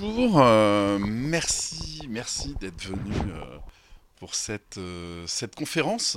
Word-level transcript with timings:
Bonjour, 0.00 0.40
euh, 0.40 0.98
merci, 0.98 2.00
merci 2.08 2.54
d'être 2.58 2.80
venu 2.80 3.12
euh, 3.12 3.58
pour 4.16 4.34
cette, 4.34 4.78
euh, 4.78 5.26
cette 5.26 5.54
conférence. 5.54 6.16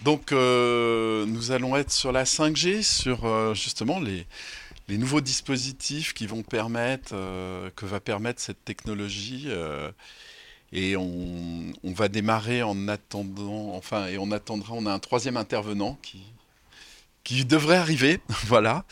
Donc, 0.00 0.32
nous 0.32 1.50
allons 1.50 1.76
être 1.76 1.92
sur 1.92 2.10
la 2.10 2.24
5G, 2.24 2.82
sur 2.82 3.54
justement 3.54 4.00
les, 4.00 4.26
les, 4.88 4.96
nouveaux 4.96 5.20
dispositifs 5.20 6.14
qui 6.14 6.26
vont 6.26 6.42
permettre, 6.42 7.10
que 7.76 7.84
va 7.84 8.00
permettre 8.00 8.40
cette 8.40 8.64
technologie. 8.64 9.50
et 10.72 10.96
on, 10.96 11.72
on, 11.84 11.92
va 11.92 12.08
démarrer 12.08 12.62
en 12.62 12.88
attendant, 12.88 13.74
enfin, 13.74 14.06
et 14.06 14.16
on 14.16 14.30
attendra, 14.30 14.72
on 14.72 14.86
a 14.86 14.92
un 14.92 15.00
troisième 15.00 15.36
intervenant 15.36 15.98
qui, 16.00 16.22
qui 17.24 17.44
devrait 17.44 17.76
arriver, 17.76 18.20
voilà. 18.46 18.86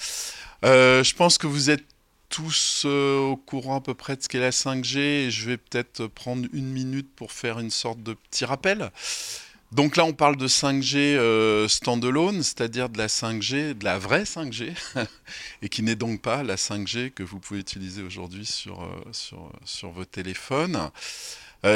je 0.62 1.14
pense 1.14 1.38
que 1.38 1.46
vous 1.46 1.70
êtes 1.70 1.86
tous 2.28 2.82
euh, 2.84 3.18
au 3.18 3.36
courant 3.36 3.76
à 3.76 3.80
peu 3.80 3.94
près 3.94 4.16
de 4.16 4.22
ce 4.22 4.28
qu'est 4.28 4.38
la 4.38 4.50
5G 4.50 4.98
et 4.98 5.30
je 5.30 5.48
vais 5.48 5.56
peut-être 5.56 6.06
prendre 6.06 6.46
une 6.52 6.70
minute 6.70 7.08
pour 7.14 7.32
faire 7.32 7.58
une 7.58 7.70
sorte 7.70 8.02
de 8.02 8.14
petit 8.14 8.44
rappel. 8.44 8.90
Donc 9.72 9.96
là, 9.96 10.04
on 10.06 10.14
parle 10.14 10.36
de 10.36 10.48
5G 10.48 10.96
euh, 10.96 11.68
standalone, 11.68 12.42
c'est-à-dire 12.42 12.88
de 12.88 12.96
la 12.96 13.06
5G, 13.06 13.74
de 13.74 13.84
la 13.84 13.98
vraie 13.98 14.22
5G, 14.22 14.72
et 15.62 15.68
qui 15.68 15.82
n'est 15.82 15.96
donc 15.96 16.22
pas 16.22 16.42
la 16.42 16.56
5G 16.56 17.10
que 17.10 17.22
vous 17.22 17.38
pouvez 17.38 17.60
utiliser 17.60 18.02
aujourd'hui 18.02 18.46
sur, 18.46 18.82
euh, 18.82 18.88
sur, 19.12 19.52
sur, 19.64 19.90
vos 19.90 20.06
téléphones. 20.06 20.90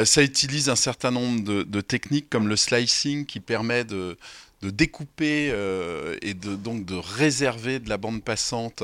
ça 0.05 0.23
utilise 0.23 0.69
un 0.69 0.75
certain 0.75 1.11
nombre 1.11 1.43
de, 1.43 1.63
de, 1.63 1.81
techniques 1.81 2.29
comme 2.29 2.47
le 2.47 2.55
slicing 2.55 3.25
qui 3.25 3.39
permet 3.39 3.83
de, 3.83 4.17
de 4.61 4.69
découper 4.71 5.47
et 6.21 6.33
de, 6.33 6.55
donc 6.55 6.85
de 6.85 6.95
réserver 6.95 7.79
de 7.79 7.89
la 7.89 7.97
bande 7.97 8.23
passante 8.23 8.83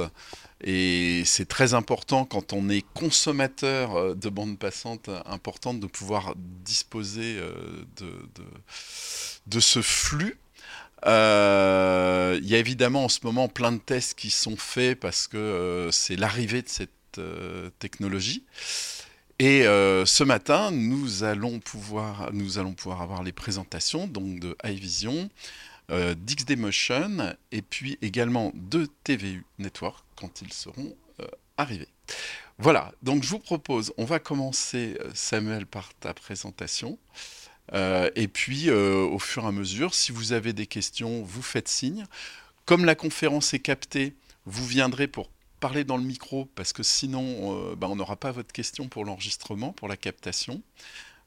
et 0.62 1.23
c'est 1.26 1.48
très 1.48 1.73
important 1.73 2.26
quand 2.26 2.52
on 2.52 2.70
est 2.70 2.84
consommateur 2.94 3.95
euh, 3.95 4.16
de 4.16 4.27
bandes 4.27 4.59
passantes 4.59 5.08
euh, 5.08 5.22
importantes 5.26 5.80
de 5.80 5.88
pouvoir 5.88 6.34
disposer 6.38 7.38
euh, 7.39 7.53
de, 9.47 9.59
ce 9.59 9.81
flux. 9.81 10.38
Il 11.06 11.09
y 11.09 12.56
a 12.56 12.58
évidemment 12.58 13.06
en 13.06 13.09
ce 13.09 13.19
moment 13.23 13.47
plein 13.47 13.72
de 13.72 13.78
tests 13.78 14.16
qui 14.16 14.30
sont 14.30 14.58
faits 14.58 15.00
parce 15.00 15.28
que 15.28 15.89
c'est 15.94 16.17
l'arrivée 16.17 16.62
de 16.62 16.69
cette 16.69 16.91
technologie. 17.80 18.44
Et 19.39 19.64
ce 19.64 20.23
matin, 20.23 20.72
nous 20.72 21.23
allons, 21.23 21.59
pouvoir, 21.59 22.30
nous 22.34 22.59
allons 22.59 22.73
pouvoir 22.73 23.02
avoir 23.02 23.23
les 23.23 23.31
présentations 23.31 24.08
donc 24.08 24.39
de 24.39 24.56
iVision, 24.66 25.30
euh, 25.91 26.14
d'XD 26.14 26.56
Motion 26.56 27.36
et 27.52 27.64
puis 27.64 27.97
également 28.03 28.52
de 28.53 28.88
TVU 29.03 29.44
Network 29.58 30.06
quand 30.20 30.42
ils 30.42 30.53
seront 30.53 30.95
euh, 31.22 31.28
arrivés. 31.58 31.88
Voilà, 32.58 32.92
donc 33.02 33.23
je 33.23 33.30
vous 33.30 33.39
propose, 33.39 33.94
on 33.98 34.06
va 34.06 34.20
commencer 34.20 34.98
euh, 35.00 35.09
Samuel 35.14 35.66
par 35.66 35.94
ta 35.95 36.14
présentation. 36.14 36.98
et 38.16 38.28
puis 38.28 38.72
au 38.72 39.20
fur 39.20 39.44
et 39.44 39.47
à 39.47 39.52
mesure, 39.52 39.94
si 39.94 40.12
vous 40.12 40.34
avez 40.34 40.53
des 40.53 40.66
questions, 40.66 41.22
vous 41.23 41.44
faites 41.44 41.67
signe. 41.67 42.06
Comme 42.66 42.84
la 42.84 42.95
conférence 42.95 43.53
est 43.53 43.59
captée, 43.59 44.16
vous 44.45 44.66
viendrez 44.66 45.08
pour 45.08 45.30
parler 45.59 45.84
dans 45.84 45.97
le 45.97 46.03
micro 46.03 46.45
parce 46.56 46.73
que 46.73 46.81
sinon 46.81 47.75
bah, 47.75 47.88
on 47.88 47.95
n'aura 47.95 48.16
pas 48.16 48.31
votre 48.31 48.52
question 48.52 48.88
pour 48.88 49.06
l'enregistrement, 49.06 49.72
pour 49.72 49.88
la 49.88 49.97
captation. 49.97 50.64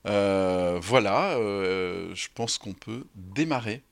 voilà, 0.04 1.36
je 1.36 2.26
pense 2.34 2.58
qu'on 2.58 2.74
peut 2.74 3.06
démarrer 3.14 3.82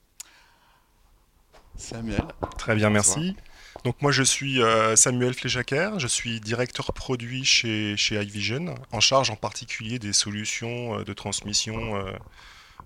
Samuel. 1.77 2.25
Très 2.59 2.75
bien, 2.75 2.91
merci. 2.91 3.37
Donc 3.85 4.03
moi 4.03 4.13
je 4.13 4.23
suis 4.23 4.61
euh, 4.63 4.95
Samuel 4.95 5.33
Fléjacker, 5.33 5.93
je 5.99 6.07
suis 6.07 6.41
directeur 6.41 6.93
produit 6.93 7.45
chez, 7.45 7.97
chez 7.97 8.21
iVision, 8.21 8.75
en 8.93 9.01
charge 9.01 9.31
en 9.31 9.37
particulier 9.37 9.99
des 9.99 10.13
solutions 10.13 10.99
euh, 10.99 11.05
de 11.05 11.13
transmission 11.15 12.05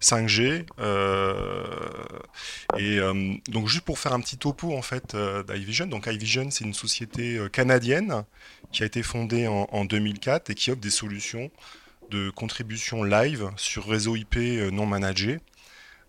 5G. 0.01 0.67
Euh, 0.79 1.65
et 2.79 2.99
donc 3.49 3.69
juste 3.69 3.85
pour 3.85 3.99
faire 3.99 4.13
un 4.13 4.21
petit 4.21 4.39
topo 4.39 4.77
en 4.77 4.83
fait 4.83 5.17
d'iVision, 5.49 5.87
donc 5.87 6.07
iVision 6.07 6.51
c'est 6.51 6.65
une 6.65 6.75
société 6.75 7.41
canadienne 7.53 8.25
qui 8.71 8.83
a 8.83 8.87
été 8.87 9.03
fondée 9.03 9.49
en, 9.49 9.67
en, 9.73 9.85
2004 9.85 10.51
et 10.51 10.55
qui 10.55 10.71
offre 10.71 10.81
des 10.81 10.91
solutions 10.91 11.51
de 12.11 12.31
contribution 12.31 13.03
live 13.03 13.51
sur 13.57 13.89
réseau 13.89 14.15
IP 14.15 14.37
non 14.73 14.87
managé. 14.87 15.41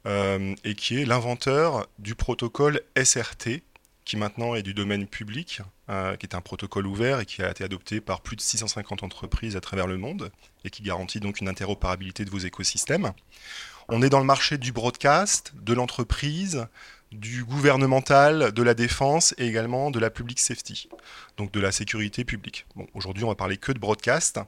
Et 0.07 0.75
qui 0.75 1.01
est 1.01 1.05
l'inventeur 1.05 1.87
du 1.97 2.13
protocole 2.13 2.81
SRT, 2.95 3.63
qui 4.05 4.17
maintenant 4.17 4.55
est 4.55 4.61
du 4.61 4.73
domaine 4.73 5.07
public, 5.07 5.61
euh, 5.89 6.15
qui 6.15 6.27
est 6.27 6.35
un 6.35 6.41
protocole 6.41 6.85
ouvert 6.85 7.19
et 7.19 7.25
qui 7.25 7.41
a 7.41 7.49
été 7.49 7.63
adopté 7.63 7.99
par 7.99 8.21
plus 8.21 8.35
de 8.35 8.41
650 8.41 9.03
entreprises 9.03 9.55
à 9.55 9.61
travers 9.61 9.87
le 9.87 9.97
monde, 9.97 10.31
et 10.63 10.69
qui 10.69 10.83
garantit 10.83 11.19
donc 11.19 11.41
une 11.41 11.49
interopérabilité 11.49 12.23
de 12.23 12.29
vos 12.29 12.37
écosystèmes. 12.37 13.11
On 13.89 14.01
est 14.01 14.09
dans 14.09 14.19
le 14.19 14.25
marché 14.25 14.57
du 14.57 14.71
broadcast, 14.71 15.53
de 15.61 15.73
l'entreprise, 15.73 16.67
du 17.11 17.43
gouvernemental, 17.43 18.51
de 18.51 18.63
la 18.63 18.73
défense 18.73 19.33
et 19.37 19.47
également 19.47 19.91
de 19.91 19.99
la 19.99 20.09
public 20.09 20.39
safety, 20.39 20.89
donc 21.37 21.51
de 21.51 21.59
la 21.59 21.71
sécurité 21.71 22.25
publique. 22.25 22.65
Bon, 22.75 22.87
aujourd'hui, 22.93 23.23
on 23.23 23.27
va 23.27 23.35
parler 23.35 23.57
que 23.57 23.71
de 23.71 23.79
broadcast. 23.79 24.39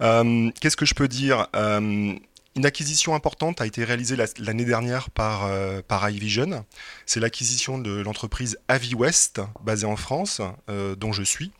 Euh, 0.00 0.50
qu'est-ce 0.60 0.76
que 0.76 0.86
je 0.86 0.94
peux 0.94 1.08
dire? 1.08 1.48
Une 2.58 2.66
acquisition 2.66 3.14
importante 3.14 3.60
a 3.60 3.66
été 3.66 3.84
réalisée 3.84 4.16
l'année 4.38 4.64
dernière 4.64 5.10
par, 5.10 5.44
euh, 5.44 5.80
iVision. 6.10 6.64
C'est 7.06 7.20
l'acquisition 7.20 7.78
de 7.78 8.00
l'entreprise 8.00 8.58
AviWest, 8.66 9.40
basée 9.62 9.86
en 9.86 9.94
France, 9.94 10.42
euh, 10.68 10.96
dont 10.96 11.12
je 11.12 11.22
suis. 11.22 11.52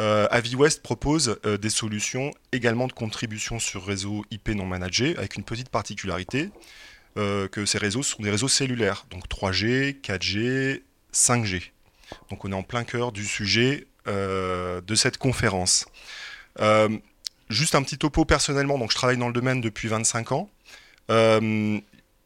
Euh, 0.00 0.26
AviWest 0.32 0.82
propose 0.82 1.38
euh, 1.46 1.58
des 1.58 1.70
solutions 1.70 2.32
également 2.50 2.88
de 2.88 2.92
contribution 2.92 3.60
sur 3.60 3.86
réseau 3.86 4.24
IP 4.32 4.48
non 4.48 4.66
managé, 4.66 5.16
avec 5.16 5.36
une 5.36 5.44
petite 5.44 5.68
particularité, 5.68 6.50
que 7.14 7.66
ces 7.66 7.76
réseaux 7.76 8.02
sont 8.02 8.22
des 8.22 8.30
réseaux 8.30 8.48
cellulaires, 8.48 9.04
donc 9.10 9.28
3G, 9.28 10.00
4G, 10.00 10.80
5G. 11.12 11.70
Donc 12.30 12.46
on 12.46 12.52
est 12.52 12.54
en 12.54 12.62
plein 12.62 12.84
cœur 12.84 13.12
du 13.12 13.26
sujet 13.26 13.86
de 14.06 14.94
cette 14.94 15.18
conférence. 15.18 15.84
Juste 17.52 17.74
un 17.74 17.82
petit 17.82 17.98
topo 17.98 18.24
personnellement, 18.24 18.78
donc 18.78 18.90
je 18.90 18.96
travaille 18.96 19.18
dans 19.18 19.26
le 19.26 19.32
domaine 19.32 19.60
depuis 19.60 19.88
25 19.88 20.32
ans. 20.32 20.50
Euh, 21.10 21.78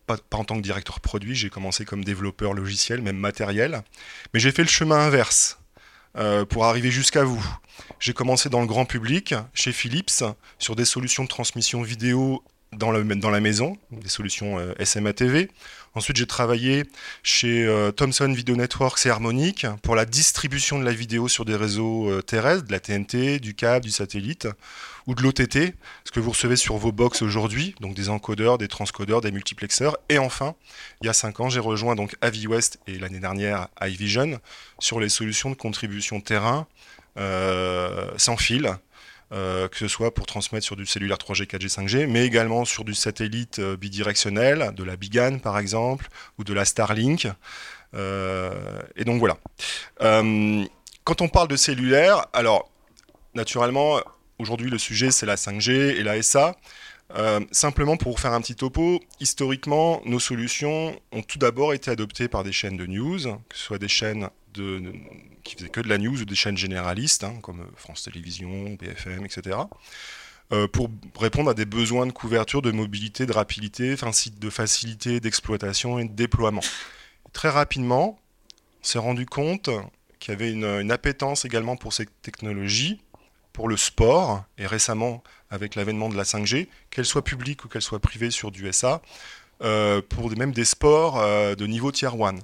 pas, 0.06 0.18
en 0.32 0.44
tant 0.44 0.56
que 0.56 0.62
directeur 0.62 1.00
produit, 1.00 1.34
j'ai 1.34 1.50
commencé 1.50 1.84
comme 1.84 2.04
développeur 2.04 2.52
logiciel, 2.54 3.02
même 3.02 3.16
matériel. 3.16 3.82
Mais 4.32 4.40
j'ai 4.40 4.52
fait 4.52 4.62
le 4.62 4.68
chemin 4.68 4.98
inverse 4.98 5.58
euh, 6.16 6.44
pour 6.44 6.64
arriver 6.64 6.90
jusqu'à 6.92 7.24
vous. 7.24 7.44
J'ai 7.98 8.12
commencé 8.12 8.48
dans 8.48 8.60
le 8.60 8.66
grand 8.66 8.84
public, 8.84 9.34
chez 9.52 9.72
Philips, 9.72 10.24
sur 10.58 10.76
des 10.76 10.84
solutions 10.84 11.24
de 11.24 11.28
transmission 11.28 11.82
vidéo 11.82 12.42
dans, 12.76 13.30
la 13.30 13.40
maison, 13.40 13.76
des 13.90 14.08
solutions 14.08 14.58
euh, 14.58 14.72
SMA 14.84 15.12
TV. 15.12 15.50
Ensuite, 15.94 16.16
j'ai 16.16 16.26
travaillé 16.26 16.84
chez 17.22 17.64
euh, 17.64 17.90
Thomson 17.90 18.30
Video 18.32 18.54
Networks 18.54 19.06
et 19.06 19.10
Harmonic 19.10 19.66
pour 19.82 19.96
la 19.96 20.04
distribution 20.04 20.78
de 20.78 20.84
la 20.84 20.92
vidéo 20.92 21.28
sur 21.28 21.44
des 21.44 21.56
réseaux 21.56 22.10
euh, 22.10 22.22
terrestres, 22.22 22.66
de 22.66 22.72
la 22.72 22.80
TNT, 22.80 23.38
du 23.40 23.54
câble, 23.54 23.84
du 23.84 23.90
satellite 23.90 24.48
ou 25.06 25.14
de 25.14 25.22
l'OTT, 25.22 25.74
ce 26.04 26.10
que 26.12 26.18
vous 26.18 26.30
recevez 26.30 26.56
sur 26.56 26.76
vos 26.76 26.90
box 26.92 27.22
aujourd'hui, 27.22 27.76
donc 27.80 27.94
des 27.94 28.08
encodeurs, 28.08 28.58
des 28.58 28.68
transcodeurs, 28.68 29.20
des 29.20 29.30
multiplexeurs. 29.30 29.96
Et 30.08 30.18
enfin, 30.18 30.54
il 31.00 31.06
y 31.06 31.08
a 31.08 31.12
5 31.12 31.40
ans, 31.40 31.48
j'ai 31.48 31.60
rejoint 31.60 31.94
donc 31.94 32.16
AviWest 32.20 32.80
et 32.88 32.98
l'année 32.98 33.20
dernière 33.20 33.68
iVision 33.80 34.40
sur 34.80 34.98
les 34.98 35.08
solutions 35.08 35.50
de 35.50 35.54
contribution 35.54 36.20
terrain 36.20 36.66
sans 38.18 38.36
fil 38.36 38.76
euh, 39.32 39.66
que 39.66 39.76
ce 39.76 39.88
soit 39.88 40.14
pour 40.14 40.24
transmettre 40.24 40.64
sur 40.64 40.76
du 40.76 40.86
cellulaire 40.86 41.16
3G, 41.16 41.46
4G, 41.46 41.68
5G, 41.68 42.06
mais 42.06 42.24
également 42.24 42.64
sur 42.64 42.84
du 42.84 42.94
satellite 42.94 43.58
euh, 43.58 43.76
bidirectionnel, 43.76 44.72
de 44.72 44.84
la 44.84 44.94
Bigan 44.96 45.40
par 45.40 45.58
exemple, 45.58 46.08
ou 46.38 46.44
de 46.44 46.54
la 46.54 46.64
Starlink. 46.64 47.26
Euh, 47.94 48.80
et 48.94 49.04
donc 49.04 49.18
voilà. 49.18 49.36
quand 49.98 51.20
on 51.22 51.28
parle 51.28 51.48
de 51.48 51.56
cellulaire, 51.56 52.26
alors 52.32 52.70
naturellement, 53.34 54.00
aujourd'hui 54.38 54.70
le 54.70 54.78
sujet 54.78 55.10
c'est 55.10 55.26
la 55.26 55.36
5G 55.36 55.72
et 55.72 56.04
la 56.04 56.22
SA. 56.22 56.54
simplement 57.50 57.96
pour 57.96 58.20
faire 58.20 58.32
un 58.32 58.40
petit 58.40 58.54
topo, 58.54 59.00
historiquement, 59.18 60.02
nos 60.04 60.20
solutions 60.20 60.94
ont 61.10 61.22
tout 61.22 61.38
d'abord 61.38 61.74
été 61.74 61.90
adoptées 61.90 62.28
par 62.28 62.44
des 62.44 62.52
chaînes 62.52 62.76
de 62.76 62.86
news, 62.86 63.18
que 63.48 63.56
ce 63.56 63.64
soit 63.64 63.78
des 63.78 63.88
chaînes 63.88 64.28
de, 64.54 64.92
qui 65.46 65.56
faisaient 65.56 65.70
que 65.70 65.80
de 65.80 65.88
la 65.88 65.98
news 65.98 66.20
ou 66.20 66.24
des 66.24 66.34
chaînes 66.34 66.56
généralistes, 66.56 67.24
hein, 67.24 67.34
comme 67.42 67.60
euh, 67.60 67.72
France 67.76 68.02
Télévisions, 68.02 68.74
BFM, 68.74 69.24
etc., 69.24 69.58
euh, 70.52 70.68
pour 70.68 70.90
répondre 71.18 71.50
à 71.50 71.54
des 71.54 71.64
besoins 71.64 72.06
de 72.06 72.12
couverture, 72.12 72.62
de 72.62 72.70
mobilité, 72.70 73.26
de 73.26 73.32
rapidité, 73.32 73.96
de 73.96 74.50
facilité 74.50 75.18
d'exploitation 75.18 75.98
et 75.98 76.04
de 76.04 76.12
déploiement. 76.12 76.60
Très 77.32 77.48
rapidement, 77.48 78.18
on 78.80 78.84
s'est 78.84 79.00
rendu 79.00 79.26
compte 79.26 79.70
qu'il 80.20 80.32
y 80.32 80.36
avait 80.36 80.52
une, 80.52 80.92
appétence 80.92 81.44
également 81.44 81.76
pour 81.76 81.92
ces 81.92 82.06
technologies, 82.22 83.00
pour 83.52 83.68
le 83.68 83.76
sport, 83.76 84.44
et 84.56 84.66
récemment 84.66 85.24
avec 85.50 85.74
l'avènement 85.74 86.08
de 86.08 86.16
la 86.16 86.22
5G, 86.22 86.68
qu'elle 86.90 87.06
soit 87.06 87.24
publique 87.24 87.64
ou 87.64 87.68
qu'elle 87.68 87.82
soit 87.82 87.98
privée 87.98 88.30
sur 88.30 88.52
du 88.52 88.72
SA, 88.72 89.02
euh, 89.62 90.00
pour 90.00 90.30
même 90.36 90.52
des 90.52 90.64
sports 90.64 91.20
de 91.56 91.66
niveau 91.66 91.90
tier 91.90 92.08
1. 92.08 92.36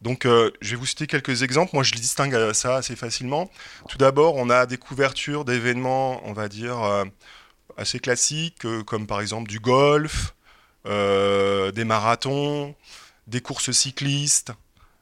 Donc, 0.00 0.24
je 0.24 0.70
vais 0.70 0.76
vous 0.76 0.86
citer 0.86 1.06
quelques 1.06 1.42
exemples. 1.42 1.70
Moi, 1.74 1.82
je 1.82 1.92
distingue 1.92 2.52
ça 2.52 2.76
assez 2.76 2.96
facilement. 2.96 3.50
Tout 3.88 3.98
d'abord, 3.98 4.36
on 4.36 4.48
a 4.50 4.66
des 4.66 4.76
couvertures 4.76 5.44
d'événements, 5.44 6.20
on 6.24 6.32
va 6.32 6.48
dire, 6.48 6.78
assez 7.76 7.98
classiques, 7.98 8.66
comme 8.86 9.06
par 9.06 9.20
exemple 9.20 9.48
du 9.48 9.60
golf, 9.60 10.34
des 10.84 11.84
marathons, 11.84 12.74
des 13.26 13.40
courses 13.40 13.72
cyclistes, 13.72 14.52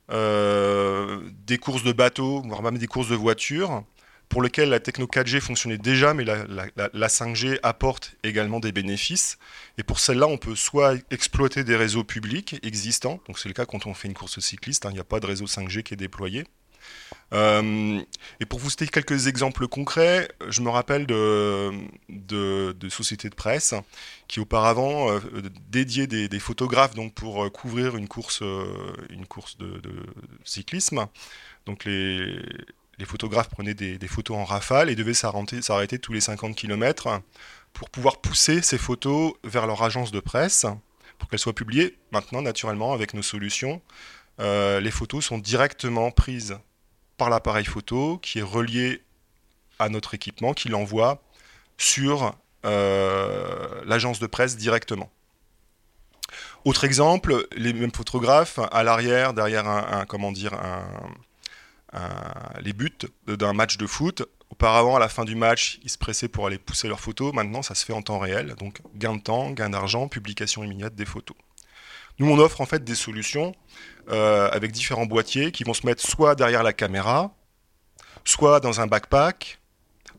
des 0.09 1.59
courses 1.61 1.83
de 1.83 1.93
bateaux, 1.93 2.43
voire 2.47 2.63
même 2.63 2.79
des 2.79 2.87
courses 2.87 3.09
de 3.09 3.17
voitures 3.17 3.85
pour 4.29 4.43
lequel 4.43 4.71
la 4.71 4.81
techno 4.81 5.07
4G 5.07 5.41
fonctionnait 5.41 5.79
déjà, 5.79 6.15
mais 6.15 6.25
la, 6.25 7.09
5G 7.09 7.59
apporte 7.63 8.17
également 8.23 8.61
des 8.61 8.73
bénéfices. 8.73 9.39
Et 9.79 9.83
pour 9.83 10.01
celle-là, 10.01 10.27
on 10.27 10.39
peut 10.39 10.57
soit 10.57 10.97
exploiter 11.11 11.65
des 11.65 11.77
réseaux 11.77 12.05
publics 12.05 12.59
existants, 12.63 13.21
donc 13.27 13.39
c'est 13.39 13.49
le 13.49 13.55
cas 13.55 13.67
quand 13.67 13.87
on 13.87 13.95
fait 13.95 14.09
une 14.09 14.15
course 14.15 14.41
cycliste, 14.41 14.87
hein, 14.87 14.91
il 14.91 14.95
n'y 14.95 15.01
a 15.01 15.05
pas 15.05 15.21
de 15.21 15.27
réseau 15.27 15.47
5G 15.47 15.83
qui 15.83 15.95
est 15.95 15.97
déployé. 15.97 16.45
Euh, 17.33 18.01
et 18.41 18.47
pour 18.47 18.59
vous 18.59 18.71
citer 18.71 18.87
quelques 18.87 19.27
exemples 19.27 19.67
concrets, 19.67 20.29
je 20.49 20.61
me 20.61 20.71
rappelle 20.71 21.07
de, 21.07 21.73
de, 22.09 22.89
sociétés 22.89 23.29
de 23.29 23.35
presse 23.35 23.75
qui 24.29 24.39
auparavant 24.39 25.11
euh, 25.11 25.21
dédiaient 25.69 26.07
des, 26.07 26.39
photographes 26.39 26.95
donc 26.95 27.15
pour 27.15 27.45
euh, 27.45 27.51
couvrir 27.51 27.97
une 27.97 28.07
course, 28.07 28.43
une 29.11 29.27
course 29.27 29.59
de, 29.59 29.79
de 29.79 30.07
cyclisme. 30.45 31.07
Donc 31.67 31.85
les, 31.85 32.39
les 32.99 33.05
photographes 33.05 33.49
prenaient 33.49 33.75
des, 33.75 34.09
photos 34.09 34.37
en 34.39 34.45
rafale 34.45 34.91
et 34.91 34.95
devaient 34.95 35.15
s'arrêter 35.15 35.99
tous 35.99 36.13
les 36.13 36.21
50 36.21 36.57
km 36.57 37.21
pour 37.73 37.91
pouvoir 37.91 38.21
pousser 38.21 38.63
ces 38.63 38.79
photos 38.79 39.35
vers 39.45 39.67
leur 39.67 39.83
agence 39.83 40.13
de 40.13 40.21
presse 40.21 40.67
pour 41.19 41.29
qu'elles 41.29 41.39
soient 41.39 41.55
publiées. 41.55 41.99
Maintenant, 42.13 42.43
naturellement, 42.43 42.93
avec 42.93 43.15
nos 43.15 43.23
solutions, 43.23 43.83
euh, 44.41 44.81
les 44.81 44.91
photos 44.91 45.25
sont 45.25 45.39
directement 45.39 46.11
prises 46.11 46.59
par 47.17 47.31
l'appareil 47.31 47.65
photo 47.65 48.19
qui 48.19 48.39
est 48.39 48.43
relié 48.43 49.03
à 49.79 49.89
notre 49.89 50.15
équipement, 50.15 50.55
qui 50.55 50.69
l'envoie 50.69 51.23
sur 51.77 52.35
euh, 52.65 53.83
l'agence 53.85 54.21
de 54.21 54.27
presse 54.27 54.57
directement. 54.57 55.11
Autre 56.65 56.85
exemple, 56.85 57.47
les 57.57 57.73
mêmes 57.73 57.93
photographes 57.93 58.59
à 58.73 58.83
l'arrière, 58.83 59.35
derrière 59.35 59.69
un, 59.69 60.05
comment 60.07 60.33
dire, 60.33 60.55
un, 60.55 60.85
les 62.61 62.73
buts 62.73 62.99
d'un 63.27 63.53
match 63.53 63.77
de 63.77 63.87
foot. 63.87 64.23
Auparavant, 64.51 64.97
à 64.97 65.01
la 65.01 65.09
fin 65.09 65.25
du 65.25 65.35
match, 65.35 65.81
ils 65.83 65.91
se 65.91 65.99
pressaient 65.99 66.29
pour 66.29 66.47
aller 66.47 66.59
pousser 66.59 66.87
leurs 66.87 67.01
photos. 67.01 67.33
Maintenant, 67.33 67.63
ça 67.63 67.75
se 67.75 67.85
fait 67.85 67.93
en 67.93 68.03
temps 68.03 68.19
réel. 68.19 68.55
Donc, 68.59 68.81
gain 68.95 69.17
de 69.17 69.21
temps, 69.21 69.51
gain 69.51 69.71
d'argent, 69.71 70.07
publication 70.09 70.63
immédiate 70.63 70.95
des 70.95 71.05
photos. 71.05 71.37
Nous, 72.19 72.31
on 72.31 72.39
offre 72.39 72.61
en 72.61 72.67
fait 72.67 72.85
des 72.85 72.95
solutions 72.95 73.55
euh, 74.09 74.49
avec 74.51 74.73
différents 74.73 75.05
boîtiers 75.07 75.51
qui 75.53 75.65
vont 75.65 75.75
se 75.75 75.85
mettre 75.85 76.03
soit 76.03 76.35
derrière 76.35 76.63
la 76.63 76.73
caméra, 76.73 77.35
soit 78.25 78.61
dans 78.61 78.81
un 78.81 78.87
backpack, 78.87 79.59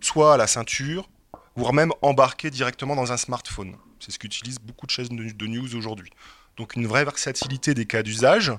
soit 0.01 0.33
à 0.33 0.38
la 0.38 0.45
ceinture, 0.45 1.09
voire 1.56 1.74
même 1.74 1.91
embarqués 2.01 2.51
directement 2.51 2.95
dans 2.95 3.12
un 3.12 3.18
smartphone. 3.18 3.75
C'est 4.00 4.12
ce 4.12 4.19
qu'utilisent 4.19 4.59
beaucoup 4.59 4.85
de 4.85 4.91
chaînes 4.91 5.07
de 5.07 5.47
news 5.47 5.75
aujourd'hui. 5.75 6.12
Donc 6.57 6.75
une 6.75 6.85
vraie 6.85 7.03
versatilité 7.03 7.74
des 7.74 7.85
cas 7.85 8.03
d'usage, 8.03 8.51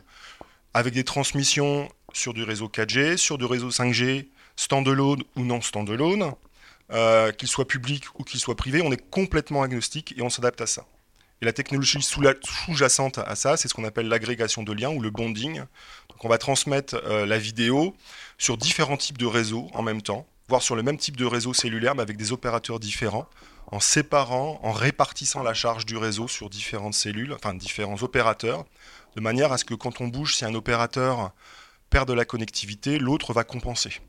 avec 0.74 0.94
des 0.94 1.04
transmissions 1.04 1.88
sur 2.18 2.34
du 2.34 2.42
réseau 2.42 2.68
4G, 2.68 3.16
sur 3.16 3.38
du 3.38 3.44
réseau 3.44 3.70
5G, 3.70 4.26
standalone 4.56 5.22
ou 5.36 5.44
non 5.44 5.60
standalone, 5.60 6.32
euh, 6.92 7.30
qu'il 7.32 7.48
soit 7.48 7.66
public 7.66 8.04
ou 8.18 8.24
qu'il 8.24 8.40
soit 8.40 8.56
privé, 8.56 8.82
on 8.82 8.90
est 8.90 9.10
complètement 9.10 9.62
agnostique 9.62 10.14
et 10.16 10.22
on 10.22 10.28
s'adapte 10.28 10.60
à 10.60 10.66
ça. 10.66 10.84
Et 11.40 11.44
la 11.44 11.52
technologie 11.52 12.02
sous-jacente 12.02 13.18
à 13.18 13.36
ça, 13.36 13.56
c'est 13.56 13.68
ce 13.68 13.74
qu'on 13.74 13.84
appelle 13.84 14.08
l'agrégation 14.08 14.64
de 14.64 14.72
liens 14.72 14.90
ou 14.90 15.00
le 15.00 15.10
bonding. 15.10 15.58
Donc 16.08 16.24
on 16.24 16.28
va 16.28 16.38
transmettre 16.38 17.00
euh, 17.04 17.24
la 17.26 17.38
vidéo 17.38 17.94
sur 18.38 18.56
différents 18.56 18.96
types 18.96 19.18
de 19.18 19.26
réseaux 19.26 19.68
en 19.72 19.82
même 19.82 20.02
temps, 20.02 20.26
voire 20.48 20.62
sur 20.62 20.74
le 20.74 20.82
même 20.82 20.98
type 20.98 21.16
de 21.16 21.24
réseau 21.24 21.54
cellulaire 21.54 21.94
mais 21.94 22.02
avec 22.02 22.16
des 22.16 22.32
opérateurs 22.32 22.80
différents, 22.80 23.28
en 23.70 23.78
séparant, 23.78 24.58
en 24.64 24.72
répartissant 24.72 25.44
la 25.44 25.54
charge 25.54 25.86
du 25.86 25.96
réseau 25.96 26.26
sur 26.26 26.50
différentes 26.50 26.94
cellules, 26.94 27.32
enfin 27.32 27.54
différents 27.54 28.02
opérateurs, 28.02 28.64
de 29.14 29.20
manière 29.20 29.52
à 29.52 29.58
ce 29.58 29.64
que 29.64 29.74
quand 29.74 30.00
on 30.00 30.08
bouge, 30.08 30.34
si 30.34 30.44
un 30.44 30.54
opérateur 30.54 31.32
perd 31.90 32.08
de 32.08 32.14
la 32.14 32.24
connectivité, 32.24 32.98
l'autre 32.98 33.32
va 33.32 33.44
compenser. 33.44 34.00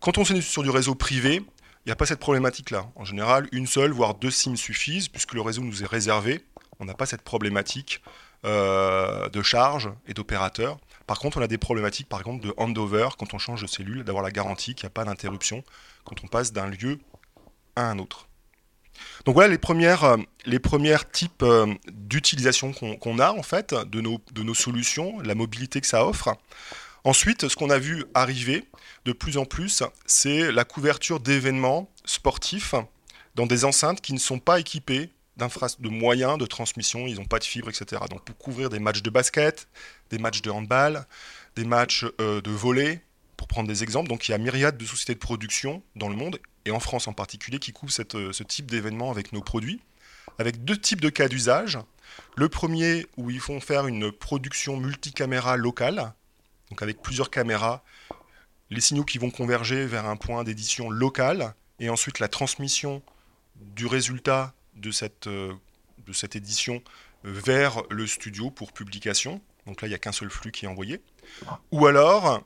Quand 0.00 0.18
on 0.18 0.24
est 0.24 0.40
sur 0.40 0.62
du 0.62 0.70
réseau 0.70 0.94
privé, 0.94 1.36
il 1.36 1.88
n'y 1.88 1.92
a 1.92 1.96
pas 1.96 2.06
cette 2.06 2.20
problématique-là. 2.20 2.90
En 2.94 3.04
général, 3.04 3.48
une 3.52 3.66
seule, 3.66 3.90
voire 3.90 4.14
deux 4.14 4.30
SIM 4.30 4.56
suffisent, 4.56 5.08
puisque 5.08 5.34
le 5.34 5.40
réseau 5.40 5.62
nous 5.62 5.82
est 5.82 5.86
réservé. 5.86 6.44
On 6.80 6.84
n'a 6.84 6.94
pas 6.94 7.06
cette 7.06 7.22
problématique 7.22 8.02
euh, 8.44 9.28
de 9.28 9.42
charge 9.42 9.90
et 10.06 10.14
d'opérateur. 10.14 10.78
Par 11.06 11.18
contre, 11.18 11.38
on 11.38 11.42
a 11.42 11.46
des 11.46 11.58
problématiques, 11.58 12.08
par 12.08 12.20
exemple, 12.20 12.44
de 12.44 12.54
handover, 12.56 13.08
quand 13.18 13.34
on 13.34 13.38
change 13.38 13.62
de 13.62 13.66
cellule, 13.66 14.04
d'avoir 14.04 14.24
la 14.24 14.30
garantie 14.30 14.74
qu'il 14.74 14.86
n'y 14.86 14.88
a 14.88 14.90
pas 14.90 15.04
d'interruption 15.04 15.62
quand 16.04 16.22
on 16.24 16.26
passe 16.26 16.52
d'un 16.52 16.66
lieu 16.66 16.98
à 17.76 17.88
un 17.88 17.98
autre. 17.98 18.28
Donc 19.24 19.34
voilà 19.34 19.48
les 19.48 19.58
premières, 19.58 20.04
euh, 20.04 20.98
types 21.12 21.42
euh, 21.42 21.72
d'utilisation 21.92 22.72
qu'on 22.72 23.18
a 23.18 23.32
en 23.32 23.42
fait 23.42 23.74
de 23.74 24.00
nos, 24.00 24.54
solutions, 24.54 25.20
la 25.20 25.34
mobilité 25.34 25.80
que 25.80 25.86
ça 25.86 26.06
offre. 26.06 26.36
Ensuite, 27.04 27.48
ce 27.48 27.56
qu'on 27.56 27.70
a 27.70 27.78
vu 27.78 28.04
arriver 28.14 28.64
de 29.04 29.12
plus 29.12 29.36
en 29.36 29.44
plus, 29.44 29.82
c'est 30.06 30.50
la 30.50 30.64
couverture 30.64 31.20
d'événements 31.20 31.90
sportifs 32.04 32.74
dans 33.34 33.46
des 33.46 33.64
enceintes 33.64 34.00
qui 34.00 34.14
ne 34.14 34.18
sont 34.18 34.38
pas 34.38 34.60
équipées 34.60 35.10
de 35.36 35.88
moyens 35.88 36.38
de 36.38 36.46
transmission, 36.46 37.06
ils 37.06 37.16
n'ont 37.16 37.24
pas 37.24 37.38
de 37.38 37.44
fibres, 37.44 37.68
etc. 37.68 38.02
Donc 38.08 38.24
pour 38.24 38.36
couvrir 38.36 38.70
des 38.70 38.78
matchs 38.78 39.02
de 39.02 39.10
basket, 39.10 39.68
des 40.10 40.18
matchs 40.18 40.42
de 40.42 40.50
handball, 40.50 41.06
des 41.56 41.64
matchs 41.64 42.06
euh, 42.20 42.40
de 42.40 42.50
volley, 42.50 43.02
pour 43.36 43.48
prendre 43.48 43.68
des 43.68 43.82
exemples. 43.82 44.08
Donc 44.08 44.28
il 44.28 44.32
y 44.32 44.34
a 44.34 44.38
myriade 44.38 44.78
de 44.78 44.84
sociétés 44.84 45.14
de 45.14 45.18
production 45.18 45.82
dans 45.96 46.08
le 46.08 46.16
monde 46.16 46.38
et 46.64 46.70
en 46.70 46.80
France 46.80 47.08
en 47.08 47.12
particulier, 47.12 47.58
qui 47.58 47.72
couvrent 47.72 47.92
euh, 48.14 48.32
ce 48.32 48.42
type 48.42 48.70
d'événement 48.70 49.10
avec 49.10 49.32
nos 49.32 49.42
produits, 49.42 49.80
avec 50.38 50.64
deux 50.64 50.76
types 50.76 51.00
de 51.00 51.10
cas 51.10 51.28
d'usage. 51.28 51.78
Le 52.36 52.48
premier, 52.48 53.06
où 53.16 53.30
ils 53.30 53.40
font 53.40 53.60
faire 53.60 53.86
une 53.86 54.12
production 54.12 54.76
multicaméra 54.76 55.56
locale, 55.56 56.14
donc 56.70 56.82
avec 56.82 57.02
plusieurs 57.02 57.30
caméras, 57.30 57.82
les 58.70 58.80
signaux 58.80 59.04
qui 59.04 59.18
vont 59.18 59.30
converger 59.30 59.86
vers 59.86 60.06
un 60.06 60.16
point 60.16 60.44
d'édition 60.44 60.90
local, 60.90 61.54
et 61.80 61.88
ensuite 61.88 62.18
la 62.18 62.28
transmission 62.28 63.02
du 63.56 63.86
résultat 63.86 64.54
de 64.74 64.90
cette, 64.90 65.26
euh, 65.26 65.52
de 66.06 66.12
cette 66.12 66.36
édition 66.36 66.82
vers 67.24 67.82
le 67.90 68.06
studio 68.06 68.50
pour 68.50 68.72
publication. 68.72 69.40
Donc 69.66 69.80
là, 69.80 69.88
il 69.88 69.90
n'y 69.90 69.94
a 69.94 69.98
qu'un 69.98 70.12
seul 70.12 70.30
flux 70.30 70.52
qui 70.52 70.66
est 70.66 70.68
envoyé. 70.68 71.00
Ou 71.72 71.86
alors, 71.86 72.44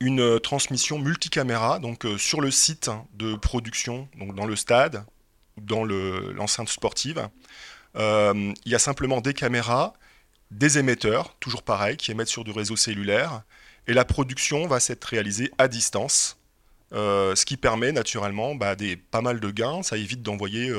une 0.00 0.20
euh, 0.20 0.38
transmission 0.38 0.98
multicaméra 0.98 1.78
donc 1.78 2.06
euh, 2.06 2.16
sur 2.16 2.40
le 2.40 2.50
site 2.50 2.90
de 3.14 3.34
production, 3.36 4.08
donc 4.18 4.34
dans 4.34 4.46
le 4.46 4.56
stade, 4.56 5.04
dans 5.58 5.84
l'enceinte 5.84 6.70
sportive. 6.70 7.28
Euh, 7.96 8.52
il 8.64 8.72
y 8.72 8.74
a 8.74 8.78
simplement 8.78 9.20
des 9.20 9.34
caméras, 9.34 9.92
des 10.50 10.78
émetteurs, 10.78 11.36
toujours 11.38 11.62
pareil, 11.62 11.96
qui 11.98 12.10
émettent 12.10 12.28
sur 12.28 12.44
du 12.44 12.50
réseau 12.50 12.76
cellulaire, 12.76 13.42
et 13.86 13.92
la 13.92 14.06
production 14.06 14.66
va 14.66 14.80
s'être 14.80 15.04
réalisée 15.04 15.50
à 15.58 15.68
distance, 15.68 16.38
ce 16.92 17.44
qui 17.44 17.56
permet 17.56 17.92
naturellement 17.92 18.54
bah, 18.54 18.74
des, 18.74 18.96
pas 18.96 19.20
mal 19.20 19.38
de 19.38 19.50
gains. 19.50 19.82
Ça 19.82 19.96
évite 19.96 20.22
d'envoyer. 20.22 20.72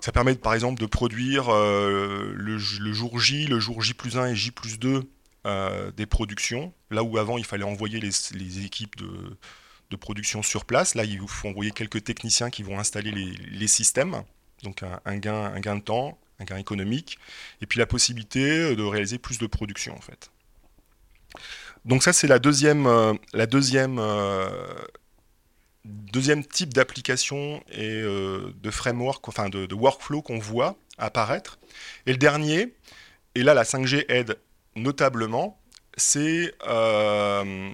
ça 0.00 0.12
permet 0.12 0.34
par 0.34 0.54
exemple 0.54 0.80
de 0.80 0.86
produire 0.86 1.50
le, 1.50 2.32
le, 2.34 2.92
jour 2.92 3.20
J, 3.20 3.46
le 3.46 3.60
jour 3.60 3.82
J 3.82 3.94
plus 3.94 4.16
1 4.16 4.28
et 4.28 4.34
J 4.36 4.50
plus 4.50 4.78
2 4.78 5.08
euh, 5.46 5.90
des 5.92 6.04
productions. 6.04 6.74
Là 6.90 7.02
où 7.02 7.16
avant 7.16 7.38
il 7.38 7.44
fallait 7.44 7.64
envoyer 7.64 7.98
les, 7.98 8.64
équipes 8.64 8.94
de, 8.96 9.96
production 9.96 10.42
sur 10.42 10.66
place, 10.66 10.94
là 10.94 11.04
il 11.04 11.18
faut 11.26 11.48
envoyer 11.48 11.70
quelques 11.70 12.04
techniciens 12.04 12.50
qui 12.50 12.62
vont 12.62 12.78
installer 12.78 13.10
les, 13.10 13.66
systèmes. 13.66 14.22
Donc 14.62 14.82
un, 14.82 15.16
gain, 15.16 15.34
un 15.34 15.60
gain 15.60 15.76
de 15.76 15.80
temps, 15.80 16.18
un 16.40 16.44
gain 16.44 16.58
économique, 16.58 17.18
et 17.62 17.66
puis 17.66 17.78
la 17.78 17.86
possibilité 17.86 18.76
de 18.76 18.82
réaliser 18.82 19.18
plus 19.18 19.38
de 19.38 19.46
production 19.46 19.96
en 19.96 20.00
fait. 20.02 20.30
Donc 21.86 22.02
ça 22.02 22.12
c'est 22.12 22.26
la 22.26 22.38
deuxième, 22.38 22.86
euh, 22.86 23.14
la 23.32 23.46
deuxième, 23.46 23.98
euh, 23.98 24.74
deuxième 25.86 26.44
type 26.44 26.74
d'application 26.74 27.64
et 27.72 28.02
de 28.02 28.70
framework, 28.70 29.26
enfin 29.26 29.48
de, 29.48 29.64
de 29.64 29.74
workflow 29.74 30.20
qu'on 30.20 30.38
voit 30.38 30.76
apparaître. 30.98 31.58
Et 32.04 32.12
le 32.12 32.18
dernier, 32.18 32.74
et 33.34 33.42
là 33.42 33.54
la 33.54 33.64
5G 33.64 34.04
aide 34.08 34.38
notablement, 34.76 35.60
c'est, 35.96 36.54
euh, 36.66 37.70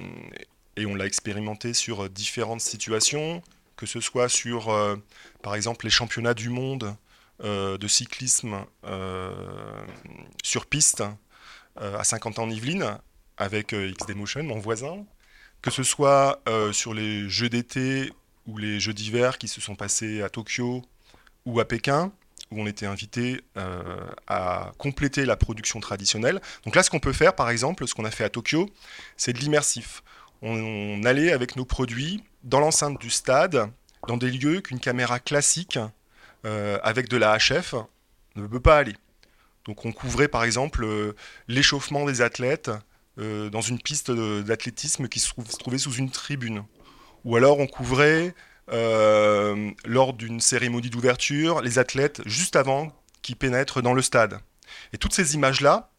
et 0.77 0.87
on 0.87 0.95
l'a 0.95 1.07
expérimenté 1.07 1.75
sur 1.75 2.09
différentes 2.09 2.61
situations, 2.61 3.43
que 3.77 3.87
ce 3.87 4.01
soit 4.01 4.29
sur, 4.29 4.71
euh, 4.71 4.97
par 5.43 5.55
exemple, 5.55 5.87
les 5.87 5.91
championnats 5.91 6.35
du 6.35 6.49
monde 6.49 6.97
euh, 7.45 7.77
de 7.77 7.89
cyclisme 7.89 8.65
sur 10.43 10.67
piste 10.67 11.03
à 11.77 12.05
50 12.05 12.39
ans 12.39 12.45
en 12.45 12.51
Yvelines, 12.51 12.99
avec 13.37 13.75
XDMotion, 13.75 14.45
mon 14.45 14.59
voisin, 14.59 15.05
que 15.61 15.71
ce 15.71 15.83
soit 15.83 16.41
sur 16.73 16.95
les 16.95 17.29
jeux 17.29 17.51
d'été 17.51 18.13
ou 18.47 18.57
les 18.57 18.81
jeux 18.81 18.95
d'hiver 18.95 19.37
qui 19.37 19.49
se 19.49 19.61
sont 19.61 19.75
passés 19.75 20.23
à 20.23 20.31
Tokyo 20.31 20.83
ou 21.45 21.61
à 21.61 21.67
Pékin, 21.67 22.13
où 22.51 22.61
on 22.61 22.67
était 22.67 22.87
invité 22.87 23.41
à 24.27 24.73
compléter 24.79 25.25
la 25.25 25.37
production 25.37 25.81
traditionnelle. 25.81 26.41
Donc 26.65 26.77
là, 26.77 26.83
ce 26.83 26.91
qu'on 26.91 27.01
peut 27.01 27.13
faire, 27.13 27.35
par 27.35 27.51
exemple, 27.51 27.87
ce 27.87 27.95
qu'on 27.95 28.05
a 28.05 28.11
fait 28.11 28.25
à 28.25 28.31
Tokyo, 28.31 28.71
c'est 29.17 29.33
de 29.33 29.39
l'immersif. 29.39 30.03
On, 30.43 31.03
allait 31.05 31.33
avec 31.33 31.57
nos 31.57 31.65
produits 31.65 32.23
dans 32.45 32.61
l'enceinte 32.61 33.01
du 33.01 33.11
stade, 33.11 33.69
dans 34.07 34.17
des 34.17 34.31
lieux 34.31 34.61
qu'une 34.61 34.81
caméra 34.81 35.19
classique 35.19 35.79
avec 36.45 37.09
de 37.09 37.17
la 37.17 37.37
HF 37.37 37.75
ne 38.37 38.47
peut 38.47 38.61
pas 38.61 38.79
aller. 38.79 38.95
Donc 39.65 39.85
on 39.85 39.93
couvrait 39.93 40.29
par 40.29 40.45
exemple 40.45 40.87
l'échauffement 41.49 42.07
des 42.07 42.21
athlètes 42.21 42.71
dans 43.17 43.61
une 43.61 43.81
piste 43.81 44.11
d'athlétisme 44.11 45.09
qui 45.09 45.19
se 45.19 45.33
trouvait 45.59 45.79
sous 45.79 45.95
une 45.95 46.11
tribune. 46.11 46.63
Ou 47.25 47.37
alors 47.37 47.59
on 47.59 47.67
couvrait 47.67 48.35
euh, 48.73 49.71
lors 49.85 50.13
d'une 50.13 50.41
cérémonie 50.41 50.91
d'ouverture 50.91 51.61
les 51.63 51.79
athlètes 51.79 52.21
juste 52.27 52.57
avant 52.57 52.93
qu'ils 53.23 53.37
pénètrent 53.37 53.81
dans 53.81 53.95
le 53.95 54.03
stade. 54.03 54.41
Et 54.93 54.99
toutes 54.99 55.13
ces 55.13 55.35
images-là, 55.35 55.91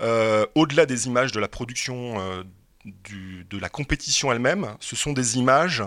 euh, 0.00 0.46
au-delà 0.54 0.86
des 0.86 1.06
images 1.06 1.32
de 1.32 1.40
la 1.40 1.48
production 1.48 2.18
euh, 2.18 2.42
de 2.84 3.58
la 3.58 3.68
compétition 3.68 4.32
elle-même, 4.32 4.74
ce 4.80 4.96
sont 4.96 5.12
des 5.12 5.36
images 5.36 5.82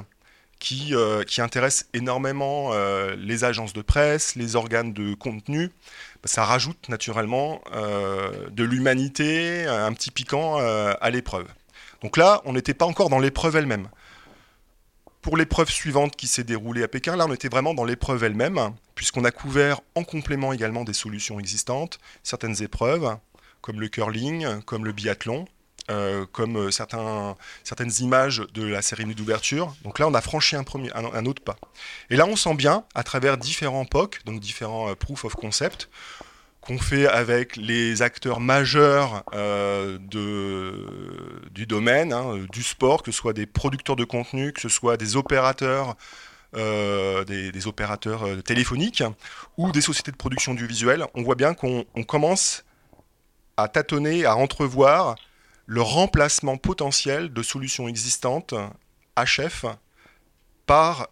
qui, 0.60 0.94
qui 1.25 1.42
intéressent 1.42 1.90
énormément 1.94 2.72
les 3.18 3.44
agences 3.44 3.74
de 3.74 3.82
presse, 3.82 4.36
les 4.36 4.56
organes 4.56 4.94
de 4.94 5.16
contenu. 5.16 5.72
Ça 6.25 6.46
rajoute 6.46 6.90
naturellement 6.90 7.63
de 7.74 8.63
l'humanité, 8.63 9.66
un 9.66 9.92
petit 9.94 10.12
piquant 10.12 10.58
à 10.58 11.10
l'épreuve. 11.10 11.48
Donc 12.04 12.18
là, 12.18 12.42
on 12.46 12.54
n'était 12.54 12.75
pas 12.75 12.86
encore 12.86 13.10
dans 13.10 13.18
l'épreuve 13.18 13.56
elle-même. 13.56 13.90
Pour 15.22 15.38
l'épreuve 15.38 15.70
suivante 15.70 16.16
qui 16.16 16.28
s'est 16.28 16.44
déroulée 16.44 16.82
à 16.84 16.88
Pékin, 16.88 17.16
là 17.16 17.25
on 17.28 17.34
était 17.34 17.50
vraiment 17.50 17.74
dans 17.74 17.86
l'épreuve 17.86 18.24
elle-même, 18.24 18.74
puisqu'on 18.96 19.24
a 19.24 19.32
couvert 19.32 19.82
en 19.94 20.04
complément 20.04 20.51
également 20.51 20.84
des 20.84 20.94
solutions 20.94 21.40
existantes, 21.40 22.00
certaines 22.24 22.63
épreuves, 22.63 23.18
comme 23.62 23.80
le 23.80 23.88
curling, 23.88 24.62
comme 24.63 24.84
le 24.84 24.92
biathlon, 24.92 25.46
euh, 25.92 26.25
comme 26.32 26.58
euh, 26.58 26.72
certaines 26.72 27.92
images 28.00 28.44
de 28.54 28.63
la 28.63 28.82
cérémonie 28.82 29.16
d'ouverture. 29.16 29.75
Donc 29.84 30.00
là, 30.00 30.08
on 30.08 30.13
a 30.13 30.22
franchi 30.22 30.56
un, 30.56 31.25
autre 31.25 31.44
pas. 31.44 31.58
Et 32.10 32.16
là, 32.16 32.25
on 32.25 32.36
sent 32.36 32.56
bien, 32.56 32.86
à 32.96 33.04
travers 33.04 33.38
différents 33.38 33.86
POC, 33.86 34.22
donc 34.25 34.40
différents 34.40 34.90
euh, 34.90 34.96
proof 34.96 35.25
of 35.25 35.34
concept, 35.34 35.90
qu'on 36.62 36.77
fait 36.77 37.08
avec 37.08 37.56
les 37.56 38.03
acteurs 38.03 38.39
majeurs 38.39 39.24
euh, 39.34 39.98
du 41.51 41.65
domaine, 41.65 42.13
hein, 42.13 42.46
du 42.51 42.62
sport, 42.62 43.01
que 43.01 43.12
ce 43.12 43.18
soit 43.18 43.34
des 43.34 43.48
producteurs 43.48 43.96
de 43.96 44.03
contenu, 44.03 44.53
que 44.53 44.62
ce 44.62 44.70
soit 44.70 44.96
des 44.96 45.15
opérateurs, 45.15 45.98
euh, 46.56 47.24
des, 47.24 47.68
opérateurs 47.68 48.27
euh, 48.27 48.41
téléphoniques 48.41 49.03
ou 49.58 49.72
des 49.72 49.82
sociétés 49.82 50.12
de 50.12 50.18
production 50.18 50.53
du 50.53 50.68
visuel, 50.68 51.06
on 51.15 51.24
voit 51.24 51.36
bien 51.36 51.53
qu'on 51.56 51.86
commence 52.06 52.63
à 53.58 53.68
tâtonner, 53.68 54.25
à 54.25 54.36
entrevoir 54.36 55.15
le 55.65 55.82
remplacement 55.82 56.58
potentiel 56.58 57.34
de 57.34 57.41
solutions 57.41 57.88
existantes 57.88 58.53
HF 59.18 59.65
par 60.65 61.08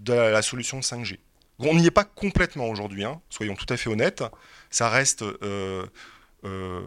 de 0.00 0.12
la 0.12 0.42
solution 0.42 0.80
5G. 0.80 1.18
On 1.58 1.74
n'y 1.74 1.86
est 1.86 1.90
pas 1.90 2.04
complètement 2.04 2.68
aujourd'hui, 2.68 3.04
hein, 3.04 3.20
soyons 3.30 3.54
tout 3.54 3.66
à 3.70 3.76
fait 3.76 3.88
honnêtes 3.88 4.22
ça 4.70 4.88
reste 4.88 5.22
euh, 5.22 5.86
euh, 6.44 6.82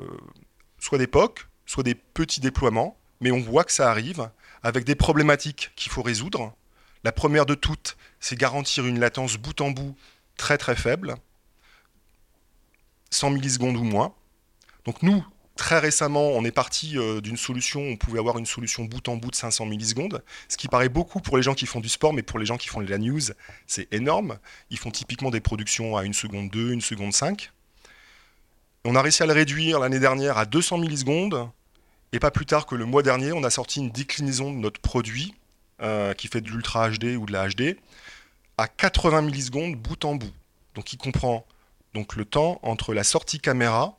soit 0.80 0.98
des 0.98 1.08
POC, 1.08 1.48
soit 1.66 1.84
des 1.84 1.96
petits 1.96 2.40
déploiements, 2.40 2.98
mais 3.22 3.32
on 3.32 3.40
voit 3.40 3.64
que 3.64 3.72
ça 3.72 3.90
arrive 3.90 4.30
avec 4.64 4.84
des 4.86 4.96
problématiques 4.96 5.72
qu'il 5.76 5.92
faut 5.92 6.02
résoudre. 6.02 6.54
La 7.04 7.12
première 7.12 7.46
de 7.46 7.56
toutes, 7.56 7.98
c'est 8.20 8.38
garantir 8.38 8.86
une 8.86 9.00
latence 9.00 9.38
bout 9.38 9.60
en 9.62 9.72
bout 9.72 9.96
très 10.38 10.58
très 10.58 10.76
faible, 10.76 11.16
100 13.10 13.32
millisecondes 13.32 13.78
ou 13.78 13.84
moins. 13.84 14.14
Donc 14.86 15.02
nous, 15.02 15.26
très 15.60 15.78
récemment, 15.78 16.30
on 16.30 16.46
est 16.46 16.52
parti 16.52 16.98
euh, 16.98 17.20
d'une 17.20 17.36
solution, 17.36 17.82
on 17.82 17.98
pouvait 17.98 18.18
avoir 18.18 18.38
une 18.38 18.46
solution 18.46 18.86
bout 18.86 19.06
en 19.10 19.18
bout 19.18 19.30
de 19.30 19.36
500 19.36 19.66
millisecondes, 19.66 20.24
ce 20.48 20.56
qui 20.56 20.70
paraît 20.70 20.88
beaucoup 20.88 21.20
pour 21.20 21.36
les 21.36 21.44
gens 21.44 21.54
qui 21.54 21.66
font 21.66 21.82
du 21.82 21.90
sport, 21.90 22.14
mais 22.14 22.24
pour 22.24 22.40
les 22.40 22.46
gens 22.46 22.56
qui 22.56 22.70
font 22.70 22.82
de 22.82 22.90
la 22.90 22.98
news, 22.98 23.20
c'est 23.68 23.94
énorme. 23.94 24.40
Ils 24.70 24.80
font 24.80 24.90
typiquement 24.90 25.30
des 25.32 25.42
productions 25.42 25.98
à 25.98 26.04
1 26.04 26.14
seconde 26.14 26.50
2, 26.50 26.76
1 26.76 26.80
seconde 26.80 27.14
5. 27.14 27.52
On 28.86 28.96
a 28.96 29.02
réussi 29.02 29.22
à 29.22 29.26
le 29.26 29.34
réduire 29.34 29.80
l'année 29.80 30.00
dernière 30.00 30.38
à 30.38 30.46
200 30.46 30.78
millisecondes. 30.78 31.50
Et 32.14 32.20
pas 32.20 32.32
plus 32.32 32.46
tard 32.46 32.66
que 32.66 32.76
le 32.76 32.86
mois 32.86 33.04
dernier, 33.04 33.34
on 33.34 33.44
a 33.44 33.50
sorti 33.50 33.82
une 33.82 33.92
déclinaison 33.92 34.52
de 34.54 34.58
notre 34.58 34.80
produit, 34.80 35.36
euh, 35.82 36.14
qui 36.14 36.30
fait 36.30 36.42
de 36.42 36.50
l'Ultra 36.50 36.90
HD 36.90 37.18
ou 37.18 37.26
de 37.26 37.34
la 37.34 37.50
HD, 37.50 37.78
à 38.58 38.70
80 38.70 39.24
millisecondes 39.24 39.76
bout 39.76 40.06
en 40.06 40.16
bout. 40.16 40.34
Donc 40.74 40.94
il 40.94 40.98
comprend 40.98 41.46
donc 41.94 42.16
le 42.16 42.24
temps 42.24 42.60
entre 42.64 42.94
la 42.94 43.04
sortie 43.04 43.40
caméra 43.40 43.99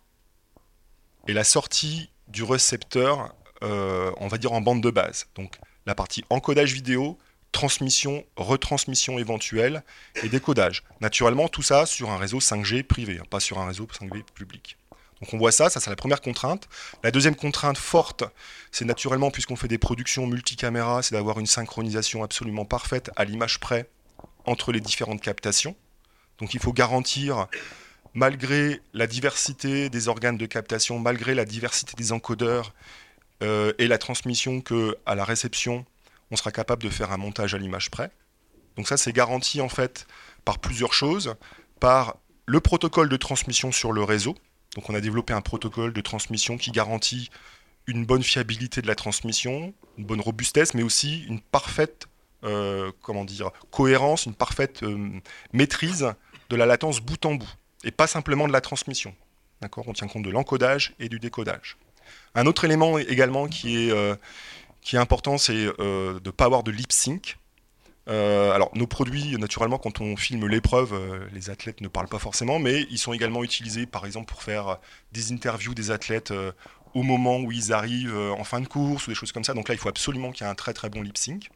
et 1.28 1.32
la 1.32 1.44
sortie 1.44 2.10
du 2.28 2.42
récepteur, 2.42 3.34
euh, 3.62 4.12
on 4.18 4.28
va 4.28 4.38
dire 4.38 4.52
en 4.52 4.60
bande 4.60 4.82
de 4.82 4.90
base. 4.90 5.26
Donc 5.34 5.58
la 5.86 5.94
partie 5.94 6.24
encodage 6.30 6.72
vidéo, 6.72 7.18
transmission, 7.52 8.24
retransmission 8.36 9.18
éventuelle 9.18 9.82
et 10.22 10.28
décodage. 10.28 10.84
Naturellement, 11.00 11.48
tout 11.48 11.62
ça 11.62 11.86
sur 11.86 12.10
un 12.10 12.16
réseau 12.16 12.38
5G 12.38 12.82
privé, 12.82 13.18
hein, 13.20 13.26
pas 13.28 13.40
sur 13.40 13.58
un 13.58 13.66
réseau 13.66 13.86
5G 13.86 14.22
public. 14.34 14.76
Donc 15.20 15.34
on 15.34 15.38
voit 15.38 15.52
ça, 15.52 15.68
ça 15.68 15.80
c'est 15.80 15.90
la 15.90 15.96
première 15.96 16.20
contrainte. 16.20 16.68
La 17.02 17.10
deuxième 17.10 17.36
contrainte 17.36 17.76
forte, 17.76 18.24
c'est 18.70 18.86
naturellement, 18.86 19.30
puisqu'on 19.30 19.56
fait 19.56 19.68
des 19.68 19.78
productions 19.78 20.26
multicaméras, 20.26 21.02
c'est 21.02 21.14
d'avoir 21.14 21.38
une 21.38 21.46
synchronisation 21.46 22.22
absolument 22.22 22.64
parfaite 22.64 23.10
à 23.16 23.24
l'image 23.24 23.60
près 23.60 23.90
entre 24.46 24.72
les 24.72 24.80
différentes 24.80 25.20
captations. 25.20 25.76
Donc 26.38 26.54
il 26.54 26.60
faut 26.60 26.72
garantir, 26.72 27.48
malgré 28.14 28.80
la 28.92 29.06
diversité 29.06 29.90
des 29.90 30.08
organes 30.08 30.36
de 30.36 30.46
captation, 30.46 30.98
malgré 30.98 31.34
la 31.34 31.44
diversité 31.44 31.94
des 31.96 32.12
encodeurs 32.12 32.74
euh, 33.42 33.72
et 33.78 33.86
la 33.86 33.98
transmission, 33.98 34.60
que 34.60 34.96
à 35.06 35.14
la 35.14 35.24
réception, 35.24 35.84
on 36.30 36.36
sera 36.36 36.52
capable 36.52 36.82
de 36.82 36.90
faire 36.90 37.12
un 37.12 37.16
montage 37.16 37.54
à 37.54 37.58
l'image 37.58 37.90
près. 37.90 38.10
Donc 38.76 38.88
ça, 38.88 38.96
c'est 38.96 39.12
garanti 39.12 39.60
en 39.60 39.68
fait 39.68 40.06
par 40.44 40.58
plusieurs 40.58 40.92
choses. 40.92 41.34
Par 41.80 42.16
le 42.46 42.60
protocole 42.60 43.08
de 43.08 43.16
transmission 43.16 43.70
sur 43.70 43.92
le 43.92 44.02
réseau. 44.02 44.34
Donc 44.74 44.90
on 44.90 44.94
a 44.94 45.00
développé 45.00 45.32
un 45.32 45.40
protocole 45.40 45.92
de 45.92 46.00
transmission 46.00 46.58
qui 46.58 46.72
garantit 46.72 47.30
une 47.86 48.04
bonne 48.04 48.22
fiabilité 48.22 48.82
de 48.82 48.86
la 48.86 48.94
transmission, 48.94 49.72
une 49.96 50.04
bonne 50.04 50.20
robustesse, 50.20 50.74
mais 50.74 50.82
aussi 50.82 51.24
une 51.24 51.40
parfaite 51.40 52.06
euh, 52.42 52.90
comment 53.02 53.24
dire, 53.24 53.50
cohérence, 53.70 54.24
une 54.24 54.34
parfaite 54.34 54.82
euh, 54.82 55.20
maîtrise 55.52 56.12
de 56.48 56.56
la 56.56 56.64
latence 56.64 57.00
bout 57.00 57.24
en 57.26 57.34
bout, 57.34 57.52
et 57.84 57.90
pas 57.90 58.06
simplement 58.06 58.46
de 58.46 58.52
la 58.52 58.60
transmission. 58.60 59.14
D'accord? 59.60 59.84
On 59.88 59.92
tient 59.92 60.08
compte 60.08 60.24
de 60.24 60.30
l'encodage 60.30 60.94
et 60.98 61.08
du 61.08 61.18
décodage. 61.18 61.76
Un 62.34 62.46
autre 62.46 62.64
élément 62.64 62.98
également 62.98 63.46
qui 63.48 63.76
est, 63.76 63.90
euh, 63.90 64.14
qui 64.80 64.96
est 64.96 64.98
important, 64.98 65.38
c'est 65.38 65.66
euh, 65.78 66.20
de 66.20 66.28
ne 66.28 66.30
pas 66.30 66.44
avoir 66.44 66.62
de 66.62 66.70
lip 66.70 66.92
sync. 66.92 67.38
Euh, 68.08 68.52
alors, 68.52 68.70
nos 68.74 68.86
produits, 68.86 69.36
naturellement, 69.36 69.78
quand 69.78 70.00
on 70.00 70.16
filme 70.16 70.46
l'épreuve, 70.46 70.94
les 71.32 71.50
athlètes 71.50 71.80
ne 71.80 71.88
parlent 71.88 72.08
pas 72.08 72.18
forcément, 72.18 72.58
mais 72.58 72.86
ils 72.90 72.98
sont 72.98 73.12
également 73.12 73.44
utilisés, 73.44 73.86
par 73.86 74.06
exemple, 74.06 74.26
pour 74.26 74.42
faire 74.42 74.78
des 75.12 75.32
interviews 75.32 75.74
des 75.74 75.90
athlètes 75.90 76.32
au 76.94 77.02
moment 77.02 77.38
où 77.38 77.52
ils 77.52 77.72
arrivent 77.72 78.16
en 78.16 78.42
fin 78.42 78.60
de 78.60 78.66
course 78.66 79.06
ou 79.06 79.10
des 79.10 79.14
choses 79.14 79.32
comme 79.32 79.44
ça. 79.44 79.54
Donc 79.54 79.68
là, 79.68 79.74
il 79.74 79.78
faut 79.78 79.88
absolument 79.88 80.32
qu'il 80.32 80.44
y 80.44 80.48
ait 80.48 80.50
un 80.50 80.56
très 80.56 80.72
très 80.72 80.88
bon 80.88 81.02
lip 81.02 81.18
sync. 81.18 81.50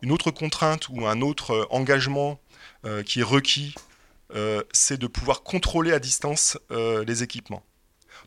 Une 0.00 0.12
autre 0.12 0.30
contrainte 0.30 0.88
ou 0.88 1.06
un 1.06 1.20
autre 1.20 1.66
engagement 1.70 2.40
qui 3.04 3.20
est 3.20 3.24
requis, 3.24 3.74
c'est 4.72 4.98
de 4.98 5.06
pouvoir 5.06 5.42
contrôler 5.42 5.92
à 5.92 5.98
distance 5.98 6.58
les 6.70 7.22
équipements. 7.22 7.62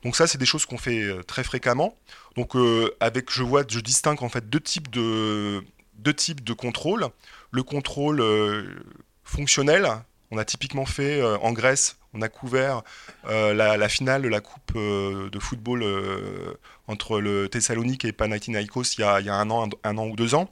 Donc 0.03 0.15
ça, 0.15 0.27
c'est 0.27 0.37
des 0.37 0.45
choses 0.45 0.65
qu'on 0.65 0.77
fait 0.77 1.01
euh, 1.01 1.23
très 1.23 1.43
fréquemment. 1.43 1.97
Donc 2.35 2.55
euh, 2.55 2.95
avec, 2.99 3.31
je 3.31 3.43
vois, 3.43 3.63
je 3.67 3.79
distingue 3.79 4.23
en 4.23 4.29
fait 4.29 4.49
deux 4.49 4.59
types 4.59 4.89
de 4.89 5.63
deux 5.95 6.13
types 6.13 6.43
de 6.43 6.53
contrôle. 6.53 7.07
Le 7.51 7.63
contrôle 7.63 8.21
euh, 8.21 8.63
fonctionnel, 9.23 9.87
on 10.31 10.37
a 10.37 10.45
typiquement 10.45 10.85
fait 10.85 11.21
en 11.23 11.51
Grèce, 11.51 11.97
on 12.13 12.21
a 12.21 12.29
couvert 12.29 12.83
la, 13.25 13.89
finale 13.89 14.21
de 14.21 14.29
la 14.29 14.39
coupe 14.39 14.73
de 14.75 15.39
football 15.39 15.85
entre 16.87 17.19
le 17.19 17.49
Thessalonique 17.49 18.05
et 18.05 18.13
Panathinaikos 18.13 18.95
il 18.97 19.01
y 19.01 19.03
a, 19.03 19.19
il 19.19 19.25
y 19.25 19.29
a 19.29 19.35
un, 19.35 19.49
an, 19.49 19.69
un, 19.83 19.97
an 19.97 20.07
ou 20.07 20.15
deux 20.15 20.35
ans. 20.35 20.49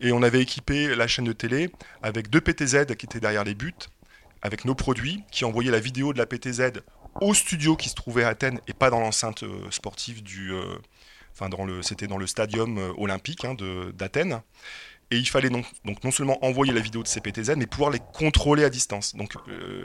Et 0.00 0.10
on 0.10 0.22
avait 0.24 0.40
équipé 0.40 0.96
la 0.96 1.06
chaîne 1.06 1.24
de 1.24 1.32
télé 1.32 1.70
avec 2.02 2.30
deux 2.30 2.40
PTZ 2.40 2.96
qui 2.96 3.06
étaient 3.06 3.20
derrière 3.20 3.44
les 3.44 3.54
buts, 3.54 3.74
avec 4.42 4.64
nos 4.64 4.74
produits, 4.74 5.22
qui 5.30 5.44
envoyaient 5.44 5.70
la 5.70 5.80
vidéo 5.80 6.12
de 6.12 6.18
la 6.18 6.26
PTZ 6.26 6.82
au 7.20 7.34
studio 7.34 7.76
qui 7.76 7.88
se 7.88 7.94
trouvait 7.94 8.24
à 8.24 8.28
Athènes 8.28 8.60
et 8.66 8.72
pas 8.72 8.90
dans 8.90 9.00
l'enceinte 9.00 9.42
euh, 9.42 9.70
sportive 9.70 10.22
du. 10.22 10.52
Euh, 10.52 10.76
enfin, 11.32 11.48
c'était 11.82 12.06
dans 12.06 12.16
le 12.16 12.26
stadium 12.26 12.78
euh, 12.78 12.92
olympique 12.96 13.44
hein, 13.44 13.56
d'Athènes. 13.94 14.42
Et 15.10 15.18
il 15.18 15.28
fallait 15.28 15.50
donc, 15.50 15.66
non 15.84 16.10
seulement 16.10 16.42
envoyer 16.42 16.72
la 16.72 16.80
vidéo 16.80 17.02
de 17.02 17.08
CPTZ, 17.08 17.52
mais 17.58 17.66
pouvoir 17.66 17.90
les 17.90 17.98
contrôler 18.14 18.64
à 18.64 18.70
distance. 18.70 19.14
Donc 19.14 19.34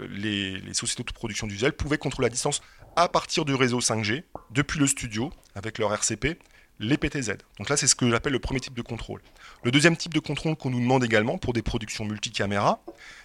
les, 0.09 0.61
sociétés 0.73 1.03
de 1.03 1.11
production 1.11 1.47
du 1.47 1.57
pouvaient 1.73 1.97
contrôler 1.97 2.27
à 2.27 2.29
distance 2.29 2.61
à 2.95 3.09
partir 3.09 3.43
du 3.43 3.53
réseau 3.53 3.81
5G, 3.81 4.23
depuis 4.51 4.79
le 4.79 4.87
studio, 4.87 5.33
avec 5.53 5.79
leur 5.79 5.93
RCP, 5.93 6.39
les 6.79 6.97
PTZ. 6.97 7.37
Donc 7.57 7.69
là, 7.69 7.77
c'est 7.77 7.87
ce 7.87 7.95
que 7.95 8.09
j'appelle 8.09 8.33
le 8.33 8.39
premier 8.39 8.59
type 8.59 8.75
de 8.75 8.81
contrôle. 8.81 9.21
Le 9.63 9.71
deuxième 9.71 9.97
type 9.97 10.13
de 10.13 10.19
contrôle 10.19 10.55
qu'on 10.55 10.69
nous 10.69 10.79
demande 10.79 11.03
également 11.03 11.37
pour 11.37 11.53
des 11.53 11.61
productions 11.61 12.05
multicaméras, 12.05 12.79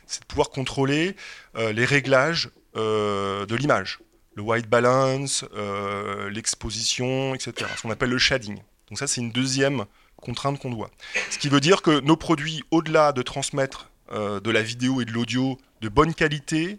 c'est 0.06 0.22
de 0.22 0.26
pouvoir 0.26 0.50
contrôler 0.50 1.16
euh, 1.56 1.72
les 1.72 1.84
réglages 1.84 2.50
euh, 2.76 3.46
de 3.46 3.54
l'image, 3.54 4.00
le 4.34 4.42
white 4.42 4.68
balance, 4.68 5.44
euh, 5.54 6.30
l'exposition, 6.30 7.34
etc. 7.34 7.70
Ce 7.76 7.82
qu'on 7.82 7.90
appelle 7.90 8.10
le 8.10 8.18
shading. 8.18 8.56
Donc 8.88 8.98
ça, 8.98 9.06
c'est 9.06 9.20
une 9.20 9.32
deuxième 9.32 9.84
contrainte 10.16 10.58
qu'on 10.58 10.70
doit. 10.70 10.90
Ce 11.30 11.38
qui 11.38 11.48
veut 11.48 11.60
dire 11.60 11.82
que 11.82 12.00
nos 12.00 12.16
produits, 12.16 12.62
au-delà 12.70 13.12
de 13.12 13.22
transmettre 13.22 13.90
de 14.10 14.50
la 14.50 14.62
vidéo 14.62 15.00
et 15.00 15.06
de 15.06 15.10
l'audio 15.10 15.58
de 15.80 15.88
bonne 15.88 16.12
qualité, 16.12 16.78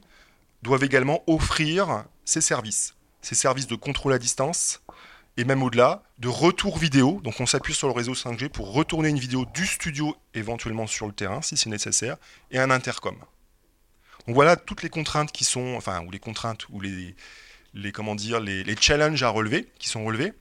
doivent 0.61 0.83
également 0.83 1.23
offrir 1.25 2.05
ces 2.25 2.41
services, 2.41 2.95
ces 3.21 3.33
services 3.33 3.65
de 3.65 3.75
contrôle 3.75 4.13
à 4.13 4.19
distance, 4.19 4.82
et 5.37 5.43
même 5.45 5.63
au-delà, 5.63 6.03
de 6.19 6.27
retour 6.27 6.77
vidéo. 6.77 7.19
Donc 7.23 7.39
on 7.39 7.45
s'appuie 7.45 7.73
sur 7.73 7.87
le 7.87 7.93
réseau 7.93 8.13
5G 8.13 8.49
pour 8.49 8.73
retourner 8.73 9.09
une 9.09 9.19
vidéo 9.19 9.45
du 9.53 9.65
studio 9.65 10.15
éventuellement 10.33 10.87
sur 10.87 11.07
le 11.07 11.13
terrain 11.13 11.41
si 11.41 11.57
c'est 11.57 11.69
nécessaire, 11.69 12.17
et 12.51 12.59
un 12.59 12.69
intercom. 12.69 13.15
Donc 14.27 14.35
voilà 14.35 14.55
toutes 14.55 14.83
les 14.83 14.89
contraintes 14.89 15.31
qui 15.31 15.43
sont, 15.43 15.73
enfin, 15.75 16.03
ou 16.05 16.11
les 16.11 16.19
contraintes, 16.19 16.67
ou 16.69 16.79
les, 16.79 17.15
les 17.73 17.91
comment 17.91 18.15
dire, 18.15 18.39
les, 18.39 18.75
challenges 18.79 19.23
à 19.23 19.29
relever, 19.29 19.69
qui 19.79 19.89
sont 19.89 20.05
relevés. 20.05 20.33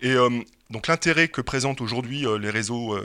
Et 0.00 0.12
euh, 0.12 0.30
donc 0.70 0.88
l'intérêt 0.88 1.28
que 1.28 1.40
présentent 1.40 1.80
aujourd'hui 1.80 2.26
euh, 2.26 2.38
les 2.38 2.50
réseaux 2.50 2.98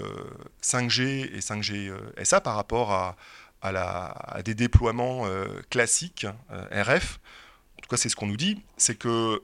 5G 0.62 1.02
euh, 1.02 1.38
et 1.38 1.40
5G 1.40 1.92
SA 2.24 2.42
par 2.42 2.56
rapport 2.56 2.92
à, 2.92 3.16
à, 3.62 3.72
la, 3.72 4.06
à 4.28 4.44
des 4.44 4.54
déploiements 4.54 5.26
classiques 5.70 6.26
RF, 6.50 7.20
en 7.78 7.82
tout 7.82 7.90
cas 7.90 7.98
c'est 7.98 8.10
ce 8.10 8.16
qu'on 8.16 8.28
nous 8.28 8.38
dit, 8.38 8.62
c'est 8.78 8.96
que 8.96 9.42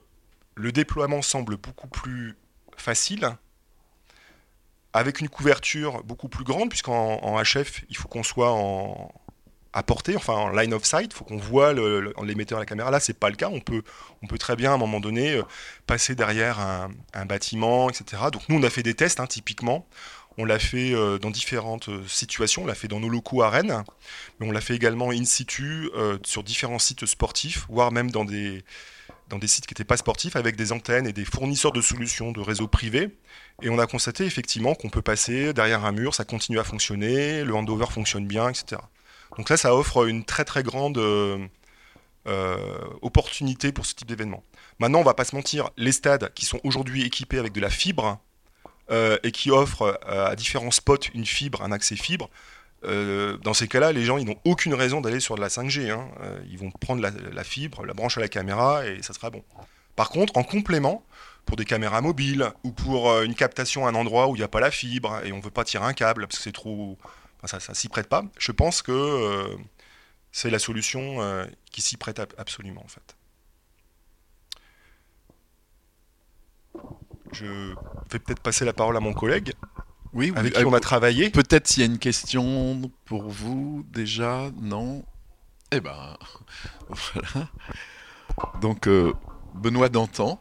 le 0.58 0.72
déploiement 0.72 1.22
semble 1.22 1.56
beaucoup 1.56 1.88
plus 1.88 2.36
facile, 2.76 3.36
avec 4.92 5.20
une 5.20 5.28
couverture 5.28 6.02
beaucoup 6.02 6.28
plus 6.28 6.44
grande, 6.44 6.68
puisqu'en 6.68 7.40
HF, 7.42 7.84
il 7.88 7.96
faut 7.96 8.08
qu'on 8.08 8.24
soit 8.24 8.50
en, 8.50 9.12
à 9.72 9.82
portée, 9.84 10.16
enfin 10.16 10.32
en 10.32 10.48
line 10.50 10.74
of 10.74 10.84
sight, 10.84 11.12
il 11.12 11.14
faut 11.14 11.24
qu'on 11.24 11.36
voit 11.36 11.72
l'émetteur 11.72 12.58
à 12.58 12.62
la 12.62 12.66
caméra. 12.66 12.90
Là, 12.90 12.98
c'est 12.98 13.18
pas 13.18 13.30
le 13.30 13.36
cas. 13.36 13.48
On 13.50 13.60
peut, 13.60 13.82
très 14.38 14.56
bien, 14.56 14.72
à 14.72 14.74
un 14.74 14.78
moment 14.78 14.98
donné, 14.98 15.34
euh, 15.34 15.42
passer 15.86 16.16
derrière 16.16 16.58
un, 16.58 17.26
bâtiment, 17.26 17.88
etc. 17.88 18.22
Donc 18.32 18.42
nous, 18.48 18.58
on 18.58 18.62
a 18.64 18.70
fait 18.70 18.82
des 18.82 18.94
tests, 18.94 19.20
hein, 19.20 19.26
typiquement. 19.26 19.86
On 20.38 20.44
l'a 20.44 20.58
fait 20.58 20.94
euh, 20.94 21.18
dans 21.18 21.30
différentes 21.30 21.88
euh, 21.88 22.02
situations. 22.06 22.62
On 22.62 22.66
l'a 22.66 22.74
fait 22.74 22.88
dans 22.88 23.00
nos 23.00 23.08
locaux 23.08 23.42
à 23.42 23.62
mais 23.62 23.72
on 24.40 24.50
l'a 24.50 24.60
fait 24.60 24.74
également 24.74 25.10
in 25.10 25.24
situ 25.24 25.90
sur 26.24 26.42
différents 26.42 26.78
sites 26.78 27.06
sportifs, 27.06 27.66
voire 27.68 27.92
même 27.92 28.10
dans 28.10 28.24
des, 28.24 28.64
dans 29.28 29.38
des 29.38 29.46
sites 29.46 29.66
qui 29.66 29.74
n'étaient 29.74 29.84
pas 29.84 29.96
sportifs 29.96 30.36
avec 30.36 30.56
des 30.56 30.72
antennes 30.72 31.06
et 31.06 31.12
des 31.12 31.24
fournisseurs 31.24 31.72
de 31.72 31.80
solutions 31.80 32.32
de 32.32 32.40
réseaux 32.40 32.68
privés. 32.68 33.16
Et 33.62 33.70
on 33.70 33.78
a 33.78 33.86
constaté 33.86 34.24
effectivement 34.24 34.74
qu'on 34.74 34.88
peut 34.88 35.02
passer 35.02 35.52
derrière 35.52 35.84
un 35.84 35.92
mur, 35.92 36.14
ça 36.14 36.24
continue 36.24 36.58
à 36.58 36.64
fonctionner, 36.64 37.44
le 37.44 37.54
handover 37.54 37.86
fonctionne 37.86 38.26
bien, 38.26 38.48
etc. 38.48 38.80
Donc 39.36 39.50
là, 39.50 39.56
ça 39.56 39.74
offre 39.74 40.08
une 40.08 40.24
très 40.24 40.44
très 40.44 40.62
grande 40.62 40.98
euh, 40.98 41.38
euh, 42.26 42.78
opportunité 43.02 43.72
pour 43.72 43.86
ce 43.86 43.94
type 43.94 44.08
d'événement. 44.08 44.42
Maintenant, 44.78 45.00
on 45.00 45.04
va 45.04 45.14
pas 45.14 45.24
se 45.24 45.34
mentir, 45.34 45.70
les 45.76 45.92
stades 45.92 46.32
qui 46.34 46.44
sont 46.44 46.60
aujourd'hui 46.64 47.04
équipés 47.04 47.38
avec 47.38 47.52
de 47.52 47.60
la 47.60 47.70
fibre 47.70 48.20
euh, 48.90 49.18
et 49.22 49.32
qui 49.32 49.50
offrent 49.50 50.00
à 50.06 50.34
différents 50.36 50.70
spots 50.70 51.10
une 51.14 51.26
fibre, 51.26 51.62
un 51.62 51.72
accès 51.72 51.96
fibre, 51.96 52.30
euh, 52.84 53.36
dans 53.38 53.54
ces 53.54 53.66
cas-là, 53.66 53.92
les 53.92 54.04
gens 54.04 54.18
ils 54.18 54.24
n'ont 54.24 54.38
aucune 54.44 54.74
raison 54.74 55.00
d'aller 55.00 55.20
sur 55.20 55.36
de 55.36 55.40
la 55.40 55.48
5G. 55.48 55.90
Hein. 55.90 56.08
Euh, 56.22 56.40
ils 56.50 56.58
vont 56.58 56.70
prendre 56.70 57.02
la, 57.02 57.44
fibre, 57.44 57.84
la 57.84 57.94
branche 57.94 58.18
à 58.18 58.20
la 58.20 58.28
caméra 58.28 58.86
et 58.86 59.02
ça 59.02 59.12
sera 59.12 59.30
bon. 59.30 59.42
Par 59.96 60.10
contre, 60.10 60.36
en 60.36 60.44
complément, 60.44 61.04
pour 61.44 61.56
des 61.56 61.64
caméras 61.64 62.00
mobiles 62.00 62.50
ou 62.62 62.72
pour 62.72 63.10
euh, 63.10 63.24
une 63.24 63.34
captation 63.34 63.86
à 63.86 63.90
un 63.90 63.94
endroit 63.94 64.28
où 64.28 64.36
il 64.36 64.38
n'y 64.38 64.44
a 64.44 64.48
pas 64.48 64.60
la 64.60 64.70
fibre 64.70 65.20
et 65.24 65.32
on 65.32 65.38
ne 65.38 65.42
veut 65.42 65.50
pas 65.50 65.64
tirer 65.64 65.84
un 65.84 65.94
câble 65.94 66.26
parce 66.26 66.38
que 66.38 66.44
c'est 66.44 66.52
trop. 66.52 66.98
ça, 67.44 67.58
ça 67.58 67.74
s'y 67.74 67.88
prête 67.88 68.08
pas. 68.08 68.24
Je 68.38 68.52
pense 68.52 68.82
que 68.82 69.56
c'est 70.30 70.50
la 70.50 70.58
solution 70.58 71.18
qui 71.70 71.80
s'y 71.82 71.96
prête 71.96 72.20
absolument 72.36 72.84
en 72.84 72.88
fait. 72.88 73.16
Je 77.32 77.74
vais 78.12 78.18
peut-être 78.18 78.40
passer 78.40 78.64
la 78.64 78.72
parole 78.72 78.96
à 78.96 79.00
mon 79.00 79.12
collègue. 79.12 79.52
Oui, 80.12 80.32
avec 80.34 80.54
qui 80.54 80.64
on 80.64 80.72
a 80.72 80.80
travaillé. 80.80 81.30
Peut-être 81.30 81.66
s'il 81.66 81.82
y 81.82 81.86
a 81.86 81.90
une 81.90 81.98
question 81.98 82.90
pour 83.04 83.28
vous 83.28 83.84
déjà, 83.92 84.50
non 84.60 85.04
Eh 85.72 85.80
ben, 85.80 86.16
voilà. 86.88 87.48
Donc, 88.60 88.86
euh, 88.86 89.12
Benoît 89.54 89.88
Dantan, 89.88 90.40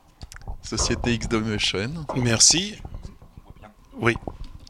Société 0.61 1.13
X 1.13 1.27
Motion. 1.31 2.05
Merci. 2.15 2.75
Oui. 3.99 4.15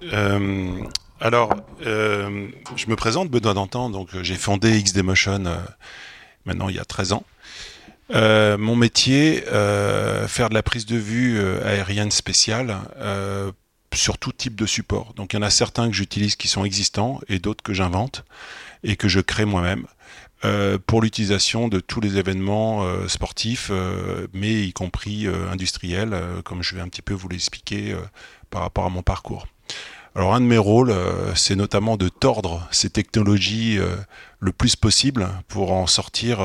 Euh, 0.03 0.81
alors, 1.19 1.53
euh, 1.85 2.47
je 2.75 2.87
me 2.87 2.95
présente, 2.95 3.29
Benoît 3.29 3.53
Dantan, 3.53 3.89
donc 3.89 4.09
j'ai 4.21 4.35
fondé 4.35 4.81
XD 4.81 5.03
Motion 5.03 5.43
maintenant 6.45 6.69
il 6.69 6.75
y 6.75 6.79
a 6.79 6.85
13 6.85 7.13
ans. 7.13 7.23
mon 8.11 8.75
métier, 8.75 9.41
faire 9.41 10.49
de 10.49 10.53
la 10.53 10.63
prise 10.63 10.85
de 10.85 10.97
vue 10.97 11.39
aérienne 11.63 12.11
spéciale 12.11 12.77
sur 13.93 14.17
tout 14.17 14.31
type 14.31 14.55
de 14.55 14.65
support. 14.65 15.13
Donc 15.15 15.33
il 15.33 15.37
y 15.37 15.39
en 15.39 15.43
a 15.43 15.49
certains 15.49 15.87
que 15.87 15.95
j'utilise 15.95 16.35
qui 16.35 16.47
sont 16.47 16.65
existants 16.65 17.19
et 17.27 17.39
d'autres 17.39 17.63
que 17.63 17.73
j'invente 17.73 18.25
et 18.83 18.95
que 18.95 19.07
je 19.07 19.19
crée 19.19 19.45
moi-même. 19.45 19.87
Euh, 20.45 20.77
pour 20.85 21.01
l'utilisation 21.01 21.67
de 21.67 21.79
tous 21.79 21.99
les 21.99 22.17
événements 22.17 22.83
euh, 22.83 23.07
sportifs, 23.07 23.69
euh, 23.71 24.27
mais 24.33 24.67
y 24.67 24.71
compris 24.71 25.27
industriels, 25.51 26.15
comme 26.43 26.61
je 26.61 26.75
vais 26.75 26.81
un 26.81 26.87
petit 26.87 27.01
peu 27.01 27.13
vous 27.13 27.27
l'expliquer 27.27 27.95
par 28.49 28.61
rapport 28.61 28.85
à 28.85 28.89
mon 28.89 29.01
parcours. 29.01 29.47
Alors 30.15 30.33
un 30.33 30.41
de 30.41 30.45
mes 30.45 30.57
rôles, 30.57 30.93
c'est 31.35 31.55
notamment 31.55 31.95
de 31.95 32.09
tordre 32.09 32.67
ces 32.71 32.89
technologies 32.89 33.77
le 34.39 34.51
plus 34.51 34.75
possible 34.75 35.27
pour 35.47 35.71
en 35.71 35.85
sortir, 35.85 36.39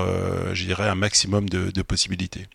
je 0.53 0.65
dirais, 0.65 0.89
un 0.89 0.95
maximum 0.95 1.49
de 1.49 1.83
possibilités. 1.83 2.49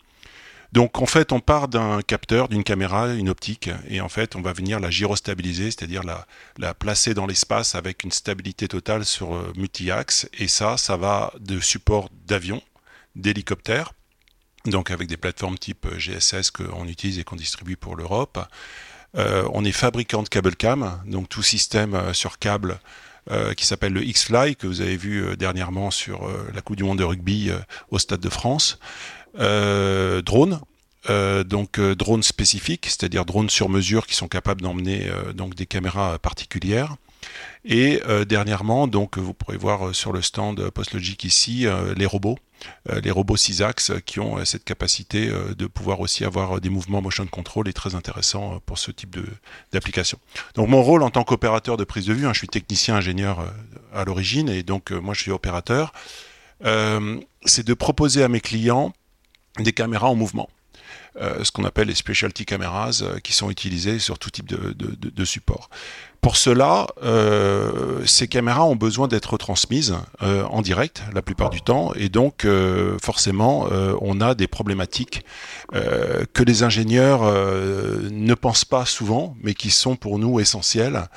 Donc 0.72 1.00
en 1.00 1.06
fait, 1.06 1.32
on 1.32 1.40
part 1.40 1.68
d'un 1.68 2.02
capteur, 2.02 2.48
d'une 2.48 2.62
caméra, 2.62 3.14
une 3.14 3.30
optique, 3.30 3.70
et 3.88 4.00
en 4.00 4.08
fait, 4.08 4.36
on 4.36 4.42
va 4.42 4.52
venir 4.52 4.80
la 4.80 4.90
gyrostabiliser, 4.90 5.70
c'est-à-dire 5.70 6.02
la, 6.02 6.26
la, 6.58 6.74
placer 6.74 7.14
dans 7.14 7.26
l'espace 7.26 7.74
avec 7.74 8.04
une 8.04 8.12
stabilité 8.12 8.68
totale 8.68 9.04
sur 9.04 9.34
euh, 9.34 9.52
multi-axe. 9.56 10.28
Et 10.38 10.46
ça, 10.46 10.76
ça 10.76 10.96
va 10.96 11.32
de 11.40 11.58
support 11.58 12.10
d'avion, 12.26 12.62
d'hélicoptère, 13.16 13.92
donc 14.66 14.90
avec 14.90 15.08
des 15.08 15.16
plateformes 15.16 15.56
type 15.56 15.86
euh, 15.86 15.98
GSS 15.98 16.50
qu'on 16.50 16.86
utilise 16.86 17.18
et 17.18 17.24
qu'on 17.24 17.36
distribue 17.36 17.76
pour 17.76 17.96
l'Europe. 17.96 18.38
Euh, 19.16 19.48
on 19.54 19.64
est 19.64 19.72
fabricant 19.72 20.22
de 20.22 20.28
câble 20.28 20.54
cam, 20.54 21.00
donc 21.06 21.30
tout 21.30 21.42
système 21.42 22.12
sur 22.12 22.38
câble 22.38 22.78
qui 23.58 23.66
s'appelle 23.66 23.92
le 23.92 24.02
X-Fly, 24.04 24.56
que 24.56 24.66
vous 24.66 24.80
avez 24.80 24.96
vu 24.96 25.36
dernièrement 25.36 25.90
sur 25.90 26.26
la 26.54 26.62
Coupe 26.62 26.76
du 26.76 26.82
Monde 26.82 26.96
de 26.96 27.04
rugby 27.04 27.50
au 27.90 27.98
Stade 27.98 28.20
de 28.20 28.30
France. 28.30 28.78
Euh, 29.38 30.22
drones. 30.22 30.60
Euh, 31.10 31.44
donc 31.44 31.78
euh, 31.78 31.94
drones 31.94 32.22
spécifiques, 32.22 32.86
c'est-à-dire 32.86 33.24
drones 33.24 33.48
sur 33.48 33.68
mesure 33.68 34.06
qui 34.06 34.14
sont 34.14 34.28
capables 34.28 34.60
d'emmener 34.60 35.10
donc 35.34 35.54
des 35.54 35.66
caméras 35.66 36.18
particulières. 36.18 36.96
Et 37.64 38.00
dernièrement, 38.26 38.86
donc 38.86 39.18
vous 39.18 39.34
pourrez 39.34 39.56
voir 39.56 39.94
sur 39.94 40.12
le 40.12 40.22
stand 40.22 40.70
PostLogic 40.70 41.24
ici 41.24 41.66
les 41.96 42.06
robots, 42.06 42.38
les 43.02 43.10
robots 43.10 43.36
6 43.36 43.62
axes 43.62 43.92
qui 44.06 44.20
ont 44.20 44.42
cette 44.44 44.64
capacité 44.64 45.28
de 45.28 45.66
pouvoir 45.66 46.00
aussi 46.00 46.24
avoir 46.24 46.60
des 46.60 46.70
mouvements 46.70 47.02
motion 47.02 47.26
control 47.26 47.68
et 47.68 47.72
très 47.72 47.94
intéressant 47.94 48.60
pour 48.64 48.78
ce 48.78 48.92
type 48.92 49.18
d'application. 49.72 50.18
Donc 50.54 50.68
mon 50.68 50.82
rôle 50.82 51.02
en 51.02 51.10
tant 51.10 51.24
qu'opérateur 51.24 51.76
de 51.76 51.84
prise 51.84 52.06
de 52.06 52.14
vue, 52.14 52.26
hein, 52.26 52.32
je 52.32 52.38
suis 52.38 52.48
technicien 52.48 52.94
ingénieur 52.94 53.44
à 53.92 54.04
l'origine 54.04 54.48
et 54.48 54.62
donc 54.62 54.92
moi 54.92 55.12
je 55.12 55.22
suis 55.22 55.32
opérateur, 55.32 55.92
c'est 56.62 57.66
de 57.66 57.74
proposer 57.74 58.22
à 58.22 58.28
mes 58.28 58.40
clients 58.40 58.94
des 59.58 59.72
caméras 59.72 60.08
en 60.08 60.14
mouvement. 60.14 60.48
Euh, 61.20 61.42
ce 61.42 61.50
qu'on 61.50 61.64
appelle 61.64 61.88
les 61.88 61.94
specialty 61.94 62.44
cameras 62.44 63.02
euh, 63.02 63.18
qui 63.18 63.32
sont 63.32 63.50
utilisées 63.50 63.98
sur 63.98 64.18
tout 64.18 64.30
type 64.30 64.46
de, 64.46 65.24
support. 65.24 65.68
Pour 66.20 66.36
cela, 66.36 66.86
euh, 67.02 68.04
ces 68.06 68.28
caméras 68.28 68.64
ont 68.64 68.76
besoin 68.76 69.08
d'être 69.08 69.36
transmises 69.36 69.96
en 70.20 70.62
direct 70.62 71.02
la 71.12 71.22
plupart 71.22 71.50
du 71.50 71.60
temps 71.60 71.92
et 71.94 72.08
donc 72.08 72.46
forcément 73.02 73.68
on 74.00 74.20
a 74.20 74.34
des 74.34 74.46
problématiques 74.46 75.24
que 75.72 76.42
les 76.42 76.62
ingénieurs 76.62 77.22
ne 77.22 78.34
pensent 78.34 78.64
pas 78.64 78.84
souvent 78.84 79.36
mais 79.42 79.54
qui 79.54 79.70
sont 79.70 79.96
pour 79.96 80.18
nous 80.18 80.40
essentielles. 80.40 81.08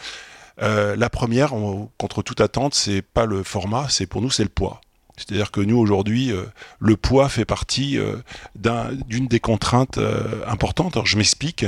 la 0.60 1.10
première, 1.10 1.54
contre 1.98 2.22
toute 2.22 2.42
attente, 2.42 2.76
c'est 2.76 3.02
pas 3.02 3.26
le 3.26 3.44
format, 3.44 3.88
c'est 3.90 4.08
pour 4.08 4.22
nous 4.22 4.30
c'est 4.30 4.44
le 4.44 4.50
poids. 4.50 4.82
C'est-à-dire 5.22 5.52
que 5.52 5.62
nous, 5.62 5.78
aujourd'hui, 5.78 6.32
euh, 6.32 6.46
le 6.80 6.98
poids 6.98 7.30
fait 7.30 7.46
partie 7.46 7.98
euh, 7.98 8.18
d'une 8.56 9.28
des 9.28 9.40
contraintes 9.40 9.98
euh, 9.98 10.44
importantes. 10.48 10.96
Alors, 10.96 11.06
je 11.06 11.18
m'explique. 11.18 11.66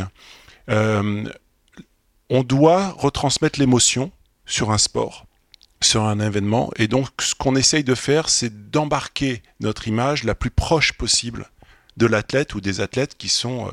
on 0.68 2.44
doit 2.44 2.90
retransmettre 2.98 3.60
l'émotion 3.60 4.12
sur 4.46 4.72
un 4.72 4.78
sport, 4.78 5.26
sur 5.82 6.04
un 6.04 6.20
événement. 6.20 6.72
Et 6.78 6.88
donc, 6.88 7.10
ce 7.20 7.36
qu'on 7.36 7.56
essaye 7.56 7.84
de 7.84 7.96
faire, 7.96 8.30
c'est 8.30 8.72
d'embarquer 8.72 9.44
notre 9.60 9.88
image 9.88 10.24
la 10.24 10.34
plus 10.34 10.50
proche 10.50 10.94
possible 10.94 11.50
de 11.98 12.06
l'athlète 12.06 12.56
ou 12.56 12.62
des 12.62 12.82
athlètes 12.82 13.16
qui 13.18 13.30
sont 13.30 13.72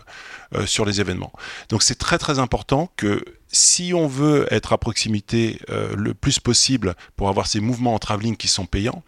euh, 0.54 0.66
sur 0.66 0.84
les 0.84 1.00
événements. 1.00 1.32
Donc 1.68 1.82
c'est 1.82 1.96
très 1.96 2.18
très 2.18 2.38
important 2.38 2.90
que 2.96 3.24
si 3.52 3.92
on 3.94 4.06
veut 4.06 4.46
être 4.52 4.72
à 4.72 4.78
proximité 4.78 5.58
le 5.68 6.14
plus 6.14 6.38
possible 6.38 6.94
pour 7.16 7.28
avoir 7.28 7.48
ces 7.48 7.58
mouvements 7.58 7.94
en 7.94 7.98
travelling 7.98 8.36
qui 8.36 8.46
sont 8.46 8.64
payants, 8.64 9.02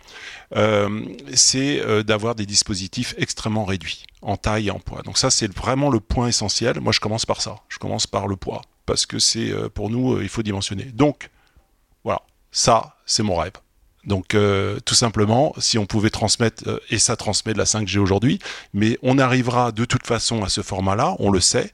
c'est 1.33 2.03
d'avoir 2.03 2.35
des 2.35 2.45
dispositifs 2.45 3.15
extrêmement 3.19 3.65
réduits 3.65 4.05
en 4.21 4.37
taille 4.37 4.67
et 4.67 4.71
en 4.73 4.81
poids. 4.81 5.03
Donc 5.03 5.17
ça 5.17 5.31
c'est 5.31 5.47
vraiment 5.55 5.91
le 5.91 6.01
point 6.01 6.27
essentiel. 6.27 6.81
Moi 6.81 6.93
je 6.93 6.99
commence 6.99 7.25
par 7.25 7.41
ça. 7.41 7.61
Je 7.69 7.79
commence 7.79 8.09
par 8.09 8.27
le 8.27 8.35
poids 8.35 8.63
parce 8.85 9.07
que 9.07 9.21
c'est 9.21 9.53
pour 9.75 9.91
nous 9.91 10.21
il 10.21 10.29
faut 10.29 10.43
dimensionner. 10.43 10.87
Donc 10.87 11.31
voilà, 12.03 12.23
ça 12.51 12.97
c'est 13.07 13.23
mon 13.23 13.37
rêve. 13.37 13.53
Donc 14.05 14.35
euh, 14.35 14.81
tout 14.85 14.95
simplement, 14.95 15.55
si 15.59 15.79
on 15.79 15.87
pouvait 15.87 16.11
transmettre, 16.11 16.65
euh, 16.67 16.81
et 16.91 16.99
ça 16.99 17.17
transmet 17.17 17.53
de 17.53 17.59
la 17.59 17.65
5G 17.65 17.99
aujourd'hui, 17.99 18.39
mais 18.75 18.99
on 19.03 19.19
arrivera 19.19 19.71
de 19.73 19.85
toute 19.85 20.07
façon 20.07 20.43
à 20.43 20.49
ce 20.49 20.61
format-là, 20.61 21.15
on 21.19 21.31
le 21.31 21.41
sait, 21.41 21.73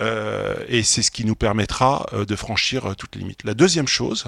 euh, 0.00 0.56
et 0.68 0.82
c'est 0.82 1.02
ce 1.02 1.10
qui 1.10 1.24
nous 1.24 1.36
permettra 1.36 2.06
de 2.12 2.36
franchir 2.36 2.96
toutes 2.96 3.14
les 3.14 3.20
limites. 3.20 3.44
La 3.44 3.54
deuxième 3.54 3.86
chose, 3.86 4.26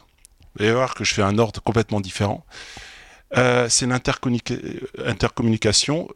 vous 0.55 0.65
allez 0.65 0.75
voir 0.75 0.95
que 0.95 1.05
je 1.05 1.13
fais 1.13 1.23
un 1.23 1.39
ordre 1.39 1.61
complètement 1.61 2.01
différent, 2.01 2.45
c'est 3.35 3.87
l'intercommunication, 3.87 6.09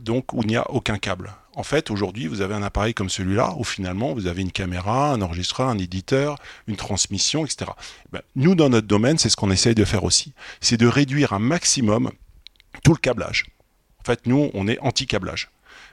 donc 0.00 0.32
où 0.32 0.42
il 0.42 0.48
n'y 0.48 0.56
a 0.56 0.68
aucun 0.70 0.98
câble 0.98 1.34
en 1.56 1.62
fait, 1.62 1.90
aujourd'hui, 1.90 2.26
vous 2.26 2.40
avez 2.40 2.54
un 2.54 2.62
appareil 2.62 2.94
comme 2.94 3.08
celui-là, 3.08 3.54
où 3.56 3.64
finalement, 3.64 4.12
vous 4.12 4.26
avez 4.26 4.42
une 4.42 4.50
caméra, 4.50 5.12
un 5.12 5.22
enregistreur, 5.22 5.68
un 5.68 5.78
éditeur, 5.78 6.36
une 6.66 6.76
transmission, 6.76 7.44
etc. 7.44 7.70
Ben, 8.12 8.22
nous, 8.34 8.54
dans 8.54 8.68
notre 8.68 8.86
domaine, 8.86 9.18
c'est 9.18 9.28
ce 9.28 9.36
qu'on 9.36 9.50
essaye 9.50 9.74
de 9.74 9.84
faire 9.84 10.04
aussi. 10.04 10.32
C'est 10.60 10.76
de 10.76 10.86
réduire 10.86 11.32
un 11.32 11.38
maximum 11.38 12.10
tout 12.82 12.92
le 12.92 12.98
câblage. 12.98 13.46
En 14.00 14.04
fait, 14.04 14.26
nous, 14.26 14.50
on 14.54 14.66
est 14.66 14.78
anti-câblage. 14.80 15.50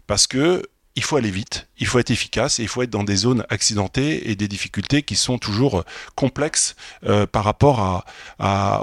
Parce 0.08 0.28
que 0.28 0.64
il 1.02 1.04
faut 1.04 1.18
aller 1.18 1.32
vite, 1.32 1.68
il 1.80 1.88
faut 1.88 1.98
être 1.98 2.12
efficace 2.12 2.60
et 2.60 2.62
il 2.62 2.68
faut 2.68 2.84
être 2.84 2.92
dans 2.92 3.04
des 3.04 3.16
zones 3.16 3.44
accidentées 3.50 4.30
et 4.30 4.36
des 4.36 4.48
difficultés 4.48 5.02
qui 5.02 5.16
sont 5.16 5.40
toujours 5.40 5.80
euh, 5.80 5.84
complexes 6.14 6.76
euh, 7.08 7.26
par 7.26 7.44
rapport 7.44 8.06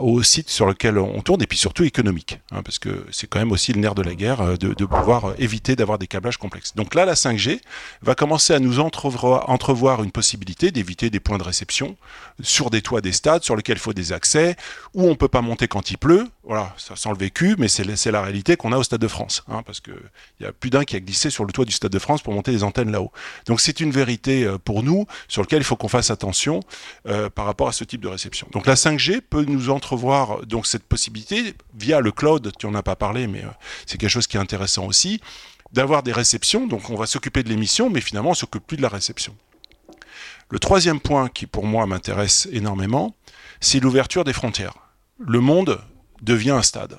au 0.02 0.20
site 0.24 0.50
sur 0.50 0.66
lequel 0.66 0.98
on 0.98 1.20
tourne 1.22 1.40
et 1.40 1.46
puis 1.46 1.56
surtout 1.56 1.84
économique, 1.84 2.40
hein, 2.50 2.62
parce 2.64 2.80
que 2.80 3.06
c'est 3.12 3.28
quand 3.28 3.38
même 3.38 3.52
aussi 3.52 3.72
le 3.72 3.80
nerf 3.80 3.94
de 3.94 4.02
la 4.02 4.16
guerre 4.16 4.40
euh, 4.40 4.56
de, 4.56 4.84
pouvoir 4.84 5.34
éviter 5.38 5.76
d'avoir 5.76 5.96
des 5.96 6.08
câblages 6.08 6.38
complexes. 6.38 6.74
Donc 6.74 6.96
là, 6.96 7.04
la 7.04 7.14
5G 7.14 7.60
va 8.02 8.16
commencer 8.16 8.52
à 8.52 8.58
nous 8.58 8.80
entrevoir, 8.80 9.48
entrevoir 9.48 10.02
une 10.02 10.10
possibilité 10.10 10.72
d'éviter 10.72 11.08
des 11.08 11.20
points 11.20 11.38
de 11.38 11.44
réception 11.44 11.96
sur 12.42 12.68
des 12.68 12.82
toits 12.82 13.00
des 13.00 13.12
stades 13.12 13.44
sur 13.44 13.54
lesquels 13.54 13.76
il 13.76 13.80
faut 13.80 13.92
des 13.92 14.12
accès, 14.12 14.56
où 14.92 15.08
on 15.08 15.14
peut 15.14 15.28
pas 15.28 15.40
monter 15.40 15.68
quand 15.68 15.92
il 15.92 15.98
pleut. 15.98 16.26
Voilà, 16.48 16.74
ça 16.78 16.96
sent 16.96 17.10
le 17.10 17.18
vécu, 17.18 17.56
mais 17.58 17.68
c'est 17.68 18.10
la 18.10 18.22
réalité 18.22 18.56
qu'on 18.56 18.72
a 18.72 18.78
au 18.78 18.82
Stade 18.82 19.02
de 19.02 19.06
France, 19.06 19.44
hein, 19.48 19.62
parce 19.66 19.80
que 19.80 19.90
il 20.40 20.44
y 20.44 20.46
a 20.46 20.52
plus 20.52 20.70
d'un 20.70 20.84
qui 20.84 20.96
a 20.96 21.00
glissé 21.00 21.28
sur 21.28 21.44
le 21.44 21.52
toit 21.52 21.66
du 21.66 21.72
Stade 21.72 21.92
de 21.92 21.98
France 21.98 22.22
pour 22.22 22.32
monter 22.32 22.52
les 22.52 22.64
antennes 22.64 22.90
là-haut. 22.90 23.12
Donc 23.44 23.60
c'est 23.60 23.80
une 23.80 23.90
vérité 23.90 24.44
euh, 24.44 24.56
pour 24.56 24.82
nous 24.82 25.04
sur 25.28 25.42
laquelle 25.42 25.60
il 25.60 25.64
faut 25.64 25.76
qu'on 25.76 25.88
fasse 25.88 26.10
attention 26.10 26.60
euh, 27.06 27.28
par 27.28 27.44
rapport 27.44 27.68
à 27.68 27.72
ce 27.72 27.84
type 27.84 28.00
de 28.00 28.08
réception. 28.08 28.48
Donc 28.50 28.64
la 28.64 28.76
5G 28.76 29.20
peut 29.20 29.44
nous 29.44 29.68
entrevoir 29.68 30.46
donc 30.46 30.66
cette 30.66 30.84
possibilité 30.84 31.54
via 31.74 32.00
le 32.00 32.12
cloud, 32.12 32.50
tu 32.58 32.64
en 32.64 32.74
as 32.74 32.82
pas 32.82 32.96
parlé, 32.96 33.26
mais 33.26 33.44
euh, 33.44 33.50
c'est 33.84 33.98
quelque 33.98 34.08
chose 34.08 34.26
qui 34.26 34.38
est 34.38 34.40
intéressant 34.40 34.86
aussi, 34.86 35.20
d'avoir 35.74 36.02
des 36.02 36.12
réceptions. 36.12 36.66
Donc 36.66 36.88
on 36.88 36.96
va 36.96 37.04
s'occuper 37.04 37.42
de 37.42 37.50
l'émission, 37.50 37.90
mais 37.90 38.00
finalement 38.00 38.30
on 38.30 38.34
s'occupe 38.34 38.66
plus 38.66 38.78
de 38.78 38.82
la 38.82 38.88
réception. 38.88 39.36
Le 40.48 40.58
troisième 40.58 40.98
point 40.98 41.28
qui 41.28 41.46
pour 41.46 41.66
moi 41.66 41.84
m'intéresse 41.84 42.48
énormément, 42.52 43.14
c'est 43.60 43.80
l'ouverture 43.80 44.24
des 44.24 44.32
frontières. 44.32 44.72
Le 45.18 45.40
monde 45.40 45.78
devient 46.22 46.50
un 46.50 46.62
stade. 46.62 46.98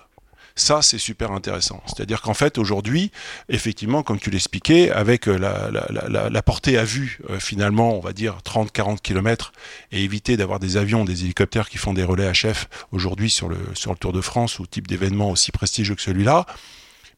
Ça, 0.60 0.82
c'est 0.82 0.98
super 0.98 1.32
intéressant. 1.32 1.82
C'est-à-dire 1.86 2.22
qu'en 2.22 2.34
fait, 2.34 2.58
aujourd'hui, 2.58 3.12
effectivement, 3.48 4.04
comme 4.04 4.20
tu 4.20 4.30
l'expliquais, 4.30 4.92
avec 4.92 5.30
euh, 5.30 5.38
la, 5.40 6.42
portée 6.42 6.78
à 6.78 6.84
vue, 6.84 7.22
euh, 7.30 7.40
finalement, 7.40 7.96
on 7.96 8.02
va 8.02 8.12
dire 8.12 8.40
30-40 8.44 9.00
km, 9.00 9.54
et 9.94 10.04
éviter 10.04 10.36
d'avoir 10.36 10.60
des 10.60 10.76
avions, 10.76 11.06
des 11.06 11.24
hélicoptères 11.24 11.70
qui 11.70 11.78
font 11.78 11.94
des 11.94 12.04
relais 12.04 12.30
HF 12.30 12.68
aujourd'hui 12.92 13.30
sur 13.30 13.48
le, 13.48 13.58
sur 13.74 13.92
le 13.92 13.98
Tour 13.98 14.12
de 14.12 14.20
France 14.20 14.60
ou 14.60 14.68
type 14.68 14.88
d'événement 14.88 15.32
aussi 15.32 15.54
prestigieux 15.54 15.96
que 15.96 16.02
celui-là, 16.02 16.46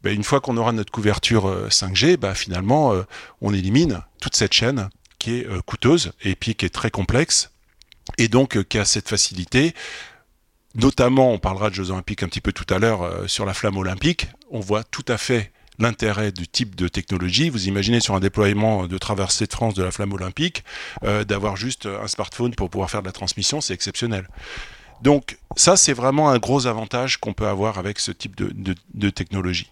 ben, 0.04 0.14
une 0.14 0.24
fois 0.24 0.40
qu'on 0.40 0.58
aura 0.58 0.72
notre 0.72 0.92
couverture 0.92 1.68
5G, 1.70 2.14
euh, 2.14 2.18
ben, 2.18 2.36
finalement, 2.36 2.94
on 3.42 3.56
élimine 3.56 4.02
toute 4.20 4.36
cette 4.36 4.54
chaîne 4.54 4.90
qui 5.18 5.38
est 5.38 5.62
coûteuse 5.66 6.14
et 6.24 6.36
puis 6.36 6.54
qui 6.54 6.66
est 6.66 6.70
très 6.70 6.92
complexe 6.92 7.50
et 8.20 8.28
donc 8.28 8.64
qui 8.64 8.78
a 8.78 8.86
cette 8.86 9.10
facilité 9.10 9.74
Notamment, 10.76 11.32
on 11.32 11.38
parlera 11.38 11.70
de 11.70 11.76
Jeux 11.76 11.92
Olympiques 11.92 12.24
un 12.24 12.28
petit 12.28 12.42
peu 12.42 12.54
tout 12.54 12.72
à 12.74 12.80
l'heure 12.80 13.04
euh, 13.04 13.28
sur 13.28 13.46
la 13.46 13.54
flamme 13.54 13.78
olympique. 13.78 14.28
On 14.52 14.60
voit 14.60 14.84
tout 14.84 15.06
à 15.08 15.18
fait 15.18 15.52
l'intérêt 15.80 16.32
du 16.32 16.48
type 16.48 16.76
de 16.76 16.88
technologie. 16.88 17.50
Vous 17.50 17.68
imaginez 17.68 18.00
sur 18.00 18.16
un 18.16 18.20
déploiement 18.20 18.88
de 18.88 18.98
traversée 18.98 19.48
de 19.48 19.54
France 19.54 19.74
de 19.74 19.84
la 19.84 19.92
flamme 19.92 20.14
olympique, 20.14 20.64
euh, 21.04 21.24
d'avoir 21.24 21.58
juste 21.58 21.88
un 21.88 22.08
smartphone 22.08 22.56
pour 22.56 22.70
pouvoir 22.70 22.90
faire 22.90 23.02
de 23.02 23.08
la 23.08 23.12
transmission, 23.12 23.62
c'est 23.62 23.74
exceptionnel. 23.74 24.28
Donc 25.02 25.38
ça, 25.58 25.76
c'est 25.76 25.94
vraiment 25.94 26.30
un 26.30 26.38
gros 26.38 26.68
avantage 26.68 27.18
qu'on 27.18 27.34
peut 27.34 27.48
avoir 27.48 27.80
avec 27.80 28.00
ce 28.00 28.12
type 28.12 28.36
de 28.36 29.10
technologie. 29.10 29.72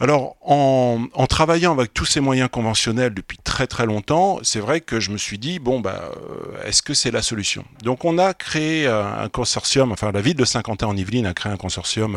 Alors, 0.00 0.36
en, 0.42 1.08
travaillant 1.28 1.72
avec 1.72 1.92
tous 1.92 2.04
ces 2.04 2.20
moyens 2.20 2.48
conventionnels 2.48 3.12
depuis 3.12 3.36
très 3.38 3.66
très 3.66 3.84
longtemps, 3.84 4.38
c'est 4.42 4.60
vrai 4.60 4.80
que 4.80 5.00
je 5.00 5.10
me 5.10 5.18
suis 5.18 5.38
dit, 5.38 5.58
bon, 5.58 5.80
bah, 5.80 6.12
euh, 6.16 6.62
est-ce 6.64 6.82
que 6.82 6.94
c'est 6.94 7.10
la 7.10 7.20
solution? 7.20 7.64
Donc, 7.82 8.04
on 8.04 8.16
a 8.16 8.32
créé 8.32 8.86
euh, 8.86 9.04
un 9.04 9.28
consortium, 9.28 9.90
enfin, 9.90 10.12
la 10.12 10.20
ville 10.20 10.36
de 10.36 10.44
Saint-Quentin 10.44 10.86
en 10.86 10.96
Yvelines 10.96 11.26
a 11.26 11.34
créé 11.34 11.50
un 11.50 11.56
consortium 11.56 12.16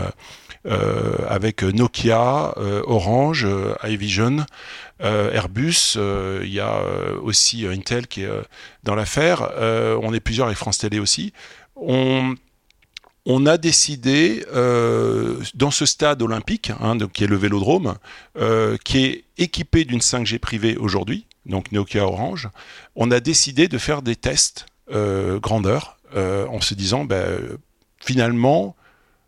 euh, 0.68 1.16
avec 1.28 1.64
Nokia, 1.64 2.54
Orange, 2.86 3.48
iVision, 3.84 4.46
Airbus, 5.00 5.98
il 6.44 6.54
y 6.54 6.60
a 6.60 6.84
aussi 7.24 7.66
Intel 7.66 8.06
qui 8.06 8.22
est 8.22 8.30
dans 8.84 8.94
l'affaire, 8.94 9.50
on 9.60 10.14
est 10.14 10.20
plusieurs 10.20 10.46
avec 10.46 10.60
France 10.60 10.78
Télé 10.78 11.00
aussi. 11.00 11.34
On 13.26 13.46
a 13.46 13.58
décidé, 13.58 14.46
euh, 14.54 15.40
dans 15.54 15.72
ce 15.72 15.86
stade 15.86 16.22
olympique, 16.22 16.72
hein, 16.80 16.98
qui 17.14 17.24
est 17.24 17.28
le 17.28 17.36
vélodrome, 17.36 17.96
euh, 18.38 18.78
qui 18.84 19.06
est 19.06 19.24
équipé 19.38 19.86
d'une 19.86 20.00
5G 20.00 20.40
privée 20.40 20.76
aujourd'hui, 20.78 21.26
donc 21.46 21.72
Nokia 21.72 22.06
Orange, 22.06 22.50
on 22.96 23.12
a 23.12 23.20
décidé 23.20 23.68
de 23.68 23.78
faire 23.78 24.02
des 24.02 24.16
tests 24.16 24.66
euh, 24.92 25.40
grandeur, 25.40 25.98
en 26.14 26.60
se 26.60 26.74
disant, 26.74 27.06
ben, 27.06 27.40
finalement, 28.02 28.76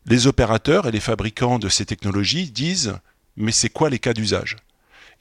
les 0.06 0.28
opérateurs 0.28 0.86
et 0.86 0.92
les 0.92 1.00
fabricants 1.00 1.58
de 1.58 1.70
ces 1.70 1.86
technologies 1.86 2.52
disent, 2.52 2.96
mais 3.38 3.54
c'est 3.54 3.70
quoi 3.70 3.90
les 3.90 4.00
cas 4.00 4.12
d'usage? 4.12 4.58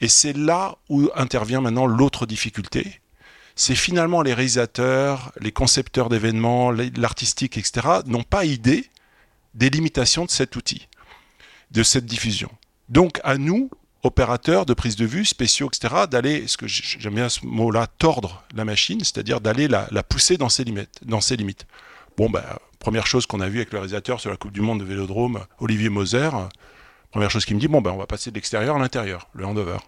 Et 0.01 0.09
c'est 0.09 0.37
là 0.37 0.79
où 0.89 1.09
intervient 1.15 1.61
maintenant 1.61 1.87
l'autre 1.87 2.27
difficulté, 2.27 3.01
c'est 3.55 3.75
finalement 3.75 4.23
les 4.23 4.35
réalisateurs, 4.35 5.33
les 5.41 5.53
concepteurs 5.53 6.09
d'événements, 6.09 6.71
l'artistique, 6.71 7.59
etc., 7.59 8.01
n'ont 8.07 8.23
pas 8.23 8.45
idée 8.45 8.87
des 9.55 9.71
limitations 9.71 10.25
de 10.25 10.31
cet 10.31 10.57
outil, 10.57 10.89
de 11.71 11.83
cette 11.83 12.07
diffusion. 12.07 12.51
Donc 12.89 13.21
à 13.25 13.37
nous, 13.37 13.71
opérateurs 14.03 14.67
de 14.67 14.75
prise 14.75 14.97
de 14.97 15.07
vue, 15.07 15.25
spéciaux, 15.25 15.69
etc., 15.69 16.05
d'aller, 16.11 16.47
ce 16.47 16.57
que 16.57 16.67
j'aime 16.67 17.15
bien 17.15 17.29
ce 17.29 17.45
mot-là, 17.45 17.87
tordre 17.87 18.45
la 18.55 18.65
machine, 18.65 19.01
c'est-à-dire 19.01 19.41
d'aller 19.41 19.69
la, 19.69 19.87
pousser 20.03 20.37
dans 20.37 20.49
ses 20.49 20.65
limites. 20.65 21.01
Dans 21.03 21.21
ses 21.21 21.37
limites. 21.37 21.67
Bon, 22.17 22.29
ben, 22.29 22.43
première 22.79 23.07
chose 23.07 23.27
qu'on 23.27 23.41
a 23.41 23.49
vu 23.49 23.59
avec 23.59 23.73
le 23.73 23.79
réalisateur 23.79 24.21
sur 24.21 24.31
la 24.31 24.37
Coupe 24.37 24.53
du 24.53 24.61
Monde 24.61 24.81
de 24.81 24.85
Vélodrome, 24.85 25.45
Olivier 25.59 25.89
Moser, 25.89 26.31
première 27.11 27.31
chose 27.31 27.45
qu'il 27.45 27.57
me 27.57 27.61
dit, 27.61 27.69
bon, 27.69 27.81
ben, 27.81 27.93
on 27.93 27.99
va 27.99 28.07
passer 28.07 28.31
de 28.31 28.35
l'extérieur 28.35 28.77
à 28.77 28.79
l'intérieur, 28.79 29.29
le 29.35 29.47
handover. 29.47 29.79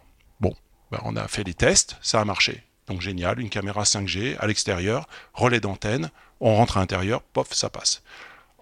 Bon, 0.41 0.55
ben, 0.91 1.01
on 1.05 1.17
a 1.17 1.27
fait 1.29 1.45
les 1.45 1.55
tests, 1.55 1.97
ça 2.01 2.21
a 2.21 2.25
marché. 2.25 2.63
Donc 2.87 3.01
génial, 3.01 3.41
une 3.41 3.49
caméra 3.49 3.85
5G 3.85 4.37
à 4.39 4.47
l'extérieur, 4.47 5.09
relais 5.33 5.61
d'antenne, 5.61 6.11
on 6.41 6.57
rentre 6.57 6.77
à 6.77 6.81
l'intérieur, 6.81 7.23
pof, 7.23 7.53
ça 7.53 7.71
passe. 7.71 8.03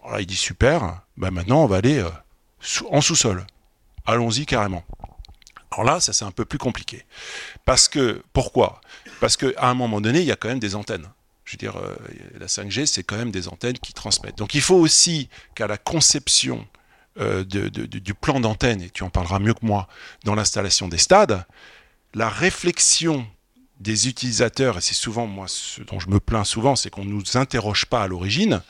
Alors 0.00 0.14
là, 0.14 0.20
il 0.20 0.26
dit 0.26 0.36
super, 0.36 1.00
ben 1.16 1.30
maintenant 1.30 1.62
on 1.62 1.66
va 1.66 1.76
aller 1.76 1.98
euh, 1.98 2.10
en 2.90 3.00
sous-sol. 3.00 3.46
Allons-y 4.06 4.46
carrément. 4.46 4.84
Alors 5.70 5.84
là, 5.84 6.00
ça 6.00 6.12
c'est 6.12 6.24
un 6.24 6.30
peu 6.30 6.44
plus 6.44 6.58
compliqué. 6.58 7.04
Parce 7.64 7.88
que, 7.88 8.22
pourquoi? 8.32 8.80
Parce 9.20 9.36
qu'à 9.36 9.68
un 9.68 9.74
moment 9.74 10.00
donné, 10.00 10.20
il 10.20 10.26
y 10.26 10.32
a 10.32 10.36
quand 10.36 10.48
même 10.48 10.58
des 10.58 10.74
antennes. 10.74 11.08
Je 11.44 11.52
veux 11.52 11.58
dire, 11.58 11.76
euh, 11.76 11.96
la 12.38 12.46
5G, 12.46 12.86
c'est 12.86 13.02
quand 13.02 13.16
même 13.16 13.30
des 13.30 13.48
antennes 13.48 13.78
qui 13.78 13.92
transmettent. 13.92 14.38
Donc 14.38 14.54
il 14.54 14.60
faut 14.60 14.76
aussi 14.76 15.28
qu'à 15.54 15.66
la 15.66 15.76
conception 15.76 16.66
euh, 17.20 17.44
du 17.44 18.14
plan 18.14 18.40
d'antenne, 18.40 18.80
et 18.80 18.90
tu 18.90 19.02
en 19.02 19.10
parleras 19.10 19.38
mieux 19.38 19.54
que 19.54 19.66
moi, 19.66 19.88
dans 20.24 20.34
l'installation 20.34 20.88
des 20.88 20.98
stades, 20.98 21.44
la 22.14 22.28
réflexion 22.28 23.26
des 23.82 24.08
utilisateurs, 24.08 24.78
et 24.78 24.80
c'est 24.80 24.94
souvent 24.94 25.26
moi 25.26 25.46
ce 25.48 25.82
dont 25.82 25.98
je 25.98 26.08
me 26.08 26.20
plains 26.20 26.44
souvent, 26.44 26.76
c'est 26.76 26.90
qu'on 26.90 27.04
ne 27.04 27.10
nous 27.10 27.36
interroge 27.36 27.86
pas 27.86 28.02
à 28.02 28.06
l'origine, 28.06 28.62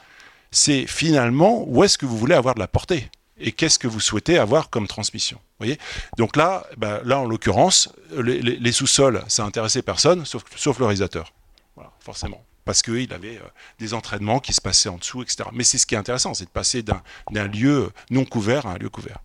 c'est 0.50 0.86
finalement 0.86 1.64
où 1.66 1.84
est-ce 1.84 1.98
que 1.98 2.06
vous 2.06 2.18
voulez 2.18 2.34
avoir 2.34 2.54
de 2.54 2.60
la 2.60 2.68
portée 2.68 3.10
et 3.38 3.52
qu'est-ce 3.52 3.78
que 3.78 3.88
vous 3.88 4.00
souhaitez 4.00 4.38
avoir 4.38 4.70
comme 4.70 4.86
transmission. 4.86 5.38
Voyez? 5.58 5.78
Donc 6.16 6.36
là, 6.36 6.66
bah, 6.76 7.00
là 7.04 7.18
en 7.18 7.26
l'occurrence, 7.26 7.90
les, 8.16 8.72
sous-sols, 8.72 9.22
ça 9.28 9.44
intéressait 9.44 9.82
personne, 9.82 10.24
sauf, 10.24 10.44
sauf 10.56 10.78
le 10.78 10.86
réalisateur. 10.86 11.32
Voilà, 11.74 11.90
forcément. 12.00 12.44
Parce 12.64 12.82
qu'il 12.82 13.12
avait 13.12 13.38
euh, 13.38 13.48
des 13.80 13.94
entraînements 13.94 14.38
qui 14.38 14.52
se 14.52 14.60
passaient 14.60 14.88
en 14.88 14.98
dessous, 14.98 15.22
etc. 15.22 15.48
Mais 15.52 15.64
c'est 15.64 15.78
ce 15.78 15.86
qui 15.86 15.96
est 15.96 15.98
intéressant, 15.98 16.34
c'est 16.34 16.44
de 16.44 16.50
passer 16.50 16.82
d'un 16.82 17.48
lieu 17.48 17.90
non 18.10 18.24
couvert 18.24 18.66
à 18.66 18.72
un 18.72 18.78
lieu 18.78 18.88
couvert. 18.88 19.18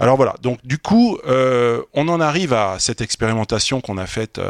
Alors 0.00 0.16
voilà, 0.16 0.36
donc 0.42 0.64
du 0.64 0.78
coup, 0.78 1.18
euh, 1.26 1.82
on 1.92 2.06
en 2.08 2.20
arrive 2.20 2.52
à 2.52 2.78
cette 2.78 3.00
expérimentation 3.00 3.80
qu'on 3.80 3.98
a 3.98 4.06
faite 4.06 4.38
euh, 4.38 4.48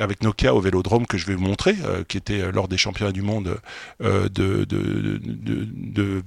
avec 0.00 0.22
Nokia 0.22 0.54
au 0.54 0.60
Vélodrome 0.60 1.06
que 1.06 1.18
je 1.18 1.26
vais 1.26 1.34
vous 1.34 1.42
montrer, 1.42 1.76
euh, 1.84 2.02
qui 2.08 2.16
était 2.16 2.50
lors 2.50 2.66
des 2.66 2.78
championnats 2.78 3.12
du 3.12 3.20
monde 3.20 3.58
de, 4.00 4.28
de, 4.28 4.64
de, 4.64 5.20
de, 5.22 6.22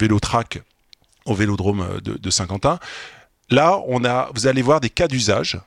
au 1.25 1.33
Vélodrome 1.33 1.99
de, 2.03 2.29
Saint-Quentin. 2.29 2.79
Là, 3.49 3.79
on 3.87 4.05
a, 4.05 4.29
vous 4.35 4.45
allez 4.45 4.61
voir 4.61 4.81
des 4.81 4.89
cas 4.89 5.07
d'usage 5.07 5.59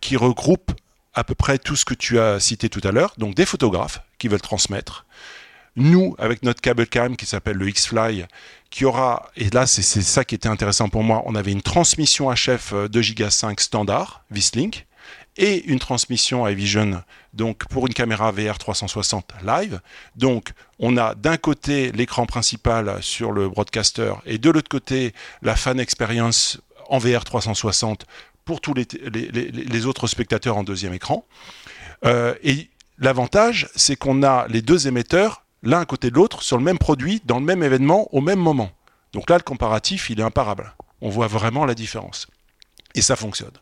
qui 0.00 0.16
regroupent 0.16 0.72
à 1.14 1.22
peu 1.22 1.34
près 1.34 1.58
tout 1.58 1.76
ce 1.76 1.84
que 1.84 1.94
tu 1.94 2.18
as 2.18 2.40
cité 2.40 2.68
tout 2.68 2.80
à 2.82 2.92
l'heure, 2.92 3.12
donc 3.18 3.34
des 3.34 3.46
photographes 3.46 4.00
qui 4.18 4.28
veulent 4.28 4.40
transmettre, 4.40 5.04
nous, 5.76 6.14
avec 6.18 6.42
notre 6.42 6.60
câble 6.60 6.86
cam 6.86 7.16
qui 7.16 7.26
s'appelle 7.26 7.56
le 7.56 7.68
X-Fly, 7.68 8.26
qui 8.70 8.84
aura, 8.84 9.30
et 9.36 9.50
là 9.50 9.66
c'est 9.66 9.82
ça 9.82 10.24
qui 10.24 10.34
était 10.34 10.48
intéressant 10.48 10.88
pour 10.88 11.02
moi, 11.02 11.22
on 11.26 11.34
avait 11.34 11.52
une 11.52 11.62
transmission 11.62 12.32
HF 12.32 12.74
2 12.90 13.00
Go 13.16 13.30
5 13.30 13.60
standard, 13.60 14.24
Vislink, 14.30 14.86
et 15.36 15.64
une 15.64 15.78
transmission 15.78 16.46
iVision, 16.46 17.02
donc 17.32 17.66
pour 17.68 17.86
une 17.86 17.94
caméra 17.94 18.30
VR 18.30 18.58
360 18.58 19.32
live. 19.44 19.80
Donc 20.16 20.50
on 20.78 20.96
a 20.96 21.14
d'un 21.14 21.36
côté 21.36 21.92
l'écran 21.92 22.26
principal 22.26 23.02
sur 23.02 23.32
le 23.32 23.48
broadcaster 23.48 24.14
et 24.26 24.38
de 24.38 24.50
l'autre 24.50 24.68
côté 24.68 25.14
la 25.42 25.56
fan 25.56 25.80
experience 25.80 26.60
en 26.88 26.98
VR 26.98 27.24
360 27.24 28.06
pour 28.44 28.60
tous 28.60 28.74
les, 28.74 28.86
les, 29.12 29.86
autres 29.86 30.08
spectateurs 30.08 30.56
en 30.56 30.64
deuxième 30.64 30.92
écran. 30.92 31.24
Euh, 32.04 32.34
et 32.42 32.68
l'avantage, 32.98 33.68
c'est 33.76 33.96
qu'on 33.96 34.22
a 34.22 34.48
les 34.48 34.60
deux 34.60 34.88
émetteurs 34.88 35.44
l'un 35.62 35.80
à 35.80 35.84
côté 35.84 36.10
de 36.10 36.16
l'autre 36.16 36.42
sur 36.42 36.56
le 36.56 36.64
même 36.64 36.78
produit, 36.78 37.22
dans 37.24 37.38
le 37.38 37.44
même 37.44 37.62
événement, 37.62 38.08
au 38.14 38.20
même 38.20 38.38
moment. 38.38 38.70
Donc 39.12 39.28
là, 39.30 39.36
le 39.36 39.42
comparatif, 39.42 40.10
il 40.10 40.20
est 40.20 40.24
imparable. 40.24 40.74
On 41.00 41.08
voit 41.08 41.26
vraiment 41.26 41.64
la 41.64 41.74
différence. 41.74 42.26
Et 42.94 43.02
ça 43.02 43.16
fonctionne. 43.16 43.52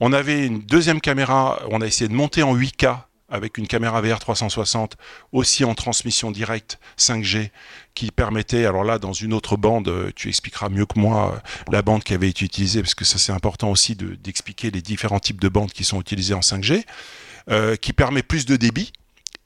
On 0.00 0.12
avait 0.12 0.46
une 0.46 0.60
deuxième 0.60 1.00
caméra, 1.00 1.60
on 1.70 1.80
a 1.80 1.86
essayé 1.86 2.08
de 2.08 2.14
monter 2.14 2.42
en 2.42 2.54
8K 2.54 2.98
avec 3.28 3.58
une 3.58 3.66
caméra 3.66 4.00
VR 4.00 4.18
360, 4.18 4.96
aussi 5.32 5.64
en 5.64 5.74
transmission 5.74 6.30
directe 6.30 6.78
5G, 6.96 7.50
qui 7.94 8.10
permettait, 8.10 8.66
alors 8.66 8.84
là, 8.84 8.98
dans 8.98 9.12
une 9.12 9.32
autre 9.32 9.56
bande, 9.56 9.88
euh, 9.88 10.10
tu 10.14 10.28
expliqueras 10.28 10.68
mieux 10.68 10.86
que 10.86 10.98
moi 10.98 11.34
euh, 11.34 11.72
la 11.72 11.82
bande 11.82 12.04
qui 12.04 12.14
avait 12.14 12.28
été 12.28 12.44
utilisée, 12.44 12.82
parce 12.82 12.94
que 12.94 13.04
ça 13.04 13.18
c'est 13.18 13.32
important 13.32 13.70
aussi 13.70 13.96
d'expliquer 13.96 14.70
les 14.70 14.80
différents 14.80 15.18
types 15.18 15.40
de 15.40 15.48
bandes 15.48 15.72
qui 15.72 15.84
sont 15.84 16.00
utilisées 16.00 16.34
en 16.34 16.40
5G, 16.40 16.84
euh, 17.50 17.76
qui 17.76 17.92
permet 17.92 18.22
plus 18.22 18.46
de 18.46 18.56
débit, 18.56 18.92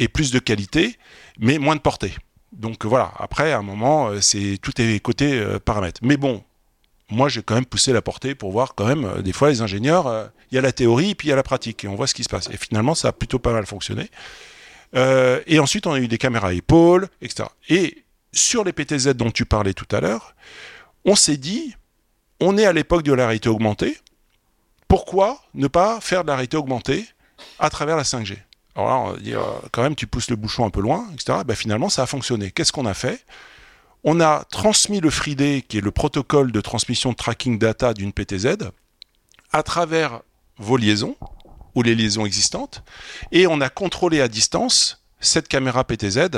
et 0.00 0.08
plus 0.08 0.32
de 0.32 0.40
qualité, 0.40 0.96
mais 1.38 1.58
moins 1.58 1.76
de 1.76 1.80
portée. 1.80 2.14
Donc 2.52 2.84
voilà, 2.84 3.12
après, 3.18 3.52
à 3.52 3.58
un 3.58 3.62
moment, 3.62 4.08
euh, 4.08 4.20
c'est 4.20 4.58
tout 4.60 4.80
est 4.80 4.98
côté 4.98 5.38
euh, 5.38 5.60
paramètres. 5.60 6.00
Mais 6.02 6.16
bon, 6.16 6.42
moi, 7.10 7.28
j'ai 7.28 7.42
quand 7.42 7.54
même 7.54 7.66
poussé 7.66 7.92
la 7.92 8.02
portée 8.02 8.34
pour 8.34 8.50
voir 8.50 8.74
quand 8.74 8.86
même, 8.86 9.04
euh, 9.04 9.22
des 9.22 9.32
fois, 9.32 9.50
les 9.50 9.60
ingénieurs, 9.60 10.30
il 10.50 10.54
y 10.56 10.58
a 10.58 10.62
la 10.62 10.72
théorie, 10.72 11.14
puis 11.14 11.28
il 11.28 11.30
y 11.30 11.32
a 11.32 11.36
la 11.36 11.44
pratique, 11.44 11.84
et 11.84 11.88
on 11.88 11.94
voit 11.94 12.06
ce 12.06 12.14
qui 12.14 12.24
se 12.24 12.28
passe. 12.28 12.48
Et 12.50 12.56
finalement, 12.56 12.94
ça 12.96 13.08
a 13.08 13.12
plutôt 13.12 13.38
pas 13.38 13.52
mal 13.52 13.66
fonctionné. 13.66 14.08
et 15.46 15.58
ensuite, 15.60 15.86
on 15.86 15.92
a 15.92 16.00
eu 16.00 16.08
des 16.08 16.18
caméras 16.18 16.52
épaules, 16.54 17.08
etc. 17.22 17.48
Et 17.68 18.04
sur 18.32 18.64
les 18.64 18.72
PTZ 18.72 19.14
dont 19.14 19.30
tu 19.30 19.44
parlais 19.44 19.74
tout 19.74 19.86
à 19.94 20.00
l'heure, 20.00 20.34
on 21.04 21.14
s'est 21.14 21.36
dit, 21.36 21.76
on 22.40 22.56
est 22.56 22.64
à 22.64 22.72
l'époque 22.72 23.02
de 23.02 23.12
la 23.12 23.26
réalité 23.26 23.48
augmentée, 23.48 23.98
pourquoi 24.88 25.40
ne 25.54 25.68
pas 25.68 26.00
faire 26.00 26.24
de 26.24 26.28
la 26.28 26.36
réalité 26.36 26.56
augmentée 26.56 27.06
à 27.58 27.70
travers 27.70 27.96
la 27.96 28.02
5G 28.02 28.38
alors 28.76 28.88
là, 28.88 28.96
on 28.96 29.12
va 29.12 29.18
dire, 29.18 29.40
euh, 29.40 29.60
quand 29.72 29.82
même, 29.82 29.96
tu 29.96 30.06
pousses 30.06 30.30
le 30.30 30.36
bouchon 30.36 30.64
un 30.64 30.70
peu 30.70 30.80
loin, 30.80 31.08
etc. 31.12 31.40
Ben, 31.44 31.54
finalement, 31.54 31.88
ça 31.88 32.02
a 32.02 32.06
fonctionné. 32.06 32.50
Qu'est-ce 32.50 32.72
qu'on 32.72 32.86
a 32.86 32.94
fait? 32.94 33.24
On 34.04 34.20
a 34.20 34.44
transmis 34.50 35.00
le 35.00 35.10
FreeD, 35.10 35.66
qui 35.66 35.78
est 35.78 35.82
le 35.82 35.90
protocole 35.90 36.52
de 36.52 36.60
transmission 36.60 37.10
de 37.10 37.16
tracking 37.16 37.58
data 37.58 37.92
d'une 37.92 38.12
PTZ, 38.12 38.70
à 39.52 39.62
travers 39.62 40.20
vos 40.56 40.76
liaisons, 40.76 41.16
ou 41.74 41.82
les 41.82 41.94
liaisons 41.94 42.26
existantes, 42.26 42.82
et 43.32 43.46
on 43.46 43.60
a 43.60 43.68
contrôlé 43.68 44.20
à 44.20 44.28
distance 44.28 45.02
cette 45.20 45.48
caméra 45.48 45.84
PTZ 45.84 46.30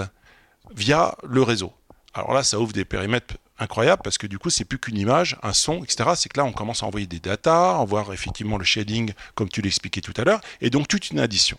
via 0.74 1.16
le 1.26 1.42
réseau. 1.42 1.72
Alors 2.14 2.32
là, 2.34 2.42
ça 2.42 2.58
ouvre 2.58 2.72
des 2.72 2.84
périmètres 2.84 3.36
incroyables 3.58 4.02
parce 4.02 4.18
que 4.18 4.26
du 4.26 4.38
coup, 4.38 4.50
c'est 4.50 4.64
plus 4.64 4.78
qu'une 4.78 4.98
image, 4.98 5.38
un 5.42 5.52
son, 5.52 5.82
etc. 5.84 6.10
C'est 6.16 6.28
que 6.28 6.38
là, 6.38 6.44
on 6.44 6.52
commence 6.52 6.82
à 6.82 6.86
envoyer 6.86 7.06
des 7.06 7.20
datas, 7.20 7.78
à 7.78 7.84
voir 7.84 8.12
effectivement 8.12 8.58
le 8.58 8.64
shading, 8.64 9.12
comme 9.34 9.48
tu 9.48 9.62
l'expliquais 9.62 10.00
tout 10.00 10.14
à 10.16 10.24
l'heure, 10.24 10.40
et 10.60 10.68
donc 10.68 10.88
toute 10.88 11.10
une 11.10 11.20
addition. 11.20 11.58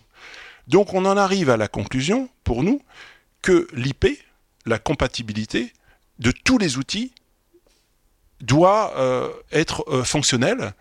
Donc 0.68 0.94
on 0.94 1.04
en 1.04 1.16
arrive 1.16 1.50
à 1.50 1.56
la 1.56 1.68
conclusion, 1.68 2.28
pour 2.42 2.62
nous, 2.62 2.80
que 3.42 3.68
l'IP, 3.74 4.06
la 4.66 4.78
compatibilité 4.78 5.72
de 6.18 6.30
tous 6.30 6.58
les 6.58 6.78
outils, 6.78 7.12
doit 8.40 8.92
euh, 8.96 9.28
être 9.52 9.84
euh, 9.88 10.04
fonctionnelle 10.04 10.74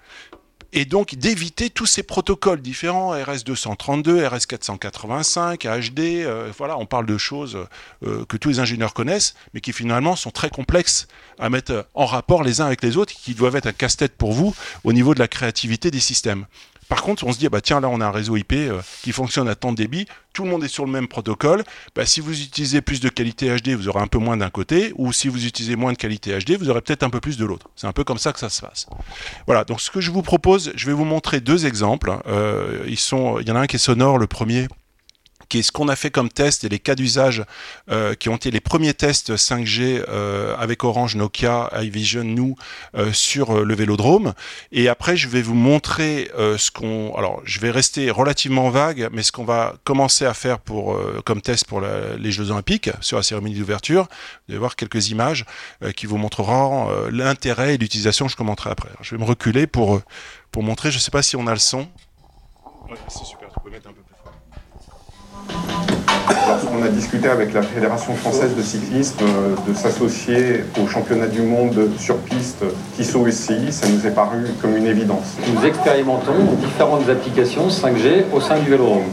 et 0.73 0.85
donc 0.85 1.15
d'éviter 1.15 1.69
tous 1.69 1.85
ces 1.85 2.01
protocoles 2.01 2.59
différents, 2.59 3.15
RS232, 3.15 4.27
RS485, 4.27 5.91
HD, 5.91 6.27
voilà, 6.57 6.77
on 6.79 6.87
parle 6.87 7.05
de 7.05 7.17
choses 7.17 7.59
euh, 8.03 8.25
que 8.25 8.37
tous 8.37 8.49
les 8.49 8.59
ingénieurs 8.59 8.95
connaissent, 8.95 9.35
mais 9.53 9.61
qui 9.61 9.71
finalement 9.71 10.15
sont 10.15 10.31
très 10.31 10.49
complexes 10.49 11.07
à 11.37 11.51
mettre 11.51 11.87
en 11.93 12.07
rapport 12.07 12.43
les 12.43 12.59
uns 12.59 12.65
avec 12.65 12.81
les 12.81 12.97
autres, 12.97 13.13
qui 13.13 13.35
doivent 13.35 13.55
être 13.55 13.67
un 13.67 13.71
casse-tête 13.71 14.17
pour 14.17 14.33
vous 14.33 14.55
au 14.83 14.93
niveau 14.93 15.13
de 15.13 15.19
la 15.19 15.27
créativité 15.27 15.91
des 15.91 15.99
systèmes. 15.99 16.47
Par 16.93 17.01
contre, 17.01 17.25
on 17.25 17.31
se 17.31 17.39
dit, 17.39 17.49
bah, 17.49 17.59
tiens, 17.59 17.79
là, 17.79 17.89
on 17.89 18.01
a 18.01 18.05
un 18.05 18.11
réseau 18.11 18.37
IP 18.37 18.53
euh, 18.53 18.79
qui 19.01 19.13
fonctionne 19.13 19.47
à 19.47 19.55
tant 19.55 19.71
de 19.71 19.77
débit, 19.77 20.05
tout 20.31 20.43
le 20.43 20.51
monde 20.51 20.63
est 20.63 20.67
sur 20.67 20.85
le 20.85 20.91
même 20.91 21.07
protocole. 21.07 21.63
Bah, 21.95 22.05
si 22.05 22.21
vous 22.21 22.39
utilisez 22.39 22.81
plus 22.81 22.99
de 22.99 23.09
qualité 23.09 23.47
HD, 23.47 23.69
vous 23.69 23.87
aurez 23.87 23.99
un 23.99 24.05
peu 24.05 24.19
moins 24.19 24.37
d'un 24.37 24.51
côté, 24.51 24.93
ou 24.97 25.11
si 25.11 25.27
vous 25.27 25.47
utilisez 25.47 25.75
moins 25.75 25.93
de 25.93 25.97
qualité 25.97 26.37
HD, 26.37 26.51
vous 26.51 26.69
aurez 26.69 26.81
peut-être 26.81 27.01
un 27.01 27.09
peu 27.09 27.19
plus 27.19 27.35
de 27.35 27.45
l'autre. 27.45 27.71
C'est 27.75 27.87
un 27.87 27.93
peu 27.93 28.03
comme 28.03 28.19
ça 28.19 28.31
que 28.31 28.37
ça 28.37 28.49
se 28.49 28.61
passe. 28.61 28.85
Voilà, 29.47 29.63
donc 29.63 29.81
ce 29.81 29.89
que 29.89 30.01
je 30.01 30.11
vous 30.11 30.21
propose, 30.21 30.71
je 30.75 30.85
vais 30.85 30.93
vous 30.93 31.03
montrer 31.03 31.41
deux 31.41 31.65
exemples. 31.65 32.15
Euh, 32.27 32.85
il 32.85 33.47
y 33.47 33.51
en 33.51 33.55
a 33.55 33.61
un 33.61 33.65
qui 33.65 33.77
est 33.77 33.79
sonore, 33.79 34.19
le 34.19 34.27
premier 34.27 34.67
qui 35.53 35.59
est 35.59 35.61
ce 35.61 35.71
qu'on 35.71 35.87
a 35.87 35.95
fait 35.95 36.09
comme 36.09 36.29
test 36.29 36.63
et 36.63 36.69
les 36.69 36.79
cas 36.79 36.95
d'usage 36.95 37.43
euh, 37.91 38.15
qui 38.15 38.27
ont 38.29 38.37
été 38.37 38.49
les 38.49 38.59
premiers 38.59 38.95
tests 38.95 39.35
5G 39.35 40.03
euh, 40.09 40.55
avec 40.57 40.83
Orange, 40.83 41.15
Nokia, 41.15 41.69
iVision, 41.79 42.23
nous, 42.23 42.55
euh, 42.95 43.13
sur 43.13 43.63
le 43.63 43.75
Vélodrome. 43.75 44.33
Et 44.71 44.89
après, 44.89 45.15
je 45.15 45.27
vais 45.27 45.43
vous 45.43 45.53
montrer 45.53 46.31
ce 46.35 46.71
qu'on... 46.71 47.13
Alors, 47.15 47.39
je 47.45 47.59
vais 47.59 47.69
rester 47.69 48.09
relativement 48.09 48.71
vague, 48.71 49.09
mais 49.11 49.21
ce 49.21 49.31
qu'on 49.31 49.43
va 49.43 49.75
commencer 49.83 50.25
à 50.25 50.33
faire 50.33 50.57
pour, 50.57 50.99
comme 51.23 51.41
test 51.41 51.65
pour 51.65 51.81
les 51.81 52.31
Jeux 52.31 52.49
Olympiques, 52.49 52.89
sur 52.99 53.17
la 53.17 53.23
cérémonie 53.23 53.53
d'ouverture. 53.53 54.07
Vous 54.47 54.53
allez 54.53 54.57
voir 54.57 54.75
quelques 54.75 55.11
images 55.11 55.45
qui 55.95 56.07
vous 56.07 56.17
montreront 56.17 56.89
l'intérêt 57.11 57.75
et 57.75 57.77
l'utilisation. 57.77 58.27
Je 58.27 58.35
commenterai 58.35 58.71
après. 58.71 58.89
je 59.01 59.15
vais 59.15 59.21
me 59.21 59.27
reculer 59.27 59.67
pour, 59.67 60.01
pour 60.51 60.63
montrer. 60.63 60.89
Je 60.89 60.97
ne 60.97 61.01
sais 61.01 61.11
pas 61.11 61.21
si 61.21 61.35
on 61.35 61.45
a 61.45 61.53
le 61.53 61.59
son. 61.59 61.87
c'est 63.07 63.25
super. 63.25 63.42
On 66.71 66.83
a 66.83 66.87
discuté 66.89 67.27
avec 67.27 67.53
la 67.53 67.61
Fédération 67.61 68.13
française 68.15 68.55
de 68.55 68.61
cyclisme 68.61 69.17
euh, 69.21 69.55
de 69.67 69.73
s'associer 69.75 70.63
au 70.81 70.87
championnat 70.87 71.27
du 71.27 71.41
monde 71.41 71.89
sur 71.97 72.17
piste 72.17 72.63
Tissot 72.95 73.29
SCI. 73.29 73.71
Ça 73.71 73.87
nous 73.87 74.05
est 74.05 74.11
paru 74.11 74.45
comme 74.61 74.75
une 74.75 74.87
évidence. 74.87 75.35
Nous 75.53 75.65
expérimentons 75.65 76.33
différentes 76.61 77.09
applications 77.09 77.67
5G 77.67 78.25
au 78.33 78.41
sein 78.41 78.59
du 78.59 78.69
vélodrome. 78.69 79.03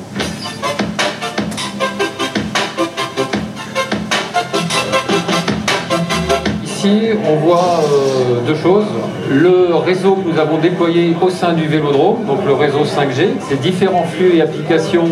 Ici, 6.80 7.10
on 7.30 7.36
voit 7.44 7.82
euh, 7.84 8.40
deux 8.46 8.54
choses 8.54 8.86
le 9.30 9.74
réseau 9.74 10.14
que 10.14 10.32
nous 10.32 10.38
avons 10.40 10.56
déployé 10.56 11.14
au 11.20 11.28
sein 11.28 11.52
du 11.52 11.66
Vélodrome, 11.66 12.24
donc 12.26 12.38
le 12.46 12.54
réseau 12.54 12.84
5G. 12.84 13.28
Ces 13.40 13.56
différents 13.56 14.04
flux 14.04 14.36
et 14.36 14.40
applications 14.40 15.04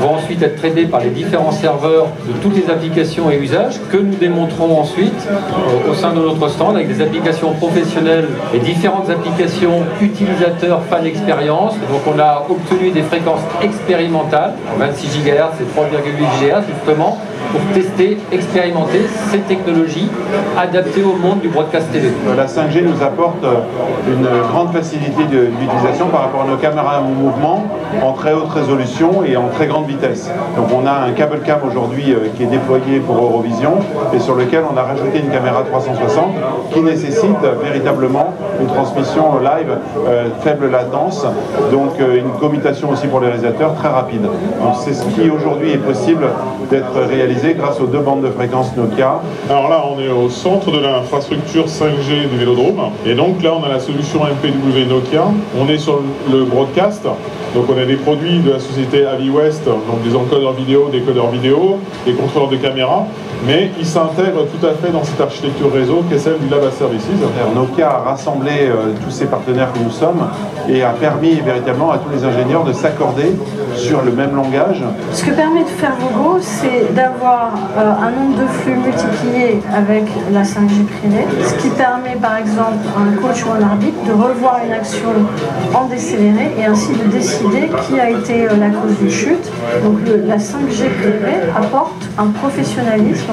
vont 0.00 0.14
ensuite 0.14 0.40
être 0.44 0.54
traités 0.54 0.86
par 0.86 1.00
les 1.00 1.10
différents 1.10 1.50
serveurs 1.50 2.06
de 2.24 2.32
toutes 2.40 2.54
les 2.54 2.70
applications 2.70 3.32
et 3.32 3.36
usages 3.36 3.80
que 3.90 3.96
nous 3.96 4.14
démontrons 4.14 4.78
ensuite 4.78 5.26
euh, 5.28 5.90
au 5.90 5.94
sein 5.94 6.12
de 6.12 6.20
notre 6.20 6.48
stand 6.50 6.76
avec 6.76 6.86
des 6.86 7.02
applications 7.02 7.52
professionnelles 7.54 8.28
et 8.54 8.60
différentes 8.60 9.10
applications 9.10 9.82
utilisateurs 10.00 10.82
fan 10.84 11.04
expérience. 11.04 11.74
Donc 11.90 12.02
on 12.06 12.18
a 12.20 12.46
obtenu 12.48 12.92
des 12.92 13.02
fréquences 13.02 13.42
expérimentales, 13.60 14.52
26 14.78 15.24
GHz 15.24 15.62
et 15.62 15.80
3,8 15.80 16.40
GHz 16.40 16.62
justement, 16.68 17.18
pour 17.52 17.60
tester, 17.74 18.18
expérimenter 18.32 19.00
ces 19.30 19.38
technologies 19.40 20.08
adaptées 20.56 21.02
au 21.02 21.16
monde 21.16 21.40
du 21.40 21.48
broadcast 21.48 21.90
TV. 21.92 22.08
La 22.36 22.46
5G 22.46 22.82
nous 22.82 23.02
apporte 23.02 23.44
une 24.06 24.26
grande 24.50 24.72
facilité 24.72 25.24
d'utilisation 25.24 26.08
par 26.08 26.22
rapport 26.22 26.42
à 26.42 26.46
nos 26.46 26.56
caméras 26.56 27.00
en 27.00 27.10
mouvement 27.10 27.66
en 28.02 28.12
très 28.12 28.32
haute 28.32 28.50
résolution 28.50 29.24
et 29.24 29.36
en 29.36 29.48
très 29.48 29.66
grande 29.66 29.86
vitesse. 29.86 30.30
Donc 30.56 30.68
on 30.74 30.86
a 30.86 30.92
un 30.92 31.12
câble 31.12 31.40
cam 31.40 31.58
aujourd'hui 31.66 32.12
euh, 32.12 32.28
qui 32.36 32.42
est 32.42 32.46
déployé 32.46 33.00
pour 33.00 33.16
Eurovision 33.16 33.78
et 34.14 34.18
sur 34.18 34.34
lequel 34.34 34.62
on 34.70 34.76
a 34.76 34.82
rajouté 34.82 35.20
une 35.20 35.30
caméra 35.30 35.62
360 35.62 36.34
qui 36.72 36.80
nécessite 36.80 37.42
véritablement 37.62 38.34
une 38.60 38.66
transmission 38.66 39.38
live 39.38 39.78
euh, 40.06 40.28
faible 40.40 40.70
latence, 40.70 41.26
donc 41.72 42.00
euh, 42.00 42.18
une 42.18 42.30
commutation 42.38 42.90
aussi 42.90 43.06
pour 43.06 43.20
les 43.20 43.28
réalisateurs 43.28 43.74
très 43.74 43.88
rapide. 43.88 44.22
Donc 44.22 44.74
c'est 44.84 44.94
ce 44.94 45.04
qui 45.06 45.30
aujourd'hui 45.30 45.72
est 45.72 45.78
possible 45.78 46.26
d'être 46.70 46.98
réalisé 47.08 47.37
réalisé 47.38 47.54
grâce 47.54 47.80
aux 47.80 47.86
deux 47.86 48.00
bandes 48.00 48.22
de 48.22 48.30
fréquences 48.30 48.76
Nokia. 48.76 49.20
Alors 49.48 49.68
là, 49.68 49.84
on 49.88 50.00
est 50.00 50.08
au 50.08 50.28
centre 50.28 50.70
de 50.70 50.78
l'infrastructure 50.78 51.66
5G 51.66 52.28
du 52.30 52.36
Vélodrome. 52.36 52.90
Et 53.06 53.14
donc 53.14 53.42
là, 53.42 53.52
on 53.54 53.64
a 53.64 53.68
la 53.68 53.80
solution 53.80 54.20
MPW 54.20 54.88
Nokia. 54.88 55.24
On 55.58 55.68
est 55.68 55.78
sur 55.78 56.00
le 56.30 56.44
broadcast. 56.44 57.06
Donc 57.54 57.64
on 57.74 57.80
a 57.80 57.84
des 57.84 57.96
produits 57.96 58.40
de 58.40 58.52
la 58.52 58.60
société 58.60 59.06
AviWest, 59.06 59.64
donc 59.64 60.02
des 60.04 60.14
encodeurs 60.14 60.52
vidéo, 60.52 60.88
des 60.92 61.00
codeurs 61.00 61.30
vidéo, 61.30 61.78
des 62.04 62.12
contrôleurs 62.12 62.50
de 62.50 62.56
caméra, 62.56 63.06
mais 63.46 63.70
ils 63.78 63.86
s'intègrent 63.86 64.46
tout 64.46 64.66
à 64.66 64.72
fait 64.72 64.92
dans 64.92 65.02
cette 65.02 65.20
architecture 65.20 65.72
réseau 65.72 66.04
qui 66.08 66.14
est 66.14 66.18
celle 66.18 66.38
du 66.38 66.48
Lab 66.48 66.70
Services. 66.70 67.06
Nokia 67.54 67.88
a 67.88 67.98
rassemblé 68.10 68.52
euh, 68.62 68.92
tous 69.02 69.10
ces 69.10 69.26
partenaires 69.26 69.72
que 69.72 69.78
nous 69.78 69.90
sommes 69.90 70.28
et 70.68 70.82
a 70.82 70.90
permis 70.90 71.36
véritablement 71.36 71.90
à 71.90 71.98
tous 71.98 72.10
les 72.10 72.24
ingénieurs 72.24 72.64
de 72.64 72.72
s'accorder 72.72 73.34
sur 73.74 74.02
le 74.02 74.12
même 74.12 74.36
langage. 74.36 74.82
Ce 75.12 75.24
que 75.24 75.30
permet 75.30 75.62
de 75.62 75.68
faire 75.68 75.94
Vogo, 75.98 76.38
c'est 76.40 76.94
d'avoir 76.94 77.27
euh, 77.28 77.92
un 78.00 78.10
nombre 78.10 78.40
de 78.40 78.46
flux 78.46 78.74
multiplié 78.74 79.60
avec 79.74 80.04
la 80.32 80.42
5G 80.42 80.84
privée, 80.84 81.26
ce 81.46 81.54
qui 81.62 81.68
permet 81.70 82.16
par 82.20 82.36
exemple 82.36 82.78
à 82.96 83.00
un 83.02 83.12
coach 83.20 83.44
ou 83.44 83.50
un 83.52 83.62
arbitre 83.62 84.02
de 84.06 84.12
revoir 84.12 84.60
une 84.64 84.72
action 84.72 85.10
en 85.74 85.84
décéléré 85.86 86.52
et 86.58 86.64
ainsi 86.64 86.92
de 86.92 87.04
décider 87.04 87.68
qui 87.86 88.00
a 88.00 88.10
été 88.10 88.46
euh, 88.46 88.56
la 88.58 88.70
cause 88.70 88.96
d'une 88.98 89.10
chute. 89.10 89.50
Donc 89.84 89.98
la 90.26 90.36
5G 90.36 90.88
privée 91.00 91.40
apporte 91.54 92.08
un 92.16 92.26
professionnalisme 92.26 93.32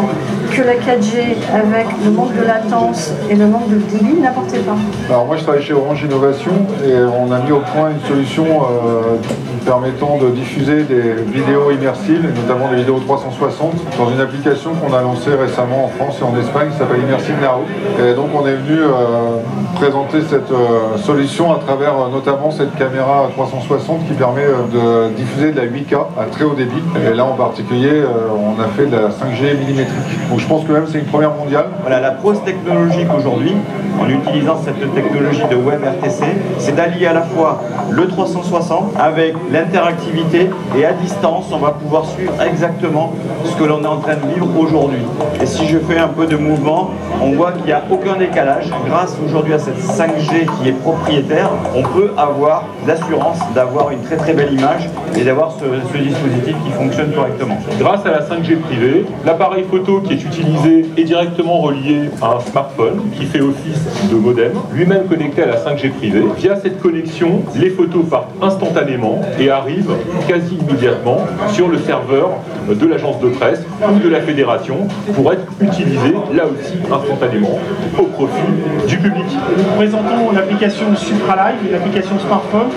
que 0.51 0.62
la 0.62 0.75
4G 0.75 1.38
avec 1.53 1.88
le 2.03 2.12
manque 2.12 2.36
de 2.36 2.43
latence 2.43 3.12
et 3.29 3.36
le 3.36 3.47
manque 3.47 3.69
de 3.69 3.77
débit 3.77 4.19
n'apportait 4.19 4.60
pas. 4.60 4.75
Alors 5.10 5.25
moi 5.25 5.38
je 5.38 5.43
travaille 5.43 5.63
chez 5.63 5.73
Orange 5.73 6.03
Innovation 6.03 6.51
et 6.86 6.95
on 6.95 7.31
a 7.31 7.39
mis 7.39 7.51
au 7.51 7.60
point 7.60 7.91
une 7.91 8.08
solution 8.08 8.45
euh, 8.45 9.17
permettant 9.63 10.17
de 10.17 10.29
diffuser 10.29 10.83
des 10.83 11.13
vidéos 11.27 11.71
immersives, 11.71 12.25
notamment 12.35 12.69
des 12.69 12.77
vidéos 12.77 12.99
360, 12.99 13.73
dans 13.97 14.09
une 14.11 14.19
application 14.19 14.71
qu'on 14.73 14.93
a 14.93 15.01
lancée 15.01 15.33
récemment 15.33 15.85
en 15.85 15.87
France 15.89 16.17
et 16.19 16.23
en 16.23 16.37
Espagne 16.39 16.69
qui 16.71 16.77
s'appelle 16.77 17.01
Immersive 17.01 17.35
Now. 17.41 17.63
Et 18.03 18.13
donc 18.13 18.29
on 18.33 18.45
est 18.47 18.55
venu 18.55 18.79
euh, 18.81 19.39
présenter 19.75 20.21
cette 20.21 20.51
euh, 20.51 20.97
solution 20.97 21.53
à 21.53 21.59
travers 21.59 21.93
notamment 22.11 22.51
cette 22.51 22.75
caméra 22.75 23.29
360 23.33 24.07
qui 24.07 24.13
permet 24.13 24.45
de 24.45 25.13
diffuser 25.15 25.51
de 25.51 25.57
la 25.57 25.65
8K 25.65 25.95
à 26.19 26.25
très 26.31 26.43
haut 26.43 26.53
débit. 26.53 26.81
Et 27.09 27.13
là 27.13 27.25
en 27.25 27.33
particulier, 27.33 28.03
on 28.33 28.61
a 28.61 28.67
fait 28.67 28.85
de 28.85 28.95
la 28.95 29.09
5G 29.09 29.57
millimétrique. 29.59 30.29
Donc 30.29 30.39
je 30.39 30.47
pense 30.47 30.65
que 30.65 30.71
même 30.71 30.85
c'est 30.87 30.99
une 30.99 31.05
première 31.05 31.31
mondiale. 31.31 31.65
Voilà, 31.81 31.99
la 31.99 32.11
prose 32.11 32.43
technologique 32.43 33.07
aujourd'hui, 33.17 33.53
en 33.99 34.09
utilisant 34.09 34.59
cette 34.63 34.93
technologie 34.93 35.43
de 35.49 35.55
web 35.55 35.81
RTC, 35.83 36.23
c'est 36.57 36.75
d'allier 36.75 37.07
à 37.07 37.13
la 37.13 37.21
fois 37.21 37.61
le 37.89 38.07
360 38.07 38.93
avec 38.97 39.33
l'interactivité 39.51 40.49
et 40.77 40.86
à 40.86 40.93
distance, 40.93 41.45
on 41.51 41.58
va 41.58 41.71
pouvoir 41.71 42.05
suivre 42.05 42.34
exactement 42.41 43.13
ce 43.45 43.55
que 43.55 43.63
l'on 43.63 43.84
est 43.84 43.88
en 43.88 43.97
train 43.97 44.15
de 44.15 44.34
vivre 44.34 44.47
aujourd'hui. 44.58 45.01
Et 45.41 45.45
si 45.45 45.67
je 45.67 45.77
fais 45.79 45.97
un 45.97 46.08
peu 46.08 46.25
de 46.25 46.36
mouvement, 46.36 46.91
on 47.21 47.31
voit 47.31 47.51
qu'il 47.53 47.65
n'y 47.65 47.71
a 47.71 47.84
aucun 47.89 48.15
décalage. 48.15 48.69
Grâce 48.88 49.15
aujourd'hui 49.25 49.53
à 49.53 49.60
cette 49.60 49.79
5G 49.79 50.45
qui 50.58 50.69
est 50.69 50.79
propriétaire, 50.81 51.49
on 51.75 51.84
peut 51.84 52.12
avoir 52.17 52.65
l'assurance 52.88 53.39
d'avoir 53.53 53.91
une 53.91 54.01
très 54.01 54.17
très 54.17 54.34
belle 54.34 54.53
image 54.53 54.89
et 55.17 55.23
d'avoir 55.23 55.51
ce, 55.51 55.65
dispositif 55.97 56.55
qui 56.63 56.71
fonctionne 56.71 57.12
correctement. 57.13 57.58
Grâce 57.79 58.05
à 58.05 58.12
la 58.12 58.21
5G 58.21 58.58
privée, 58.58 59.05
l'appareil 59.25 59.63
photo 59.69 60.01
qui 60.01 60.13
est 60.13 60.23
utilisé 60.23 60.86
est 60.97 61.03
directement 61.03 61.60
relié 61.60 62.10
à 62.21 62.36
un 62.36 62.39
smartphone 62.39 63.01
qui 63.17 63.25
fait 63.25 63.41
office 63.41 63.81
de 64.12 64.15
modem, 64.15 64.51
lui-même 64.73 65.05
connecté 65.05 65.43
à 65.43 65.47
la 65.47 65.58
5G 65.58 65.91
privée. 65.91 66.23
Via 66.38 66.55
cette 66.58 66.81
connexion, 66.81 67.41
les 67.55 67.69
photos 67.69 68.05
partent 68.10 68.31
instantanément 68.41 69.21
et 69.39 69.50
arrivent 69.50 69.91
quasi 70.28 70.56
immédiatement 70.56 71.17
sur 71.50 71.67
le 71.67 71.80
serveur 71.80 72.32
de 72.69 72.88
l'agence 72.88 73.19
de 73.19 73.30
presse 73.30 73.62
ou 73.89 74.00
de 74.00 74.10
la 74.10 74.21
fédération 74.21 74.88
pour 75.13 75.32
être 75.32 75.45
utilisées 75.62 76.15
là 76.34 76.43
aussi 76.45 76.78
instantanément 76.91 77.60
au 77.98 78.04
profit 78.04 78.88
du 78.88 78.98
public. 78.98 79.26
Nous 79.58 79.63
présentons 79.76 80.32
l'application 80.34 80.95
SupraLive, 80.95 81.58
une 81.69 81.76
application 81.76 82.19
smartphone 82.19 82.69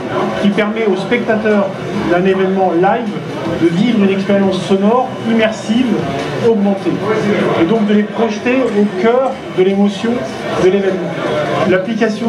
qui 0.43 0.49
permet 0.49 0.87
aux 0.87 0.97
spectateurs 0.97 1.67
d'un 2.11 2.25
événement 2.25 2.73
live 2.73 3.13
de 3.63 3.69
vivre 3.69 4.05
une 4.05 4.11
expérience 4.11 4.61
sonore 4.63 5.09
immersive, 5.31 5.87
augmentée, 6.49 6.93
et 7.61 7.65
donc 7.65 7.87
de 7.87 7.95
les 7.95 8.03
projeter 8.03 8.57
au 8.79 9.03
cœur 9.03 9.33
de 9.57 9.63
l'émotion 9.63 10.11
de 10.63 10.69
l'événement. 10.69 11.11
L'application 11.69 12.29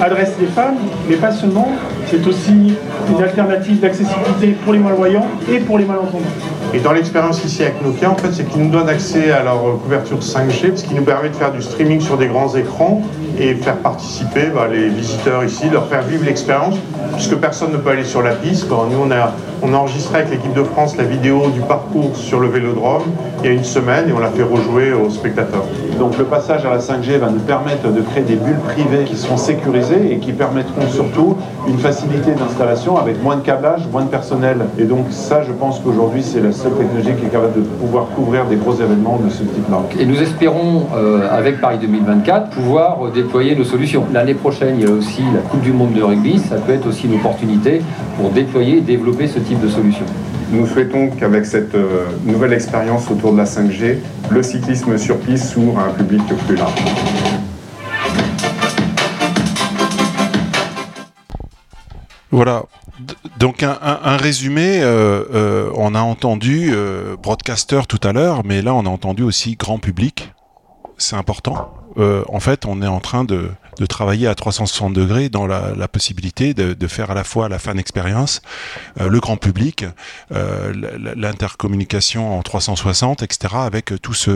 adresse 0.00 0.34
les 0.40 0.46
fans, 0.46 0.76
mais 1.08 1.16
pas 1.16 1.32
seulement, 1.32 1.68
c'est 2.10 2.26
aussi 2.26 2.74
une 3.08 3.22
alternative 3.22 3.78
d'accessibilité 3.78 4.48
pour 4.64 4.72
les 4.72 4.80
malvoyants 4.80 5.26
et 5.50 5.60
pour 5.60 5.78
les 5.78 5.84
malentendants. 5.84 6.26
Et 6.72 6.78
dans 6.78 6.92
l'expérience 6.92 7.44
ici 7.44 7.62
avec 7.62 7.82
Nokia, 7.82 8.10
en 8.10 8.14
fait, 8.14 8.30
c'est 8.32 8.44
qu'ils 8.48 8.62
nous 8.62 8.70
donnent 8.70 8.88
accès 8.88 9.32
à 9.32 9.42
leur 9.42 9.60
couverture 9.82 10.20
5G, 10.20 10.76
ce 10.76 10.84
qui 10.84 10.94
nous 10.94 11.02
permet 11.02 11.28
de 11.28 11.34
faire 11.34 11.50
du 11.50 11.60
streaming 11.62 12.00
sur 12.00 12.16
des 12.16 12.28
grands 12.28 12.54
écrans 12.54 13.02
et 13.40 13.54
faire 13.54 13.76
participer 13.78 14.46
bah, 14.54 14.68
les 14.70 14.88
visiteurs 14.88 15.42
ici, 15.42 15.68
leur 15.68 15.88
faire 15.88 16.02
vivre 16.02 16.24
l'expérience, 16.24 16.76
puisque 17.14 17.34
personne 17.36 17.72
ne 17.72 17.78
peut 17.78 17.90
aller 17.90 18.04
sur 18.04 18.22
la 18.22 18.34
piste. 18.34 18.68
nous, 18.70 18.76
on 19.02 19.10
a, 19.10 19.32
on 19.62 19.74
a 19.74 19.76
enregistré 19.78 20.18
avec 20.18 20.30
l'équipe 20.30 20.54
de 20.54 20.62
France 20.62 20.96
la 20.96 21.04
vidéo 21.04 21.48
du 21.52 21.60
parcours 21.60 22.14
sur 22.14 22.38
le 22.38 22.46
vélodrome 22.46 23.02
il 23.42 23.46
y 23.46 23.48
a 23.48 23.52
une 23.52 23.64
semaine 23.64 24.08
et 24.08 24.12
on 24.12 24.18
l'a 24.18 24.30
fait 24.30 24.42
rejouer 24.42 24.92
aux 24.92 25.08
spectateurs. 25.08 25.64
Donc 25.98 26.18
le 26.18 26.24
passage 26.24 26.66
à 26.66 26.70
la 26.70 26.78
5G 26.78 27.18
va 27.18 27.30
nous 27.30 27.40
permettre 27.40 27.90
de 27.90 28.00
créer 28.02 28.22
des 28.22 28.36
bulles 28.36 28.58
privées 28.58 29.04
qui 29.04 29.16
seront 29.16 29.38
sécurisées 29.38 30.12
et 30.12 30.18
qui 30.18 30.32
permettront 30.32 30.86
surtout 30.88 31.36
une 31.66 31.78
facilité 31.78 32.32
d'installation 32.32 32.98
avec 32.98 33.22
moins 33.22 33.36
de 33.36 33.40
câblage, 33.40 33.82
moins 33.90 34.04
de 34.04 34.10
personnel. 34.10 34.58
Et 34.78 34.84
donc 34.84 35.06
ça, 35.10 35.42
je 35.42 35.52
pense 35.52 35.80
qu'aujourd'hui, 35.80 36.22
c'est 36.22 36.40
la 36.40 36.52
seule 36.60 36.74
technologie 36.74 37.12
qui 37.18 37.26
est 37.26 37.30
capable 37.30 37.54
de 37.54 37.66
pouvoir 37.66 38.06
couvrir 38.14 38.44
des 38.46 38.56
gros 38.56 38.74
événements 38.74 39.18
de 39.18 39.30
ce 39.30 39.42
type-là. 39.42 39.82
Et 39.98 40.04
nous 40.04 40.20
espérons, 40.20 40.86
euh, 40.94 41.26
avec 41.30 41.60
Paris 41.60 41.78
2024, 41.80 42.50
pouvoir 42.50 42.98
déployer 43.12 43.56
nos 43.56 43.64
solutions. 43.64 44.04
L'année 44.12 44.34
prochaine, 44.34 44.76
il 44.78 44.86
y 44.86 44.88
a 44.88 44.92
aussi 44.92 45.22
la 45.34 45.40
Coupe 45.40 45.62
du 45.62 45.72
Monde 45.72 45.94
de 45.94 46.02
rugby. 46.02 46.38
Ça 46.38 46.56
peut 46.56 46.72
être 46.72 46.86
aussi 46.86 47.06
une 47.06 47.14
opportunité 47.14 47.80
pour 48.16 48.30
déployer 48.30 48.78
et 48.78 48.80
développer 48.82 49.26
ce 49.26 49.38
type 49.38 49.60
de 49.60 49.68
solutions. 49.68 50.06
Nous 50.52 50.66
souhaitons 50.66 51.10
qu'avec 51.18 51.46
cette 51.46 51.74
euh, 51.74 52.06
nouvelle 52.24 52.52
expérience 52.52 53.10
autour 53.10 53.32
de 53.32 53.38
la 53.38 53.44
5G, 53.44 53.98
le 54.30 54.42
cyclisme 54.42 54.98
sur 54.98 55.16
piste 55.16 55.44
s'ouvre 55.44 55.78
à 55.78 55.84
un 55.84 55.92
public 55.92 56.22
plus 56.46 56.56
large. 56.56 56.74
Voilà. 62.30 62.64
Donc 63.38 63.62
un, 63.62 64.16
résumé, 64.16 64.82
euh, 64.82 65.24
euh, 65.34 65.70
on 65.74 65.94
a 65.94 66.00
entendu 66.00 66.72
broadcaster 67.22 67.82
tout 67.88 68.00
à 68.02 68.12
l'heure, 68.12 68.44
mais 68.44 68.62
là 68.62 68.74
on 68.74 68.86
a 68.86 68.88
entendu 68.88 69.22
aussi 69.22 69.56
grand 69.56 69.78
public. 69.78 70.32
C'est 70.98 71.16
important. 71.16 71.72
en 71.96 72.40
fait, 72.40 72.66
on 72.66 72.82
est 72.82 72.86
en 72.86 73.00
train 73.00 73.24
de, 73.24 73.50
travailler 73.88 74.26
à 74.26 74.34
360 74.34 74.92
degrés 74.92 75.30
dans 75.30 75.46
la, 75.46 75.88
possibilité 75.88 76.52
de, 76.52 76.86
faire 76.86 77.10
à 77.10 77.14
la 77.14 77.24
fois 77.24 77.48
la 77.48 77.58
fan 77.58 77.78
expérience, 77.78 78.42
le 78.98 79.18
grand 79.18 79.38
public, 79.38 79.86
l'intercommunication 80.30 82.38
en 82.38 82.42
360, 82.42 83.22
etc., 83.22 83.54
avec 83.56 83.92
tous 84.02 84.28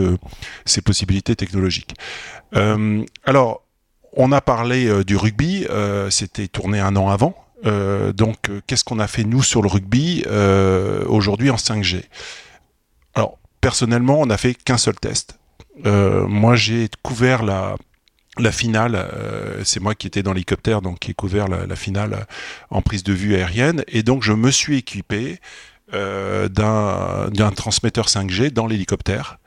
ces 0.65 0.81
possibilités 0.81 1.35
technologiques. 1.35 1.93
alors, 3.25 3.61
on 4.17 4.31
a 4.31 4.41
parlé 4.41 5.03
du 5.03 5.17
rugby, 5.17 5.67
c'était 6.09 6.47
tourné 6.47 6.79
un 6.79 6.95
an 6.95 7.09
avant. 7.09 7.44
Euh, 7.65 8.13
donc, 8.13 8.49
euh, 8.49 8.61
qu'est-ce 8.67 8.83
qu'on 8.83 8.99
a 8.99 9.07
fait 9.07 9.23
nous 9.23 9.43
sur 9.43 9.61
le 9.61 9.67
rugby 9.67 10.23
euh, 10.27 11.03
aujourd'hui 11.07 11.49
en 11.49 11.55
5G 11.55 12.03
Alors, 13.15 13.39
personnellement, 13.61 14.21
on 14.21 14.25
n'a 14.27 14.37
fait 14.37 14.53
qu'un 14.53 14.77
seul 14.77 14.95
test. 14.95 15.39
moi, 15.83 16.55
j'ai 16.55 16.89
couvert 17.01 17.43
la, 17.43 17.75
finale, 18.51 19.09
c'est 19.63 19.79
moi 19.79 19.95
qui 19.95 20.07
étais 20.07 20.23
dans 20.23 20.33
l'hélicoptère, 20.33 20.81
donc 20.81 20.99
qui 20.99 21.11
ai 21.11 21.13
couvert 21.13 21.47
la, 21.47 21.75
finale 21.75 22.27
en 22.69 22.81
prise 22.81 23.03
de 23.03 23.13
vue 23.13 23.35
aérienne, 23.35 23.83
et 23.87 24.03
donc 24.03 24.23
je 24.23 24.33
me 24.33 24.51
suis 24.51 24.77
équipé 24.77 25.39
d'un 25.91 27.51
transmetteur 27.55 28.07
5G 28.07 28.51
dans 28.51 28.67
l'hélicoptère 28.67 29.39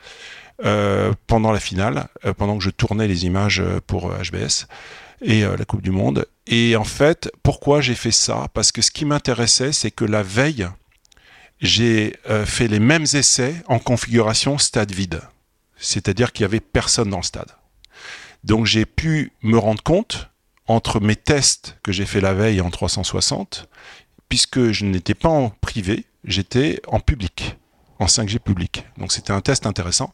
pendant 1.26 1.52
la 1.52 1.60
finale, 1.60 2.08
pendant 2.36 2.58
que 2.58 2.64
je 2.64 2.70
tournais 2.70 3.08
les 3.08 3.24
images 3.26 3.62
pour 3.86 4.10
HBS 4.10 4.66
et 5.20 5.42
la 5.42 5.64
Coupe 5.64 5.82
du 5.82 5.90
Monde. 5.90 6.26
Et 6.46 6.76
en 6.76 6.84
fait, 6.84 7.30
pourquoi 7.42 7.80
j'ai 7.80 7.94
fait 7.94 8.10
ça? 8.10 8.48
Parce 8.54 8.72
que 8.72 8.82
ce 8.82 8.90
qui 8.90 9.04
m'intéressait, 9.04 9.72
c'est 9.72 9.90
que 9.90 10.04
la 10.04 10.22
veille, 10.22 10.68
j'ai 11.60 12.14
euh, 12.30 12.46
fait 12.46 12.68
les 12.68 12.78
mêmes 12.78 13.06
essais 13.12 13.54
en 13.66 13.78
configuration 13.78 14.58
stade 14.58 14.92
vide. 14.92 15.20
C'est-à-dire 15.76 16.32
qu'il 16.32 16.44
n'y 16.44 16.50
avait 16.50 16.60
personne 16.60 17.10
dans 17.10 17.18
le 17.18 17.22
stade. 17.22 17.50
Donc 18.44 18.66
j'ai 18.66 18.86
pu 18.86 19.32
me 19.42 19.58
rendre 19.58 19.82
compte, 19.82 20.30
entre 20.66 21.00
mes 21.00 21.16
tests 21.16 21.76
que 21.82 21.92
j'ai 21.92 22.06
fait 22.06 22.20
la 22.20 22.34
veille 22.34 22.60
en 22.60 22.70
360, 22.70 23.68
puisque 24.28 24.70
je 24.70 24.84
n'étais 24.84 25.14
pas 25.14 25.28
en 25.28 25.50
privé, 25.50 26.04
j'étais 26.24 26.80
en 26.86 27.00
public 27.00 27.56
en 27.98 28.06
5G 28.06 28.38
public. 28.38 28.86
Donc 28.96 29.12
c'était 29.12 29.32
un 29.32 29.40
test 29.40 29.66
intéressant. 29.66 30.12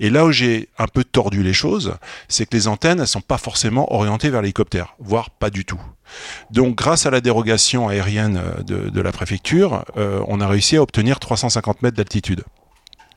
Et 0.00 0.10
là 0.10 0.24
où 0.24 0.32
j'ai 0.32 0.68
un 0.78 0.86
peu 0.86 1.04
tordu 1.04 1.42
les 1.42 1.52
choses, 1.52 1.94
c'est 2.28 2.46
que 2.46 2.56
les 2.56 2.68
antennes, 2.68 3.00
elles 3.00 3.06
sont 3.06 3.20
pas 3.20 3.38
forcément 3.38 3.92
orientées 3.92 4.30
vers 4.30 4.42
l'hélicoptère, 4.42 4.94
voire 4.98 5.30
pas 5.30 5.50
du 5.50 5.64
tout. 5.64 5.80
Donc 6.50 6.76
grâce 6.76 7.06
à 7.06 7.10
la 7.10 7.20
dérogation 7.20 7.88
aérienne 7.88 8.42
de, 8.66 9.00
la 9.00 9.12
préfecture, 9.12 9.84
euh, 9.96 10.22
on 10.28 10.40
a 10.40 10.46
réussi 10.46 10.76
à 10.76 10.82
obtenir 10.82 11.18
350 11.18 11.82
mètres 11.82 11.96
d'altitude. 11.96 12.44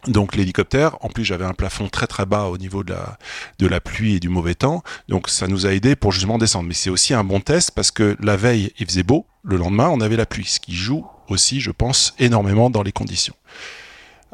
donc 0.07 0.36
l'hélicoptère, 0.36 0.97
en 1.01 1.09
plus 1.09 1.26
j'avais 1.26 1.45
un 1.45 1.53
plafond 1.53 1.89
très 1.89 2.07
très 2.07 2.26
bas 2.26 2.45
au 2.45 2.57
niveau 2.57 2.84
de 2.84 2.93
la, 2.93 3.18
de 3.59 3.68
la 3.68 3.82
pluie 3.82 4.16
et 4.16 4.20
du 4.20 4.30
mauvais 4.30 4.55
temps, 4.55 4.84
donc 5.09 5.30
ça 5.30 5.47
nous 5.47 5.66
a 5.66 5.74
aidé 5.74 5.95
pour 5.95 6.11
justement 6.11 6.38
descendre. 6.38 6.68
Mais 6.68 6.74
c'est 6.74 6.89
aussi 6.89 7.13
un 7.13 7.24
bon 7.24 7.41
test 7.41 7.72
parce 7.72 7.91
que 7.91 8.16
la 8.22 8.38
veille 8.38 8.72
il 8.80 8.86
faisait 8.86 9.03
beau, 9.03 9.26
le 9.43 9.57
lendemain 9.57 9.89
on 9.89 9.99
avait 9.99 10.16
la 10.16 10.26
pluie, 10.26 10.45
ce 10.45 10.59
qui 10.59 10.74
joue 10.74 11.05
aussi 11.28 11.59
je 11.59 11.72
pense 11.72 12.13
énormément 12.20 12.70
dans 12.70 12.84
les 12.84 12.91
conditions. 12.91 13.36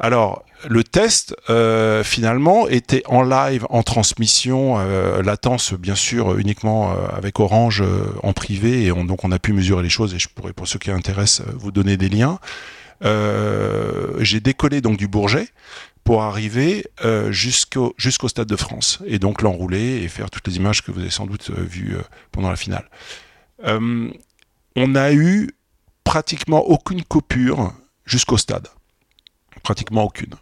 Alors 0.04 0.44
le 0.68 0.84
test 0.84 1.36
euh, 1.52 2.04
finalement 2.04 2.68
était 2.68 3.04
en 3.06 3.22
live, 3.22 3.68
en 3.70 3.84
transmission, 3.84 4.80
euh, 4.80 5.22
latence 5.22 5.74
bien 5.74 5.94
sûr 5.94 6.40
uniquement 6.40 6.92
euh, 6.92 7.08
avec 7.16 7.40
Orange 7.40 7.84
en 8.24 8.34
privé 8.34 8.86
et 8.86 8.90
donc 8.90 9.24
on 9.24 9.32
a 9.32 9.38
pu 9.38 9.54
mesurer 9.54 9.84
les 9.84 9.90
choses 9.90 10.16
et 10.16 10.20
je 10.20 10.28
pourrais 10.28 10.54
pour 10.54 10.68
ceux 10.68 10.80
qui 10.80 10.90
intéressent 10.90 11.46
vous 11.54 11.72
donner 11.72 11.98
des 11.98 12.10
liens. 12.10 12.40
J'ai 13.04 14.40
décollé 14.40 14.82
donc 14.82 14.98
du 14.98 15.08
Bourget 15.08 15.48
pour 16.04 16.24
arriver 16.24 16.88
jusqu'au 17.30 17.94
jusqu'au 17.98 18.28
Stade 18.28 18.48
de 18.48 18.56
France 18.56 19.00
et 19.06 19.20
donc 19.20 19.44
l'enrouler 19.44 20.02
et 20.02 20.08
faire 20.08 20.32
toutes 20.32 20.48
les 20.48 20.58
images 20.58 20.82
que 20.82 20.92
vous 20.92 21.00
avez 21.00 21.12
sans 21.12 21.28
doute 21.28 21.52
vues 21.52 21.96
pendant 22.32 22.50
la 22.50 22.56
finale. 22.56 22.90
on 23.64 24.96
a 24.96 25.14
eu 25.14 25.52
pratiquement 26.04 26.64
aucune 26.68 27.04
coupure 27.04 27.72
jusqu'au 28.06 28.38
stade. 28.38 28.68
Pratiquement 29.64 30.04
aucune. 30.04 30.36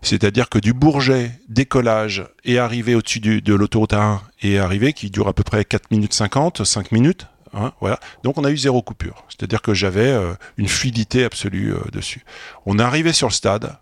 C'est-à-dire 0.00 0.48
que 0.48 0.58
du 0.58 0.72
Bourget, 0.72 1.32
décollage 1.48 2.24
et 2.44 2.58
arrivée 2.58 2.94
au-dessus 2.94 3.20
de 3.20 3.54
l'autoroute 3.54 3.94
1 3.94 4.22
et 4.42 4.58
arrivée, 4.58 4.92
qui 4.92 5.10
dure 5.10 5.26
à 5.26 5.32
peu 5.32 5.42
près 5.42 5.64
4 5.64 5.90
minutes 5.90 6.14
50, 6.14 6.64
5 6.64 6.92
minutes, 6.92 7.26
Hein. 7.54 7.72
Donc 8.22 8.38
on 8.38 8.44
a 8.44 8.50
eu 8.50 8.56
zéro 8.56 8.82
coupure. 8.82 9.24
C'est-à-dire 9.28 9.62
que 9.62 9.74
j'avais 9.74 10.08
euh, 10.08 10.34
une 10.56 10.68
fluidité 10.68 11.24
absolue 11.24 11.74
euh, 11.74 11.80
dessus. 11.92 12.24
On 12.66 12.78
est 12.78 12.82
arrivé 12.82 13.12
sur 13.12 13.28
le 13.28 13.32
stade, 13.32 13.76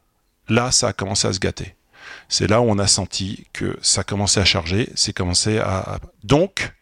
là 0.48 0.70
ça 0.70 0.88
a 0.88 0.92
commencé 0.92 1.28
à 1.28 1.32
se 1.32 1.38
gâter. 1.38 1.74
C'est 2.28 2.46
là 2.46 2.60
où 2.60 2.64
on 2.64 2.78
a 2.78 2.86
senti 2.86 3.46
que 3.52 3.78
ça 3.82 4.04
commençait 4.04 4.40
à 4.40 4.44
charger, 4.44 4.90
c'est 4.94 5.12
commencé 5.12 5.58
à... 5.58 5.98
Donc, 6.24 6.72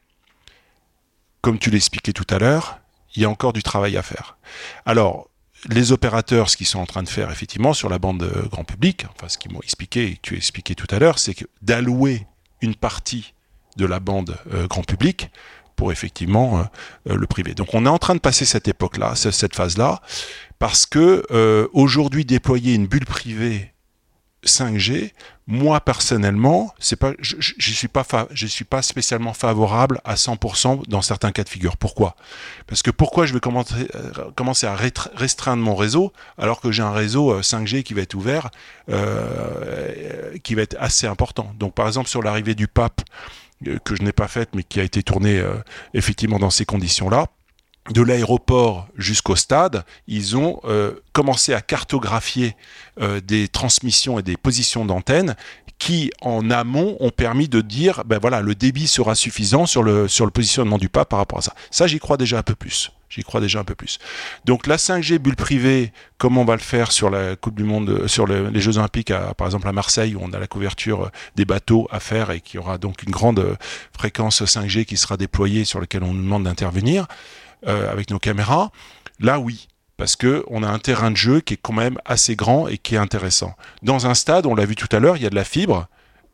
comme 1.41 1.59
tu 1.59 1.71
l'expliquais 1.71 2.13
tout 2.13 2.27
à 2.31 2.39
l'heure, 2.39 2.79
il 3.15 3.23
y 3.23 3.25
a 3.25 3.31
encore 3.31 3.53
du 3.53 3.63
travail 3.63 3.97
à 3.97 4.03
faire. 4.03 4.37
Alors, 4.87 5.29
les 5.69 5.93
opérateurs, 5.93 6.51
ce 6.51 6.57
qu'ils 6.57 6.67
sont 6.67 6.81
en 6.81 6.87
train 6.87 7.03
de 7.03 7.09
faire 7.09 7.31
effectivement 7.31 7.73
sur 7.73 7.89
la 7.89 7.99
bande 7.99 8.23
euh, 8.23 8.49
grand 8.49 8.65
public, 8.65 9.07
enfin 9.15 9.29
ce 9.29 9.39
qu'ils 9.39 9.53
m'ont 9.53 9.63
expliqué 9.63 10.07
et 10.07 10.15
que 10.17 10.21
tu 10.23 10.35
as 10.35 10.39
expliqué 10.39 10.75
tout 10.75 10.89
à 10.91 10.99
l'heure, 10.99 11.19
c'est 11.19 11.35
que 11.35 11.45
d'allouer 11.63 12.27
une 12.61 12.75
partie 12.75 13.35
de 13.77 13.87
la 13.87 13.99
bande 13.99 14.37
grand 14.69 14.85
public 14.85 15.31
pour 15.77 15.93
effectivement 15.93 16.59
euh, 16.59 16.63
euh, 17.11 17.17
le 17.17 17.27
privé. 17.27 17.55
Donc 17.55 17.75
on 17.75 17.87
est 17.87 17.91
en 17.91 17.99
train 17.99 18.15
de 18.15 18.21
passer 18.21 18.45
cette 18.45 18.69
époque-là, 18.69 19.15
cette 19.15 19.55
phase-là, 19.55 20.01
parce 20.59 20.87
que 20.87 21.25
euh, 21.31 21.69
aujourd'hui 21.73 22.25
déployer 22.25 22.75
une 22.75 22.87
bulle 22.87 23.07
privée 23.07 23.73
5G, 24.45 25.13
moi 25.47 25.81
personnellement, 25.81 26.75
je, 26.81 26.95
je, 27.39 27.73
suis 27.73 27.89
pas, 27.89 28.83
spécialement 28.83 29.35
favorable 29.35 30.01
à 30.05 30.15
100% 30.15 30.89
dans 30.89 31.03
certains 31.03 31.33
cas 31.33 31.45
de 31.45 31.49
figure. 31.49 31.77
Pourquoi? 31.77 32.17
Parce 32.67 32.83
que 32.83 32.91
pourquoi 32.91 33.27
je 33.27 33.35
vais 33.35 33.41
commencer, 33.41 33.89
commencer 34.37 34.67
à 34.67 34.75
restreindre 34.77 35.63
mon 35.63 35.75
réseau 35.75 36.13
alors 36.39 36.61
que 36.61 36.73
j'ai 36.73 36.83
un 36.83 36.93
réseau 36.93 37.41
5G 37.41 37.83
qui 37.83 37.95
va 37.95 38.03
être 38.03 38.15
ouvert, 38.15 38.51
euh, 38.91 40.37
qui 40.43 40.55
va 40.55 40.63
être 40.63 40.77
assez 40.79 41.07
important? 41.07 41.53
Donc 41.59 41.75
par 41.75 41.87
exemple 41.87 42.09
sur 42.09 42.23
l'arrivée 42.23 42.55
du 42.55 42.69
pape 42.69 43.03
euh, 43.67 43.79
que 43.85 43.95
je 43.95 44.03
n'ai 44.03 44.13
pas 44.13 44.29
faite, 44.29 44.51
mais 44.55 44.63
qui 44.63 44.81
a 44.81 44.83
été 44.83 45.03
tournée 45.03 45.39
euh, 45.39 45.55
effectivement 45.95 46.39
dans 46.39 46.51
ces 46.51 46.65
conditions-là 46.65 47.29
de 47.91 48.03
l'aéroport 48.03 48.89
jusqu'au 48.97 49.37
stade, 49.37 49.85
ils 50.07 50.37
ont 50.37 50.61
euh, 50.65 50.95
commencé 51.13 51.53
à 51.53 51.61
cartographier 51.61 52.57
des 53.25 53.49
transmissions 53.49 54.21
et 54.21 54.23
des 54.23 54.37
positions 54.37 54.85
d'antenne 54.85 55.35
qui, 55.79 56.11
en 56.21 56.51
amont, 56.51 56.97
ont 57.01 57.11
permis 57.11 57.49
de 57.49 57.61
dire, 57.61 58.05
ben 58.07 58.19
voilà, 58.19 58.41
le 58.41 58.55
débit 58.55 58.87
sera 58.87 59.15
suffisant 59.15 59.67
sur 59.67 59.83
le, 59.83 60.09
sur 60.09 60.25
le 60.25 60.31
positionnement 60.31 60.79
du 60.79 60.89
pas 60.89 61.05
par 61.05 61.19
rapport 61.19 61.39
à 61.39 61.43
ça. 61.43 61.55
Ça, 61.71 61.87
j'y 61.87 61.99
crois 61.99 62.17
déjà 62.17 62.39
un 62.39 62.43
peu 62.43 62.55
plus. 62.55 62.91
J'y 63.11 63.23
crois 63.23 63.41
déjà 63.41 63.61
un 63.61 63.65
peu 63.65 63.75
plus. 63.75 63.99
Donc 64.45 64.67
la 64.67 64.77
5G 64.77 65.19
bulle 65.19 65.37
privée, 65.37 65.93
comme 66.19 66.37
on 66.37 66.45
va 66.45 66.55
le 66.55 66.61
faire 66.61 66.91
sur 66.91 67.11
la 67.11 67.37
Coupe 67.37 67.55
du 67.55 67.63
Monde, 67.63 67.91
euh, 67.91 68.09
sur 68.09 68.27
les 68.27 68.61
Jeux 68.61 68.79
Olympiques, 68.79 69.13
par 69.37 69.47
exemple 69.47 69.69
à 69.69 69.73
Marseille, 69.73 70.17
où 70.17 70.21
on 70.23 70.33
a 70.33 70.39
la 70.39 70.49
couverture 70.49 71.05
euh, 71.05 71.09
des 71.37 71.45
bateaux 71.45 71.87
à 71.93 72.01
faire 72.01 72.31
et 72.33 72.41
qui 72.41 72.59
aura 72.59 72.77
donc 72.79 73.03
une 73.05 73.13
grande 73.13 73.39
euh, 73.39 73.55
fréquence 73.97 74.43
5G 74.43 74.85
qui 74.85 74.97
sera 74.97 75.17
déployée 75.17 75.65
sur 75.65 75.81
laquelle 75.81 76.03
on 76.03 76.13
nous 76.13 76.23
demande 76.23 76.45
d'intervenir 76.45 77.07
avec 77.67 78.11
nos 78.11 78.19
caméras. 78.19 78.71
Là, 79.21 79.39
oui, 79.39 79.69
parce 79.97 80.17
que 80.17 80.45
on 80.49 80.63
a 80.63 80.69
un 80.69 80.79
terrain 80.79 81.11
de 81.11 81.17
jeu 81.17 81.41
qui 81.41 81.55
est 81.55 81.61
quand 81.61 81.73
même 81.73 81.99
assez 82.05 82.37
grand 82.37 82.69
et 82.69 82.79
qui 82.79 82.95
est 82.95 82.99
intéressant. 82.99 83.55
Dans 83.83 84.07
un 84.07 84.15
stade, 84.15 84.47
on 84.47 84.55
l'a 84.55 84.67
vu 84.67 84.77
tout 84.77 84.89
à 84.95 84.99
l'heure, 84.99 85.17
il 85.17 85.23
y 85.23 85.27
a 85.27 85.31
de 85.31 85.35
la 85.35 85.45
fibre. 85.45 85.87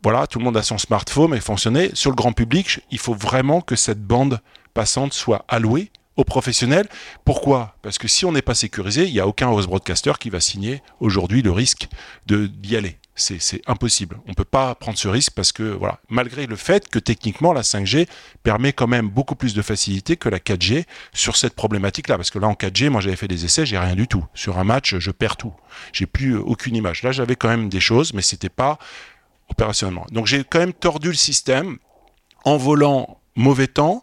Voilà, 0.02 0.26
tout 0.26 0.38
le 0.38 0.44
monde 0.44 0.56
a 0.56 0.62
son 0.62 0.78
smartphone 0.78 1.34
et 1.34 1.40
fonctionner. 1.40 1.90
Sur 1.94 2.10
le 2.10 2.16
grand 2.16 2.32
public, 2.32 2.80
il 2.90 2.98
faut 2.98 3.14
vraiment 3.14 3.60
que 3.60 3.76
cette 3.76 4.02
bande 4.02 4.40
passante 4.72 5.12
soit 5.12 5.44
allouée 5.48 5.90
aux 6.16 6.24
professionnels. 6.24 6.88
Pourquoi? 7.24 7.76
Parce 7.82 7.98
que 7.98 8.08
si 8.08 8.24
on 8.24 8.32
n'est 8.32 8.42
pas 8.42 8.54
sécurisé, 8.54 9.06
il 9.06 9.12
n'y 9.12 9.20
a 9.20 9.26
aucun 9.26 9.48
host 9.48 9.68
broadcaster 9.68 10.12
qui 10.18 10.30
va 10.30 10.40
signer 10.40 10.82
aujourd'hui 11.00 11.42
le 11.42 11.50
risque 11.50 11.86
d'y 12.26 12.76
aller. 12.76 12.98
C'est 13.16 13.60
impossible. 13.66 14.18
On 14.26 14.30
ne 14.30 14.34
peut 14.34 14.44
pas 14.44 14.74
prendre 14.74 14.96
ce 14.96 15.08
risque 15.08 15.32
parce 15.32 15.52
que, 15.52 15.62
voilà, 15.62 16.00
malgré 16.08 16.46
le 16.46 16.56
fait 16.56 16.88
que 16.88 16.98
techniquement 16.98 17.52
la 17.52 17.60
5G 17.60 18.08
permet 18.42 18.72
quand 18.72 18.86
même 18.86 19.08
beaucoup 19.08 19.34
plus 19.34 19.52
de 19.52 19.60
facilité 19.60 20.16
que 20.16 20.28
la 20.28 20.38
4G 20.38 20.84
sur 21.12 21.36
cette 21.36 21.54
problématique-là. 21.54 22.16
Parce 22.16 22.30
que 22.30 22.38
là, 22.38 22.48
en 22.48 22.54
4G, 22.54 22.88
moi 22.88 23.00
j'avais 23.02 23.16
fait 23.16 23.28
des 23.28 23.44
essais, 23.44 23.66
j'ai 23.66 23.78
rien 23.78 23.94
du 23.94 24.08
tout. 24.08 24.24
Sur 24.32 24.58
un 24.58 24.64
match, 24.64 24.96
je 24.98 25.10
perds 25.10 25.36
tout. 25.36 25.52
J'ai 25.92 26.06
plus 26.06 26.36
aucune 26.36 26.76
image. 26.76 27.02
Là, 27.02 27.12
j'avais 27.12 27.36
quand 27.36 27.48
même 27.48 27.68
des 27.68 27.80
choses, 27.80 28.14
mais 28.14 28.22
c'était 28.22 28.48
pas 28.48 28.78
opérationnellement. 29.50 30.06
Donc 30.12 30.26
j'ai 30.26 30.42
quand 30.44 30.60
même 30.60 30.72
tordu 30.72 31.08
le 31.08 31.14
système 31.14 31.78
en 32.44 32.56
volant 32.56 33.20
mauvais 33.34 33.66
temps, 33.66 34.02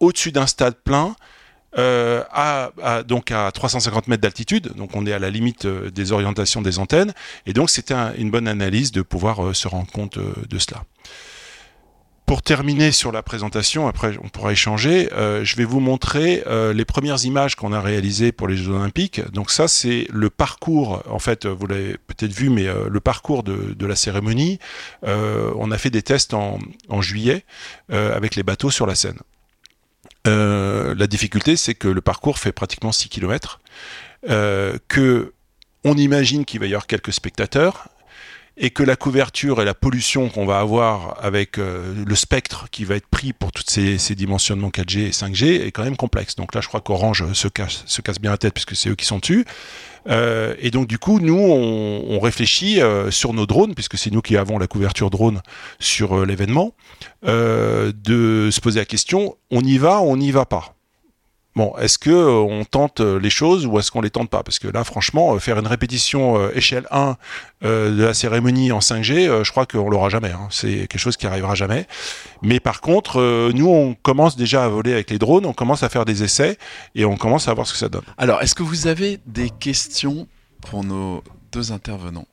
au-dessus 0.00 0.32
d'un 0.32 0.46
stade 0.46 0.76
plein, 0.82 1.16
euh, 1.78 2.22
à, 2.30 2.70
donc 3.02 3.30
à 3.30 3.50
350 3.50 4.08
mètres 4.08 4.20
d'altitude, 4.20 4.72
donc 4.76 4.94
on 4.94 5.06
est 5.06 5.12
à 5.12 5.18
la 5.18 5.30
limite 5.30 5.64
euh, 5.64 5.90
des 5.90 6.12
orientations 6.12 6.60
des 6.60 6.78
antennes, 6.78 7.14
et 7.46 7.54
donc 7.54 7.70
c'était 7.70 7.94
une 8.18 8.30
bonne 8.30 8.46
analyse 8.46 8.92
de 8.92 9.00
pouvoir 9.00 9.42
euh, 9.42 9.54
se 9.54 9.68
rendre 9.68 9.90
compte 9.90 10.18
de 10.18 10.58
cela. 10.58 10.84
Pour 12.26 12.42
terminer 12.42 12.92
sur 12.92 13.10
la 13.10 13.22
présentation, 13.22 13.88
après 13.88 14.18
on 14.22 14.28
pourra 14.28 14.52
échanger, 14.52 15.10
je 15.12 15.56
vais 15.56 15.64
vous 15.64 15.80
montrer 15.80 16.42
les 16.72 16.84
premières 16.86 17.22
images 17.26 17.56
qu'on 17.56 17.74
a 17.74 17.80
réalisées 17.80 18.32
pour 18.32 18.48
les 18.48 18.56
Jeux 18.56 18.72
Olympiques. 18.72 19.20
Donc 19.32 19.50
ça 19.50 19.68
c'est 19.68 20.06
le 20.10 20.30
parcours, 20.30 21.02
en 21.10 21.18
fait 21.18 21.44
vous 21.44 21.66
l'avez 21.66 21.98
peut-être 22.06 22.32
vu, 22.32 22.48
mais 22.48 22.68
le 22.88 23.00
parcours 23.00 23.42
de, 23.42 23.74
de 23.74 23.86
la 23.86 23.96
cérémonie. 23.96 24.60
on 25.02 25.70
a 25.70 25.76
fait 25.76 25.90
des 25.90 26.02
tests 26.02 26.32
en, 26.32 26.58
en 26.88 27.02
juillet 27.02 27.44
avec 27.90 28.34
les 28.34 28.44
bateaux 28.44 28.70
sur 28.70 28.86
la 28.86 28.94
Seine. 28.94 29.18
Euh, 30.26 30.94
la 30.96 31.06
difficulté, 31.06 31.56
c'est 31.56 31.74
que 31.74 31.88
le 31.88 32.00
parcours 32.00 32.38
fait 32.38 32.52
pratiquement 32.52 32.92
6 32.92 33.08
km, 33.08 33.60
euh, 34.28 34.78
que 34.88 35.32
on 35.84 35.96
imagine 35.96 36.44
qu'il 36.44 36.60
va 36.60 36.66
y 36.66 36.70
avoir 36.70 36.86
quelques 36.86 37.12
spectateurs, 37.12 37.88
et 38.56 38.70
que 38.70 38.82
la 38.82 38.96
couverture 38.96 39.62
et 39.62 39.64
la 39.64 39.74
pollution 39.74 40.28
qu'on 40.28 40.44
va 40.44 40.60
avoir 40.60 41.16
avec 41.24 41.58
euh, 41.58 41.94
le 42.06 42.14
spectre 42.14 42.68
qui 42.70 42.84
va 42.84 42.96
être 42.96 43.06
pris 43.06 43.32
pour 43.32 43.50
toutes 43.50 43.70
ces, 43.70 43.96
ces, 43.96 44.14
dimensionnements 44.14 44.68
4G 44.68 44.98
et 45.06 45.10
5G 45.10 45.62
est 45.62 45.72
quand 45.72 45.84
même 45.84 45.96
complexe. 45.96 46.36
Donc 46.36 46.54
là, 46.54 46.60
je 46.60 46.68
crois 46.68 46.82
qu'Orange 46.82 47.32
se 47.32 47.48
casse, 47.48 47.82
se 47.86 48.02
casse 48.02 48.20
bien 48.20 48.30
la 48.30 48.38
tête 48.38 48.52
puisque 48.52 48.76
c'est 48.76 48.90
eux 48.90 48.94
qui 48.94 49.06
sont 49.06 49.18
dessus. 49.18 49.46
Euh, 50.08 50.54
et 50.58 50.70
donc 50.70 50.86
du 50.86 50.98
coup, 50.98 51.20
nous, 51.20 51.38
on, 51.38 52.20
réfléchit 52.20 52.80
euh, 52.80 53.10
sur 53.10 53.32
nos 53.32 53.46
drones, 53.46 53.74
puisque 53.74 53.98
c'est 53.98 54.12
nous 54.12 54.22
qui 54.22 54.36
avons 54.36 54.58
la 54.58 54.66
couverture 54.66 55.10
drone 55.10 55.42
sur 55.80 56.18
euh, 56.18 56.26
l'événement, 56.26 56.74
de 57.24 58.48
se 58.50 58.60
poser 58.60 58.80
la 58.80 58.84
question, 58.84 59.36
on 59.50 59.60
y 59.60 59.78
va, 59.78 60.00
on 60.00 60.16
n'y 60.16 60.30
va 60.30 60.44
pas 60.44 60.76
Bon, 61.54 61.76
est-ce 61.76 61.98
que 61.98 62.10
on 62.10 62.64
tente 62.64 63.00
les 63.00 63.28
choses 63.28 63.66
ou 63.66 63.78
est-ce 63.78 63.90
qu'on 63.90 64.00
les 64.00 64.10
tente 64.10 64.30
pas? 64.30 64.42
Parce 64.42 64.58
que 64.58 64.68
là, 64.68 64.84
franchement, 64.84 65.38
faire 65.38 65.58
une 65.58 65.66
répétition 65.66 66.50
échelle 66.50 66.86
1 66.90 67.16
de 67.62 68.02
la 68.02 68.14
cérémonie 68.14 68.72
en 68.72 68.78
5G, 68.78 69.44
je 69.44 69.50
crois 69.50 69.66
qu'on 69.66 69.90
l'aura 69.90 70.08
jamais. 70.08 70.30
Hein. 70.30 70.48
C'est 70.50 70.86
quelque 70.88 70.98
chose 70.98 71.18
qui 71.18 71.26
arrivera 71.26 71.54
jamais. 71.54 71.86
Mais 72.40 72.58
par 72.58 72.80
contre, 72.80 73.50
nous, 73.52 73.68
on 73.68 73.94
commence 73.94 74.36
déjà 74.36 74.64
à 74.64 74.68
voler 74.68 74.94
avec 74.94 75.10
les 75.10 75.18
drones, 75.18 75.44
on 75.44 75.52
commence 75.52 75.82
à 75.82 75.90
faire 75.90 76.06
des 76.06 76.22
essais 76.22 76.56
et 76.94 77.04
on 77.04 77.18
commence 77.18 77.48
à 77.48 77.54
voir 77.54 77.66
ce 77.66 77.74
que 77.74 77.78
ça 77.78 77.90
donne. 77.90 78.04
Alors, 78.16 78.40
est-ce 78.40 78.54
que 78.54 78.62
vous 78.62 78.86
avez 78.86 79.20
des 79.26 79.50
questions 79.50 80.26
pour 80.62 80.84
nos 80.84 81.22
deux 81.52 81.70
intervenants? 81.70 82.26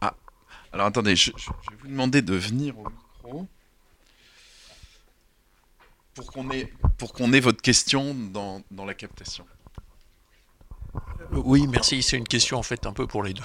Ah, 0.00 0.14
alors 0.72 0.86
attendez, 0.86 1.14
je, 1.14 1.30
je 1.36 1.50
vais 1.50 1.76
vous 1.82 1.88
demander 1.88 2.22
de 2.22 2.34
venir 2.34 2.74
au 2.78 2.88
micro 2.88 3.46
pour 6.14 6.32
qu'on 6.32 6.50
ait, 6.50 6.72
pour 6.98 7.12
qu'on 7.12 7.32
ait 7.32 7.40
votre 7.40 7.62
question 7.62 8.14
dans, 8.14 8.62
dans 8.70 8.84
la 8.84 8.94
captation. 8.94 9.44
Oui, 11.32 11.66
merci. 11.68 12.02
C'est 12.02 12.16
une 12.16 12.26
question 12.26 12.58
en 12.58 12.62
fait 12.62 12.86
un 12.86 12.92
peu 12.92 13.06
pour 13.06 13.22
les 13.22 13.34
deux. 13.34 13.42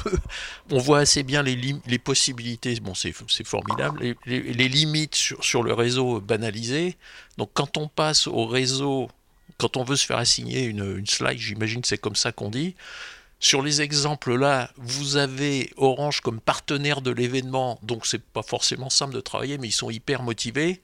On 0.71 0.79
voit 0.79 0.99
assez 0.99 1.23
bien 1.23 1.43
les, 1.43 1.75
les 1.85 1.99
possibilités. 1.99 2.79
Bon, 2.79 2.95
c'est 2.95 3.13
formidable. 3.45 4.15
Les, 4.25 4.41
les, 4.41 4.67
limites 4.67 5.15
sur, 5.15 5.43
sur, 5.43 5.61
le 5.61 5.73
réseau 5.73 6.19
banalisé. 6.19 6.97
Donc, 7.37 7.51
quand 7.53 7.77
on 7.77 7.87
passe 7.87 8.27
au 8.27 8.47
réseau, 8.47 9.09
quand 9.57 9.77
on 9.77 9.83
veut 9.83 9.95
se 9.95 10.05
faire 10.05 10.17
assigner 10.17 10.63
une, 10.63 10.97
une 10.97 11.05
slide, 11.05 11.37
j'imagine 11.37 11.83
c'est 11.83 11.99
comme 11.99 12.15
ça 12.15 12.31
qu'on 12.31 12.49
dit. 12.49 12.75
sur 13.39 13.61
les 13.61 13.81
exemples 13.81 14.35
là, 14.35 14.71
vous 14.77 15.17
avez 15.17 15.71
Orange 15.77 16.21
comme 16.21 16.39
partenaire 16.39 17.01
de 17.01 17.11
l'événement, 17.11 17.79
donc 17.83 18.07
c'est 18.07 18.23
pas 18.23 18.41
forcément 18.41 18.89
simple 18.89 19.13
de 19.13 19.21
travailler, 19.21 19.59
mais 19.59 19.67
ils 19.67 19.71
sont 19.73 19.91
hyper 19.91 20.23
motivés. 20.23 20.81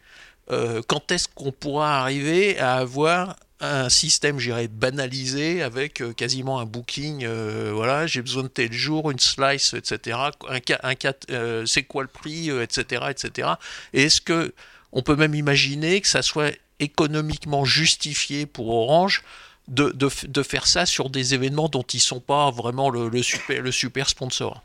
Euh, 0.49 0.81
quand 0.87 1.11
est-ce 1.11 1.27
qu'on 1.27 1.51
pourra 1.51 2.01
arriver 2.01 2.57
à 2.59 2.75
avoir 2.75 3.35
un 3.59 3.89
système, 3.89 4.39
j'irais, 4.39 4.67
banalisé 4.67 5.61
avec 5.61 6.01
euh, 6.01 6.13
quasiment 6.13 6.59
un 6.59 6.65
booking, 6.65 7.23
euh, 7.23 7.71
voilà, 7.73 8.07
j'ai 8.07 8.23
besoin 8.23 8.43
de 8.43 8.47
tel 8.47 8.73
jour, 8.73 9.11
une 9.11 9.19
slice, 9.19 9.75
etc. 9.75 10.17
Un, 10.49 11.65
c'est 11.67 11.83
quoi 11.83 12.01
le 12.01 12.09
prix, 12.09 12.49
etc., 12.49 13.05
etc. 13.09 13.49
Et 13.93 14.03
est-ce 14.03 14.21
que 14.21 14.53
on 14.91 15.03
peut 15.03 15.15
même 15.15 15.35
imaginer 15.35 16.01
que 16.01 16.07
ça 16.07 16.21
soit 16.21 16.53
économiquement 16.79 17.63
justifié 17.63 18.45
pour 18.45 18.69
Orange 18.69 19.23
de, 19.67 20.09
faire 20.43 20.65
ça 20.65 20.85
sur 20.85 21.09
des 21.09 21.33
événements 21.35 21.69
dont 21.69 21.83
ils 21.83 22.01
sont 22.01 22.19
pas 22.19 22.49
vraiment 22.49 22.89
le 22.89 23.21
super 23.21 24.09
sponsor? 24.09 24.63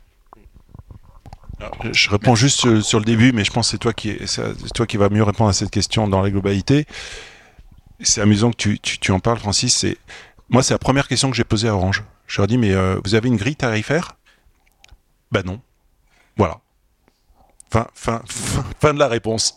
Je 1.91 2.09
réponds 2.09 2.35
juste 2.35 2.81
sur, 2.81 2.99
le 2.99 3.05
début, 3.05 3.31
mais 3.31 3.43
je 3.43 3.51
pense 3.51 3.67
que 3.67 3.71
c'est 3.71 3.77
toi 3.77 3.93
qui 3.93 4.15
c'est 4.25 4.73
toi 4.73 4.85
qui 4.85 4.97
va 4.97 5.09
mieux 5.09 5.23
répondre 5.23 5.49
à 5.49 5.53
cette 5.53 5.71
question 5.71 6.07
dans 6.07 6.21
la 6.21 6.29
globalité. 6.29 6.85
C'est 7.99 8.21
amusant 8.21 8.51
que 8.51 8.57
tu, 8.57 8.79
tu, 8.79 9.11
en 9.11 9.19
parles, 9.19 9.39
Francis. 9.39 9.75
C'est 9.75 9.97
moi, 10.49 10.63
c'est 10.63 10.73
la 10.73 10.79
première 10.79 11.07
question 11.07 11.29
que 11.29 11.35
j'ai 11.35 11.43
posée 11.43 11.67
à 11.67 11.75
Orange. 11.75 12.03
Je 12.27 12.37
leur 12.37 12.45
ai 12.45 12.47
dit, 12.47 12.57
mais 12.57 12.73
euh, 12.73 12.99
vous 13.03 13.15
avez 13.15 13.27
une 13.27 13.37
grille 13.37 13.55
tarifaire? 13.55 14.17
Ben 15.31 15.43
non. 15.45 15.59
Voilà. 16.37 16.59
Fin, 17.69 17.87
fin, 17.93 18.21
fin, 18.79 18.93
de 18.93 18.99
la 18.99 19.07
réponse. 19.07 19.55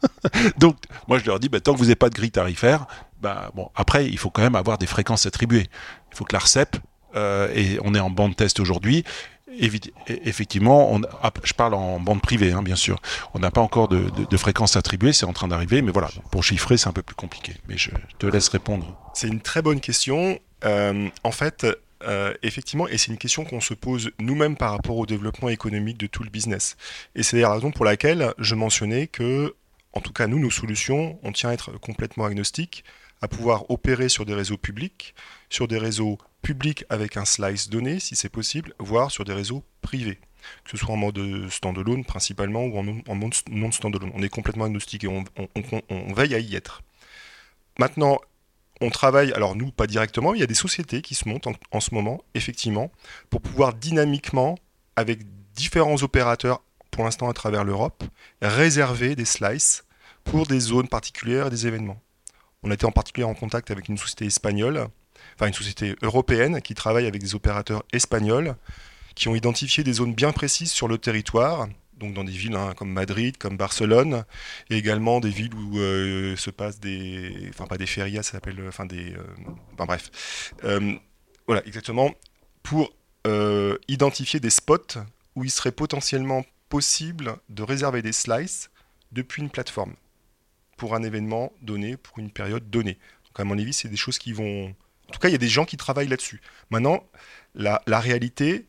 Donc, 0.58 0.76
moi, 1.08 1.18
je 1.18 1.26
leur 1.26 1.40
dis, 1.40 1.48
bah, 1.48 1.60
tant 1.60 1.72
que 1.72 1.78
vous 1.78 1.84
n'avez 1.84 1.96
pas 1.96 2.10
de 2.10 2.14
grille 2.14 2.30
tarifaire, 2.30 2.86
bah, 3.20 3.50
bon, 3.54 3.70
après, 3.74 4.06
il 4.06 4.18
faut 4.18 4.30
quand 4.30 4.42
même 4.42 4.56
avoir 4.56 4.76
des 4.76 4.86
fréquences 4.86 5.24
attribuées. 5.24 5.68
Il 6.12 6.16
faut 6.16 6.24
que 6.24 6.34
l'ARCEP, 6.34 6.76
euh, 7.14 7.48
et 7.54 7.78
on 7.82 7.94
est 7.94 8.00
en 8.00 8.10
bande 8.10 8.36
test 8.36 8.60
aujourd'hui, 8.60 9.04
effectivement, 10.08 10.92
on, 10.92 11.00
je 11.42 11.52
parle 11.54 11.74
en 11.74 12.00
bande 12.00 12.20
privée, 12.20 12.52
hein, 12.52 12.62
bien 12.62 12.76
sûr. 12.76 13.00
On 13.34 13.38
n'a 13.38 13.50
pas 13.50 13.60
encore 13.60 13.88
de, 13.88 14.06
de, 14.28 14.36
fréquences 14.36 14.76
attribuées, 14.76 15.12
c'est 15.12 15.26
en 15.26 15.32
train 15.32 15.48
d'arriver, 15.48 15.82
mais 15.82 15.92
voilà, 15.92 16.10
pour 16.30 16.44
chiffrer, 16.44 16.76
c'est 16.76 16.88
un 16.88 16.92
peu 16.92 17.02
plus 17.02 17.14
compliqué. 17.14 17.54
Mais 17.68 17.76
je 17.76 17.90
te 18.18 18.26
laisse 18.26 18.48
répondre. 18.48 18.96
C'est 19.14 19.28
une 19.28 19.40
très 19.40 19.62
bonne 19.62 19.80
question. 19.80 20.38
Euh, 20.64 21.08
en 21.22 21.30
fait, 21.30 21.66
euh, 22.02 22.34
effectivement, 22.42 22.86
et 22.88 22.98
c'est 22.98 23.10
une 23.10 23.18
question 23.18 23.44
qu'on 23.44 23.60
se 23.60 23.74
pose 23.74 24.10
nous-mêmes 24.18 24.56
par 24.56 24.72
rapport 24.72 24.96
au 24.96 25.06
développement 25.06 25.48
économique 25.48 25.98
de 25.98 26.06
tout 26.06 26.22
le 26.22 26.30
business. 26.30 26.76
Et 27.14 27.22
c'est 27.22 27.40
la 27.40 27.52
raison 27.52 27.70
pour 27.70 27.84
laquelle 27.84 28.34
je 28.38 28.54
mentionnais 28.54 29.06
que, 29.06 29.54
en 29.92 30.00
tout 30.00 30.12
cas, 30.12 30.26
nous, 30.26 30.38
nos 30.38 30.50
solutions, 30.50 31.18
on 31.22 31.32
tient 31.32 31.50
à 31.50 31.52
être 31.54 31.72
complètement 31.80 32.26
agnostiques, 32.26 32.84
à 33.22 33.28
pouvoir 33.28 33.70
opérer 33.70 34.08
sur 34.08 34.24
des 34.24 34.34
réseaux 34.34 34.58
publics, 34.58 35.14
sur 35.50 35.68
des 35.68 35.78
réseaux 35.78 36.18
publics 36.42 36.84
avec 36.88 37.16
un 37.16 37.24
slice 37.24 37.68
donné, 37.68 37.98
si 38.00 38.16
c'est 38.16 38.28
possible, 38.28 38.74
voire 38.78 39.10
sur 39.10 39.24
des 39.24 39.32
réseaux 39.32 39.64
privés 39.82 40.20
que 40.64 40.70
ce 40.70 40.76
soit 40.76 40.94
en 40.94 40.96
mode 40.96 41.20
standalone 41.50 42.04
principalement 42.04 42.64
ou 42.64 42.78
en, 42.78 43.14
mode 43.14 43.34
non 43.50 43.72
standalone. 43.72 44.12
On 44.14 44.22
est 44.22 44.28
complètement 44.28 44.64
agnostique 44.64 45.04
et 45.04 45.08
on, 45.08 45.24
on, 45.88 46.12
veille 46.12 46.34
à 46.34 46.38
y 46.38 46.54
être. 46.54 46.82
Maintenant, 47.78 48.20
on 48.80 48.90
travaille, 48.90 49.32
alors 49.32 49.56
nous 49.56 49.70
pas 49.70 49.86
directement, 49.86 50.34
il 50.34 50.40
y 50.40 50.44
a 50.44 50.46
des 50.46 50.54
sociétés 50.54 51.02
qui 51.02 51.14
se 51.14 51.28
montent 51.28 51.48
en, 51.70 51.80
ce 51.80 51.94
moment, 51.94 52.22
effectivement, 52.34 52.90
pour 53.30 53.40
pouvoir 53.40 53.74
dynamiquement, 53.74 54.56
avec 54.96 55.20
différents 55.54 56.02
opérateurs, 56.02 56.62
pour 56.90 57.04
l'instant 57.04 57.28
à 57.28 57.32
travers 57.32 57.64
l'Europe, 57.64 58.04
réserver 58.40 59.14
des 59.16 59.24
slices 59.24 59.84
pour 60.24 60.46
des 60.46 60.60
zones 60.60 60.88
particulières 60.88 61.48
et 61.48 61.50
des 61.50 61.66
événements. 61.66 62.00
On 62.66 62.70
a 62.72 62.74
été 62.74 62.84
en 62.84 62.90
particulier 62.90 63.24
en 63.24 63.34
contact 63.34 63.70
avec 63.70 63.88
une 63.88 63.96
société 63.96 64.26
espagnole, 64.26 64.88
enfin 65.36 65.46
une 65.46 65.54
société 65.54 65.94
européenne 66.02 66.60
qui 66.60 66.74
travaille 66.74 67.06
avec 67.06 67.22
des 67.22 67.36
opérateurs 67.36 67.84
espagnols 67.92 68.56
qui 69.14 69.28
ont 69.28 69.36
identifié 69.36 69.84
des 69.84 69.92
zones 69.92 70.14
bien 70.14 70.32
précises 70.32 70.72
sur 70.72 70.88
le 70.88 70.98
territoire 70.98 71.68
donc 71.96 72.12
dans 72.12 72.24
des 72.24 72.32
villes 72.32 72.56
hein, 72.56 72.74
comme 72.76 72.90
Madrid, 72.90 73.38
comme 73.38 73.56
Barcelone, 73.56 74.24
et 74.68 74.76
également 74.76 75.20
des 75.20 75.30
villes 75.30 75.54
où 75.54 75.78
euh, 75.78 76.36
se 76.36 76.50
passent 76.50 76.80
des, 76.80 77.46
enfin 77.50 77.66
pas 77.66 77.78
des 77.78 77.86
férias, 77.86 78.24
ça 78.24 78.32
s'appelle, 78.32 78.60
euh, 78.60 78.68
enfin 78.68 78.84
des, 78.84 79.12
euh, 79.12 79.22
enfin 79.74 79.86
bref, 79.86 80.10
voilà 81.46 81.64
exactement 81.66 82.12
pour 82.64 82.92
identifier 83.88 84.40
des 84.40 84.50
spots 84.50 84.98
où 85.36 85.44
il 85.44 85.50
serait 85.50 85.72
potentiellement 85.72 86.44
possible 86.68 87.36
de 87.48 87.62
réserver 87.62 88.02
des 88.02 88.12
slices 88.12 88.70
depuis 89.12 89.40
une 89.40 89.50
plateforme 89.50 89.94
pour 90.76 90.94
un 90.94 91.02
événement 91.02 91.52
donné, 91.62 91.96
pour 91.96 92.18
une 92.18 92.30
période 92.30 92.70
donnée. 92.70 92.98
Donc 93.26 93.40
à 93.40 93.44
mon 93.44 93.58
avis, 93.58 93.72
c'est 93.72 93.88
des 93.88 93.96
choses 93.96 94.18
qui 94.18 94.32
vont, 94.32 94.68
en 95.08 95.12
tout 95.12 95.18
cas, 95.18 95.28
il 95.28 95.32
y 95.32 95.36
a 95.36 95.38
des 95.38 95.48
gens 95.48 95.64
qui 95.64 95.76
travaillent 95.76 96.08
là-dessus. 96.08 96.40
Maintenant, 96.70 97.04
la, 97.54 98.00
réalité, 98.00 98.66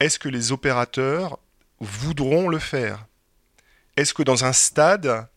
est-ce 0.00 0.18
que 0.18 0.28
les 0.28 0.52
opérateurs 0.52 1.38
voudront 1.80 2.48
le 2.48 2.58
faire? 2.58 3.06
Est-ce 3.96 4.14
que 4.14 4.22
dans 4.22 4.44
un 4.44 4.52
stade, 4.52 5.28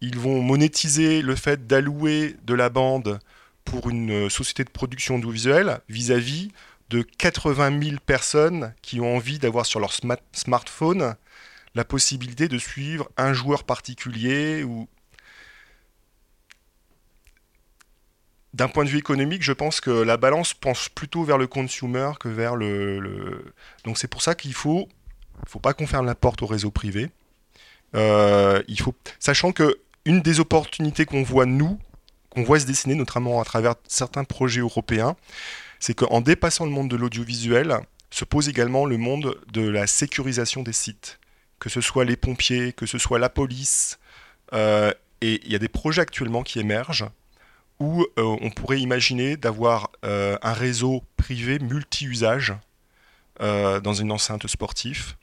ils 0.00 0.18
vont 0.18 0.40
monétiser 0.40 1.22
le 1.22 1.36
fait 1.36 1.66
d'allouer 1.66 2.36
de 2.44 2.54
la 2.54 2.70
bande 2.70 3.18
pour 3.64 3.90
une 3.90 4.28
société 4.30 4.64
de 4.64 4.70
production 4.70 5.16
audiovisuelle 5.16 5.80
vis-à-vis 5.88 6.50
de 6.88 7.02
80 7.02 7.80
000 7.82 7.96
personnes 8.04 8.74
qui 8.82 9.00
ont 9.00 9.16
envie 9.16 9.38
d'avoir 9.38 9.66
sur 9.66 9.80
leur 9.80 9.92
smartphone 10.32 11.14
la 11.74 11.84
possibilité 11.84 12.48
de 12.48 12.58
suivre 12.58 13.08
un 13.16 13.32
joueur 13.32 13.64
particulier 13.64 14.62
ou 14.62 14.88
d'un 18.54 18.68
point 18.68 18.84
de 18.84 18.90
vue 18.90 18.98
économique, 18.98 19.42
je 19.42 19.52
pense 19.52 19.80
que 19.80 19.90
la 19.90 20.16
balance 20.16 20.54
pense 20.54 20.88
plutôt 20.88 21.24
vers 21.24 21.38
le 21.38 21.46
consumer 21.46 22.10
que 22.20 22.28
vers 22.28 22.56
le. 22.56 23.54
Donc 23.84 23.98
c'est 23.98 24.08
pour 24.08 24.22
ça 24.22 24.34
qu'il 24.34 24.54
faut 24.54 24.88
faut 25.46 25.58
pas 25.58 25.74
qu'on 25.74 25.86
ferme 25.86 26.06
la 26.06 26.14
porte 26.14 26.42
au 26.42 26.46
réseau 26.46 26.70
privé. 26.70 27.10
Euh, 27.94 28.62
il 28.68 28.80
faut, 28.80 28.94
sachant 29.18 29.52
que 29.52 29.78
une 30.04 30.20
des 30.20 30.40
opportunités 30.40 31.04
qu'on 31.04 31.22
voit 31.22 31.46
nous, 31.46 31.78
qu'on 32.30 32.42
voit 32.42 32.60
se 32.60 32.66
dessiner 32.66 32.94
notamment 32.94 33.40
à 33.40 33.44
travers 33.44 33.74
certains 33.88 34.24
projets 34.24 34.60
européens, 34.60 35.16
c'est 35.80 35.94
qu'en 35.94 36.20
dépassant 36.20 36.64
le 36.64 36.70
monde 36.70 36.88
de 36.88 36.96
l'audiovisuel, 36.96 37.78
se 38.10 38.24
pose 38.24 38.48
également 38.48 38.84
le 38.84 38.98
monde 38.98 39.38
de 39.52 39.66
la 39.66 39.86
sécurisation 39.86 40.62
des 40.62 40.72
sites, 40.72 41.18
que 41.58 41.68
ce 41.68 41.80
soit 41.80 42.04
les 42.04 42.16
pompiers, 42.16 42.72
que 42.72 42.86
ce 42.86 42.98
soit 42.98 43.18
la 43.18 43.28
police. 43.28 43.98
Euh, 44.52 44.92
et 45.20 45.40
il 45.44 45.52
y 45.52 45.54
a 45.54 45.58
des 45.58 45.68
projets 45.68 46.02
actuellement 46.02 46.42
qui 46.42 46.60
émergent 46.60 47.06
où 47.82 48.06
euh, 48.18 48.22
on 48.40 48.50
pourrait 48.50 48.80
imaginer 48.80 49.36
d'avoir 49.36 49.90
un 50.02 50.52
réseau 50.52 51.02
privé 51.16 51.58
multi-usage 51.58 52.54
dans 53.40 53.94
une 53.94 54.12
enceinte 54.12 54.46
sportive 54.46 55.16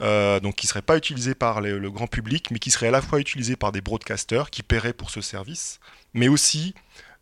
euh, 0.00 0.38
donc 0.38 0.54
qui 0.54 0.66
ne 0.66 0.68
serait 0.68 0.82
pas 0.82 0.96
utilisé 0.96 1.34
par 1.34 1.60
le 1.60 1.90
grand 1.90 2.06
public, 2.06 2.50
mais 2.50 2.58
qui 2.58 2.70
serait 2.70 2.88
à 2.88 2.90
la 2.92 3.02
fois 3.02 3.18
utilisé 3.18 3.56
par 3.56 3.72
des 3.72 3.80
broadcasters 3.80 4.50
qui 4.50 4.62
paieraient 4.62 4.92
pour 4.92 5.10
ce 5.10 5.20
service, 5.20 5.80
mais 6.14 6.28
aussi 6.28 6.74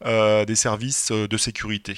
euh, 0.05 0.45
des 0.45 0.57
services 0.57 1.11
euh, 1.11 1.27
de 1.27 1.37
sécurité 1.39 1.97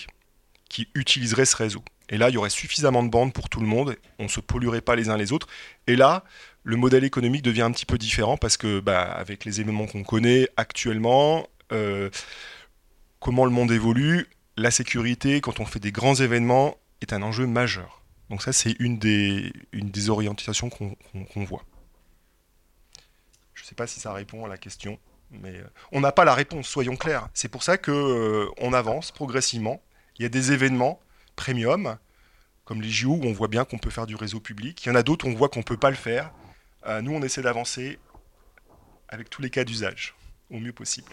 qui 0.68 0.88
utiliseraient 0.94 1.46
ce 1.46 1.56
réseau. 1.56 1.82
Et 2.10 2.16
là, 2.16 2.28
il 2.28 2.34
y 2.34 2.36
aurait 2.36 2.50
suffisamment 2.50 3.02
de 3.02 3.08
bandes 3.08 3.32
pour 3.32 3.48
tout 3.48 3.60
le 3.60 3.66
monde, 3.66 3.96
on 4.18 4.24
ne 4.24 4.28
se 4.28 4.40
polluerait 4.40 4.80
pas 4.80 4.94
les 4.94 5.08
uns 5.08 5.16
les 5.16 5.32
autres. 5.32 5.48
Et 5.88 5.96
là, 5.96 6.24
le 6.62 6.76
modèle 6.76 7.04
économique 7.04 7.42
devient 7.42 7.62
un 7.62 7.72
petit 7.72 7.86
peu 7.86 7.98
différent 7.98 8.36
parce 8.36 8.56
que, 8.56 8.78
bah, 8.78 9.02
avec 9.02 9.44
les 9.44 9.60
événements 9.60 9.86
qu'on 9.86 10.04
connaît 10.04 10.48
actuellement, 10.56 11.48
comment 13.20 13.44
le 13.44 13.50
monde 13.50 13.72
évolue, 13.72 14.28
la 14.56 14.70
sécurité, 14.70 15.40
quand 15.40 15.60
on 15.60 15.66
fait 15.66 15.80
des 15.80 15.92
grands 15.92 16.14
événements, 16.14 16.76
est 17.00 17.12
un 17.12 17.22
enjeu 17.22 17.46
majeur. 17.46 18.02
Donc 18.30 18.42
ça, 18.42 18.52
c'est 18.52 18.76
une 18.78 18.98
des, 18.98 19.52
orientations 20.10 20.68
qu'on 20.68 21.44
voit. 21.44 21.64
Je 23.54 23.62
ne 23.62 23.66
sais 23.66 23.74
pas 23.74 23.86
si 23.86 24.00
ça 24.00 24.12
répond 24.12 24.44
à 24.44 24.48
la 24.48 24.58
question, 24.58 24.98
mais 25.30 25.56
euh, 25.56 25.64
on 25.92 26.00
n'a 26.00 26.12
pas 26.12 26.24
la 26.24 26.34
réponse, 26.34 26.68
soyons 26.68 26.96
clairs. 26.96 27.28
C'est 27.34 27.48
pour 27.48 27.62
ça 27.62 27.78
qu'on 27.78 27.92
euh, 27.92 28.72
avance 28.72 29.10
progressivement. 29.12 29.82
Il 30.18 30.22
y 30.22 30.26
a 30.26 30.28
des 30.28 30.52
événements 30.52 31.00
premium, 31.36 31.98
comme 32.64 32.82
les 32.82 32.90
JO, 32.90 33.12
où 33.12 33.24
on 33.24 33.32
voit 33.32 33.48
bien 33.48 33.64
qu'on 33.64 33.78
peut 33.78 33.90
faire 33.90 34.06
du 34.06 34.16
réseau 34.16 34.40
public. 34.40 34.84
Il 34.84 34.88
y 34.88 34.92
en 34.92 34.96
a 34.96 35.02
d'autres 35.02 35.26
où 35.26 35.30
on 35.30 35.34
voit 35.34 35.48
qu'on 35.48 35.60
ne 35.60 35.64
peut 35.64 35.76
pas 35.76 35.90
le 35.90 35.96
faire. 35.96 36.32
Euh, 36.86 37.00
nous, 37.00 37.12
on 37.12 37.22
essaie 37.22 37.42
d'avancer 37.42 37.98
avec 39.08 39.30
tous 39.30 39.40
les 39.40 39.50
cas 39.50 39.64
d'usage, 39.64 40.14
au 40.50 40.58
mieux 40.58 40.72
possible 40.72 41.10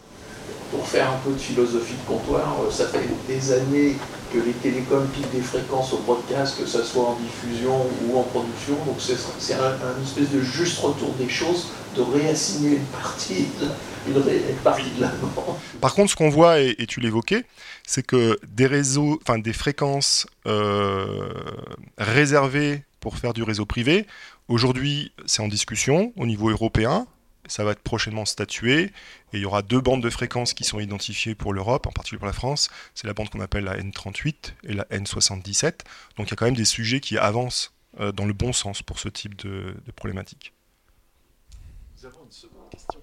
pour 0.75 0.87
faire 0.87 1.09
un 1.11 1.17
peu 1.23 1.31
de 1.31 1.37
philosophie 1.37 1.93
de 1.93 2.07
comptoir, 2.07 2.57
euh, 2.61 2.71
ça 2.71 2.87
fait 2.87 3.07
des 3.27 3.51
années 3.53 3.95
que 4.33 4.39
les 4.39 4.53
télécoms 4.53 5.07
piquent 5.13 5.31
des 5.31 5.41
fréquences 5.41 5.93
au 5.93 5.97
broadcast, 5.99 6.59
que 6.59 6.65
ce 6.65 6.83
soit 6.83 7.05
en 7.09 7.15
diffusion 7.15 7.75
ou 8.03 8.17
en 8.17 8.23
production. 8.23 8.75
Donc 8.85 8.97
c'est 8.99 9.53
un, 9.53 10.03
espèce 10.03 10.31
de 10.31 10.41
juste 10.41 10.79
retour 10.79 11.13
des 11.13 11.29
choses, 11.29 11.67
de 11.95 12.01
réassigner 12.01 12.77
une 12.77 12.85
partie 12.85 13.47
de, 13.61 14.11
une, 14.11 14.21
partie 14.63 14.91
de 14.97 15.01
la 15.01 15.07
bande. 15.07 15.55
Par 15.79 15.93
contre, 15.93 16.11
ce 16.11 16.15
qu'on 16.15 16.29
voit, 16.29 16.59
et, 16.59 16.85
tu 16.87 16.99
l'évoquais, 16.99 17.45
c'est 17.87 18.05
que 18.05 18.37
des 18.47 18.67
réseaux, 18.67 19.19
enfin 19.21 19.39
des 19.39 19.53
fréquences 19.53 20.27
euh, 20.45 21.29
réservées 21.97 22.83
pour 22.99 23.17
faire 23.17 23.33
du 23.33 23.43
réseau 23.43 23.65
privé, 23.65 24.07
aujourd'hui 24.49 25.13
c'est 25.25 25.41
en 25.41 25.47
discussion 25.47 26.11
au 26.17 26.25
niveau 26.25 26.49
européen. 26.49 27.07
Ça 27.47 27.63
va 27.63 27.71
être 27.71 27.81
prochainement 27.81 28.25
statué, 28.25 28.83
et 28.83 28.91
il 29.33 29.39
y 29.39 29.45
aura 29.45 29.61
deux 29.61 29.81
bandes 29.81 30.01
de 30.01 30.09
fréquences 30.09 30.53
qui 30.53 30.63
sont 30.63 30.79
identifiées 30.79 31.35
pour 31.35 31.53
l'Europe, 31.53 31.87
en 31.87 31.91
particulier 31.91 32.19
pour 32.19 32.27
la 32.27 32.33
France. 32.33 32.69
C'est 32.93 33.07
la 33.07 33.13
bande 33.13 33.29
qu'on 33.29 33.41
appelle 33.41 33.65
la 33.65 33.77
N38 33.77 34.53
et 34.63 34.73
la 34.73 34.85
N77. 34.85 35.81
Donc 36.17 36.27
il 36.27 36.29
y 36.29 36.33
a 36.33 36.35
quand 36.35 36.45
même 36.45 36.55
des 36.55 36.65
sujets 36.65 36.99
qui 36.99 37.17
avancent 37.17 37.73
euh, 37.99 38.11
dans 38.11 38.25
le 38.25 38.33
bon 38.33 38.53
sens 38.53 38.81
pour 38.81 38.99
ce 38.99 39.09
type 39.09 39.35
de, 39.35 39.75
problématique. 39.95 40.53
Nous 41.97 42.05
avons 42.05 42.25
une 42.25 42.31
seconde 42.31 42.69
question. 42.69 43.01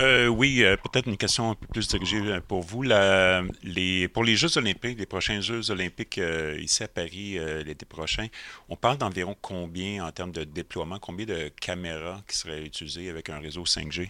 Euh, 0.00 0.26
oui, 0.26 0.64
euh, 0.64 0.76
peut-être 0.76 1.06
une 1.06 1.16
question 1.16 1.50
un 1.50 1.54
peu 1.54 1.66
plus 1.66 1.86
dirigée 1.88 2.20
euh, 2.20 2.40
pour 2.40 2.62
vous. 2.62 2.82
Pour 2.82 4.24
les 4.24 4.36
Jeux 4.36 4.58
olympiques, 4.58 4.98
les 4.98 5.06
prochains 5.06 5.40
Jeux 5.40 5.70
olympiques 5.70 6.18
euh, 6.18 6.58
ici 6.60 6.82
à 6.82 6.88
Paris 6.88 7.38
l'été 7.64 7.84
prochain, 7.84 8.26
on 8.68 8.76
parle 8.76 8.98
d'environ 8.98 9.36
combien 9.40 10.06
en 10.06 10.10
termes 10.10 10.32
de 10.32 10.44
déploiement, 10.44 10.98
combien 10.98 11.26
de 11.26 11.50
caméras 11.60 12.22
qui 12.28 12.36
seraient 12.36 12.62
utilisées 12.62 13.10
avec 13.10 13.30
un 13.30 13.38
réseau 13.38 13.64
5G? 13.64 14.08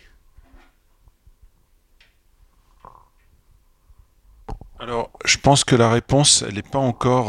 Alors, 4.79 5.11
je 5.25 5.39
pense 5.39 5.65
que 5.65 5.77
la 5.77 5.91
réponse, 5.91 6.45
elle 6.47 6.55
n'est 6.55 6.63
pas 6.63 6.79
encore... 6.79 7.29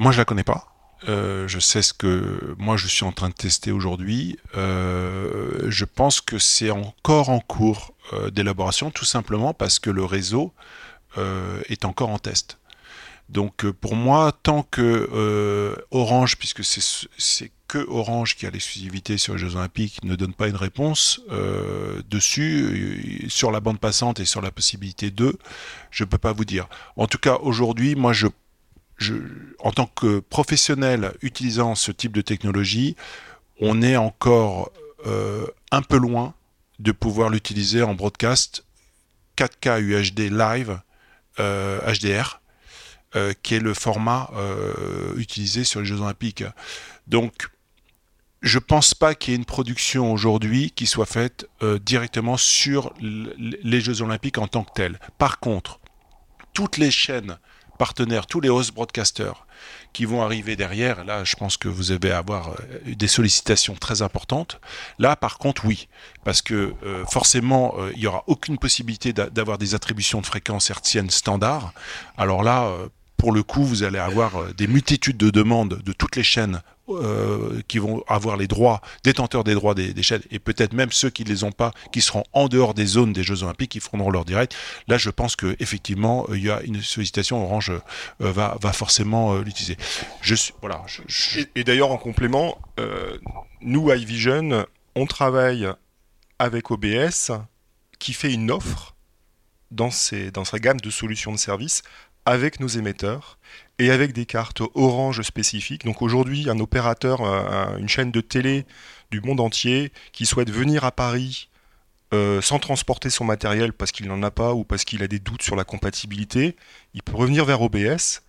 moi, 0.00 0.12
je 0.12 0.18
la 0.18 0.24
connais 0.24 0.44
pas. 0.44 0.75
Euh, 1.08 1.46
je 1.46 1.58
sais 1.58 1.82
ce 1.82 1.92
que 1.92 2.54
moi 2.58 2.76
je 2.76 2.86
suis 2.86 3.04
en 3.04 3.12
train 3.12 3.28
de 3.28 3.34
tester 3.34 3.70
aujourd'hui. 3.70 4.38
Euh, 4.56 5.66
je 5.68 5.84
pense 5.84 6.20
que 6.20 6.38
c'est 6.38 6.70
encore 6.70 7.28
en 7.28 7.40
cours 7.40 7.94
euh, 8.12 8.30
d'élaboration, 8.30 8.90
tout 8.90 9.04
simplement 9.04 9.52
parce 9.52 9.78
que 9.78 9.90
le 9.90 10.04
réseau 10.04 10.52
est 11.70 11.86
encore 11.86 12.10
en 12.10 12.18
test. 12.18 12.58
Donc 13.30 13.64
pour 13.70 13.96
moi, 13.96 14.32
tant 14.42 14.62
que 14.62 15.08
Orange, 15.90 16.36
puisque 16.36 16.62
c'est 16.62 17.50
que 17.68 17.78
Orange 17.88 18.36
qui 18.36 18.44
a 18.44 18.50
l'exclusivité 18.50 19.16
sur 19.16 19.32
les 19.32 19.38
Jeux 19.38 19.56
Olympiques, 19.56 20.04
ne 20.04 20.14
donne 20.14 20.34
pas 20.34 20.46
une 20.46 20.56
réponse 20.56 21.22
dessus, 22.10 23.24
sur 23.30 23.50
la 23.50 23.60
bande 23.60 23.80
passante 23.80 24.20
et 24.20 24.26
sur 24.26 24.42
la 24.42 24.50
possibilité 24.50 25.10
d'eux, 25.10 25.38
je 25.90 26.04
ne 26.04 26.08
peux 26.10 26.18
pas 26.18 26.32
vous 26.32 26.44
dire. 26.44 26.68
En 26.98 27.06
tout 27.06 27.16
cas, 27.16 27.38
aujourd'hui, 27.40 27.94
moi 27.94 28.12
je 28.12 28.26
en 29.58 29.72
tant 29.72 29.86
que 29.86 30.20
professionnel 30.20 31.12
utilisant 31.22 31.74
ce 31.74 31.92
type 31.92 32.12
de 32.12 32.22
technologie, 32.22 32.96
on 33.60 33.82
est 33.82 33.96
encore 33.96 34.70
euh, 35.06 35.46
un 35.70 35.82
peu 35.82 35.98
loin 35.98 36.34
de 36.78 36.92
pouvoir 36.92 37.30
l'utiliser 37.30 37.82
en 37.82 37.94
broadcast 37.94 38.64
4K 39.36 39.80
UHD 39.80 40.30
live 40.30 40.80
euh, 41.38 41.80
HDR, 41.92 42.40
euh, 43.14 43.32
qui 43.42 43.54
est 43.54 43.60
le 43.60 43.74
format 43.74 44.30
utilisé 45.16 45.64
sur 45.64 45.80
les 45.80 45.86
Jeux 45.86 46.00
Olympiques. 46.00 46.44
Donc, 47.06 47.48
je 48.42 48.58
pense 48.58 48.94
pas 48.94 49.14
qu'il 49.14 49.32
y 49.32 49.34
ait 49.34 49.38
une 49.38 49.44
production 49.44 50.12
aujourd'hui 50.12 50.70
qui 50.70 50.86
soit 50.86 51.06
faite 51.06 51.48
directement 51.80 52.36
sur 52.36 52.92
les 53.00 53.80
Jeux 53.80 54.02
Olympiques 54.02 54.38
en 54.38 54.46
tant 54.46 54.64
que 54.64 54.72
tels. 54.74 55.00
Par 55.18 55.40
contre, 55.40 55.80
toutes 56.52 56.76
les 56.76 56.90
chaînes 56.90 57.38
partenaires, 57.76 58.26
tous 58.26 58.40
les 58.40 58.48
host 58.48 58.74
broadcasters 58.74 59.46
qui 59.92 60.04
vont 60.04 60.22
arriver 60.22 60.56
derrière, 60.56 61.04
là 61.04 61.24
je 61.24 61.36
pense 61.36 61.56
que 61.56 61.68
vous 61.68 61.92
allez 61.92 62.10
avoir 62.10 62.50
euh, 62.50 62.94
des 62.94 63.08
sollicitations 63.08 63.74
très 63.74 64.02
importantes. 64.02 64.60
Là 64.98 65.16
par 65.16 65.38
contre 65.38 65.64
oui, 65.64 65.88
parce 66.24 66.42
que 66.42 66.74
euh, 66.84 67.04
forcément 67.06 67.74
euh, 67.78 67.92
il 67.94 68.00
n'y 68.00 68.06
aura 68.06 68.24
aucune 68.26 68.58
possibilité 68.58 69.12
d'avoir 69.12 69.58
des 69.58 69.74
attributions 69.74 70.20
de 70.20 70.26
fréquences 70.26 70.70
hertziennes 70.70 71.10
standard. 71.10 71.72
Alors 72.18 72.42
là, 72.42 72.70
pour 73.16 73.32
le 73.32 73.42
coup, 73.42 73.64
vous 73.64 73.82
allez 73.82 73.98
avoir 73.98 74.52
des 74.54 74.66
multitudes 74.66 75.16
de 75.16 75.30
demandes 75.30 75.80
de 75.82 75.92
toutes 75.92 76.16
les 76.16 76.22
chaînes 76.22 76.60
euh, 76.88 77.62
qui 77.66 77.78
vont 77.78 78.04
avoir 78.06 78.36
les 78.36 78.46
droits, 78.46 78.80
détenteurs 79.02 79.42
des 79.42 79.54
droits 79.54 79.74
des, 79.74 80.02
chaînes, 80.02 80.22
et 80.30 80.38
peut-être 80.38 80.72
même 80.72 80.92
ceux 80.92 81.10
qui 81.10 81.24
ne 81.24 81.28
les 81.28 81.42
ont 81.42 81.50
pas, 81.50 81.72
qui 81.90 82.00
seront 82.00 82.22
en 82.32 82.46
dehors 82.46 82.74
des 82.74 82.86
zones 82.86 83.12
des 83.12 83.24
Jeux 83.24 83.42
Olympiques, 83.42 83.72
qui 83.72 83.80
feront 83.80 84.08
leur 84.08 84.24
direct. 84.24 84.54
Là, 84.86 84.96
je 84.96 85.10
pense 85.10 85.34
que 85.34 85.56
effectivement, 85.58 86.26
il 86.32 86.44
y 86.44 86.50
a 86.50 86.62
une 86.62 86.80
sollicitation. 86.80 87.42
Orange 87.42 87.70
euh, 87.70 87.80
va, 88.20 88.56
va 88.60 88.72
forcément 88.72 89.34
euh, 89.34 89.42
l'utiliser. 89.42 89.76
Voilà. 90.60 90.84
Et, 91.56 91.64
d'ailleurs, 91.64 91.90
en 91.90 91.98
complément, 91.98 92.58
nous, 93.60 93.92
iVision, 93.92 94.64
on 94.94 95.06
travaille 95.06 95.68
avec 96.38 96.70
OBS, 96.70 97.32
qui 97.98 98.12
fait 98.12 98.32
une 98.32 98.50
offre 98.50 98.94
dans, 99.70 99.90
ses, 99.90 100.30
dans 100.30 100.44
sa 100.44 100.58
gamme 100.58 100.80
de 100.80 100.90
solutions 100.90 101.32
de 101.32 101.38
services 101.38 101.82
avec 102.26 102.60
nos 102.60 102.68
émetteurs 102.68 103.38
et 103.78 103.90
avec 103.90 104.12
des 104.12 104.26
cartes 104.26 104.62
orange 104.74 105.22
spécifiques. 105.22 105.84
Donc 105.84 106.02
aujourd'hui, 106.02 106.48
un 106.48 106.58
opérateur, 106.60 107.20
une 107.78 107.88
chaîne 107.88 108.10
de 108.10 108.20
télé 108.20 108.64
du 109.10 109.20
monde 109.20 109.40
entier 109.40 109.92
qui 110.12 110.26
souhaite 110.26 110.50
venir 110.50 110.84
à 110.84 110.92
Paris 110.92 111.48
euh, 112.14 112.40
sans 112.40 112.60
transporter 112.60 113.10
son 113.10 113.24
matériel 113.24 113.72
parce 113.72 113.90
qu'il 113.90 114.06
n'en 114.06 114.22
a 114.22 114.30
pas 114.30 114.54
ou 114.54 114.62
parce 114.62 114.84
qu'il 114.84 115.02
a 115.02 115.08
des 115.08 115.18
doutes 115.18 115.42
sur 115.42 115.56
la 115.56 115.64
compatibilité, 115.64 116.54
il 116.94 117.02
peut 117.02 117.16
revenir 117.16 117.44
vers 117.44 117.60
OBS, 117.62 118.22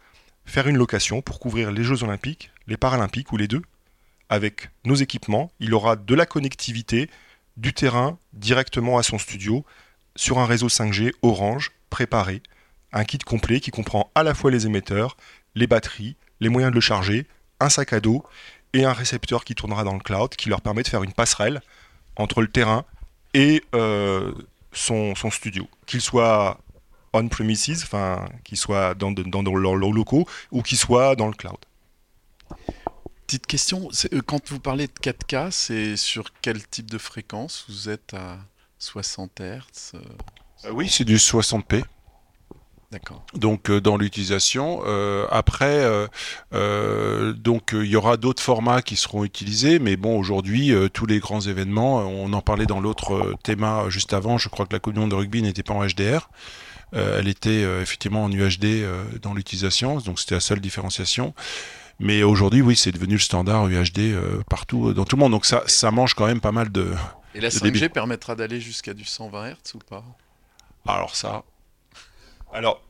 faire 0.45 0.67
une 0.67 0.77
location 0.77 1.21
pour 1.21 1.39
couvrir 1.39 1.71
les 1.71 1.83
Jeux 1.83 2.03
Olympiques, 2.03 2.49
les 2.65 2.75
Paralympiques 2.75 3.31
ou 3.31 3.37
les 3.37 3.47
deux. 3.47 3.61
Avec 4.29 4.69
nos 4.83 4.95
équipements, 4.95 5.51
il 5.59 5.75
aura 5.75 5.95
de 5.95 6.15
la 6.15 6.25
connectivité, 6.25 7.09
du 7.55 7.73
terrain 7.73 8.17
directement 8.33 8.97
à 8.97 9.03
son 9.03 9.17
studio 9.17 9.63
sur 10.15 10.39
un 10.39 10.45
réseau 10.45 10.67
5G 10.67 11.13
Orange 11.21 11.71
préparé 11.89 12.41
un 12.93 13.03
kit 13.03 13.17
complet 13.19 13.59
qui 13.59 13.71
comprend 13.71 14.09
à 14.15 14.23
la 14.23 14.33
fois 14.33 14.51
les 14.51 14.65
émetteurs, 14.65 15.17
les 15.55 15.67
batteries, 15.67 16.15
les 16.39 16.49
moyens 16.49 16.71
de 16.71 16.75
le 16.75 16.81
charger, 16.81 17.27
un 17.59 17.69
sac 17.69 17.93
à 17.93 17.99
dos 17.99 18.23
et 18.73 18.85
un 18.85 18.93
récepteur 18.93 19.43
qui 19.43 19.55
tournera 19.55 19.83
dans 19.83 19.93
le 19.93 19.99
cloud 19.99 20.35
qui 20.35 20.49
leur 20.49 20.61
permet 20.61 20.83
de 20.83 20.88
faire 20.88 21.03
une 21.03 21.13
passerelle 21.13 21.61
entre 22.15 22.41
le 22.41 22.47
terrain 22.47 22.85
et 23.33 23.63
euh, 23.75 24.33
son, 24.71 25.13
studio, 25.31 25.67
qu'il 25.85 26.01
soit 26.01 26.59
on-premises, 27.13 27.83
enfin 27.83 28.25
qu'il 28.43 28.57
soit 28.57 28.93
dans, 28.93 29.11
dans, 29.11 29.55
leurs 29.55 29.75
locaux 29.75 30.27
ou 30.51 30.61
qu'il 30.61 30.77
soit 30.77 31.15
dans 31.15 31.27
le 31.27 31.33
cloud. 31.33 31.57
Petite 33.25 33.47
question, 33.47 33.89
euh, 34.13 34.21
quand 34.25 34.49
vous 34.49 34.59
parlez 34.59 34.88
de 34.88 34.93
4K, 34.93 35.51
c'est 35.51 35.97
sur 35.97 36.31
quel 36.41 36.65
type 36.65 36.89
de 36.89 36.97
fréquence? 36.97 37.65
Vous 37.67 37.89
êtes 37.89 38.13
à 38.13 38.38
60 38.79 39.41
Hz 39.41 39.93
euh? 39.95 40.71
Oui, 40.71 40.88
c'est 40.89 41.03
du 41.03 41.17
60p. 41.17 41.83
Donc 43.33 43.69
euh, 43.69 43.81
dans 43.81 43.97
l'utilisation. 43.97 44.81
Euh, 44.85 45.25
après, 45.29 45.85
euh, 46.53 47.33
donc 47.33 47.71
il 47.73 47.85
y 47.85 47.97
aura 47.97 48.15
d'autres 48.15 48.41
formats 48.41 48.81
qui 48.81 48.95
seront 48.95 49.25
utilisés, 49.25 49.79
mais 49.79 49.97
bon 49.97 50.17
aujourd'hui 50.17 50.73
tous 50.93 51.05
les 51.05 51.19
grands 51.19 51.41
événements, 51.41 51.99
on 51.99 52.31
en 52.31 52.41
parlait 52.41 52.65
dans 52.65 52.79
l'autre 52.79 53.35
thème 53.43 53.65
juste 53.89 54.13
avant. 54.13 54.38
Je 54.38 54.47
crois 54.49 54.65
que 54.65 54.73
la 54.73 54.79
communion 54.79 55.07
de 55.07 55.15
rugby 55.15 55.41
n'était 55.41 55.63
pas 55.63 55.73
en 55.73 55.85
HDR. 55.85 56.29
elle 56.93 57.27
était 57.27 57.61
effectivement 57.81 58.23
en 58.23 58.31
UHD 58.31 58.85
dans 59.21 59.33
l'utilisation, 59.33 59.97
donc 59.97 60.19
c'était 60.19 60.35
la 60.35 60.41
seule 60.41 60.61
différenciation. 60.61 61.33
Mais 61.99 62.21
aujourd'hui, 62.21 62.61
oui, 62.61 62.75
c'est 62.75 62.91
devenu 62.91 63.13
le 63.13 63.19
standard 63.19 63.67
UHD 63.67 64.15
partout, 64.49 64.93
dans 64.93 65.03
tout 65.03 65.15
le 65.15 65.21
monde. 65.21 65.31
Donc 65.31 65.45
ça, 65.45 65.63
ça 65.65 65.89
mange 65.91 66.13
quand 66.13 66.27
même 66.27 66.41
pas 66.41 66.51
mal 66.51 66.71
de. 66.71 66.93
Et 67.35 67.41
la 67.41 67.49
5G 67.49 67.89
permettra 67.89 68.35
d'aller 68.35 68.61
jusqu'à 68.61 68.93
du 68.93 69.03
120 69.03 69.49
Hz 69.49 69.75
ou 69.75 69.79
pas? 69.79 70.03
Alors 70.88 71.15
ça, 71.15 71.43
alors, 72.53 72.81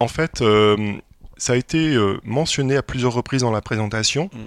en 0.00 0.08
fait, 0.08 0.42
euh, 0.42 0.96
ça 1.36 1.52
a 1.52 1.56
été 1.56 1.94
euh, 1.94 2.18
mentionné 2.24 2.76
à 2.76 2.82
plusieurs 2.82 3.12
reprises 3.12 3.42
dans 3.42 3.50
la 3.50 3.60
présentation. 3.60 4.30
Mm. 4.32 4.38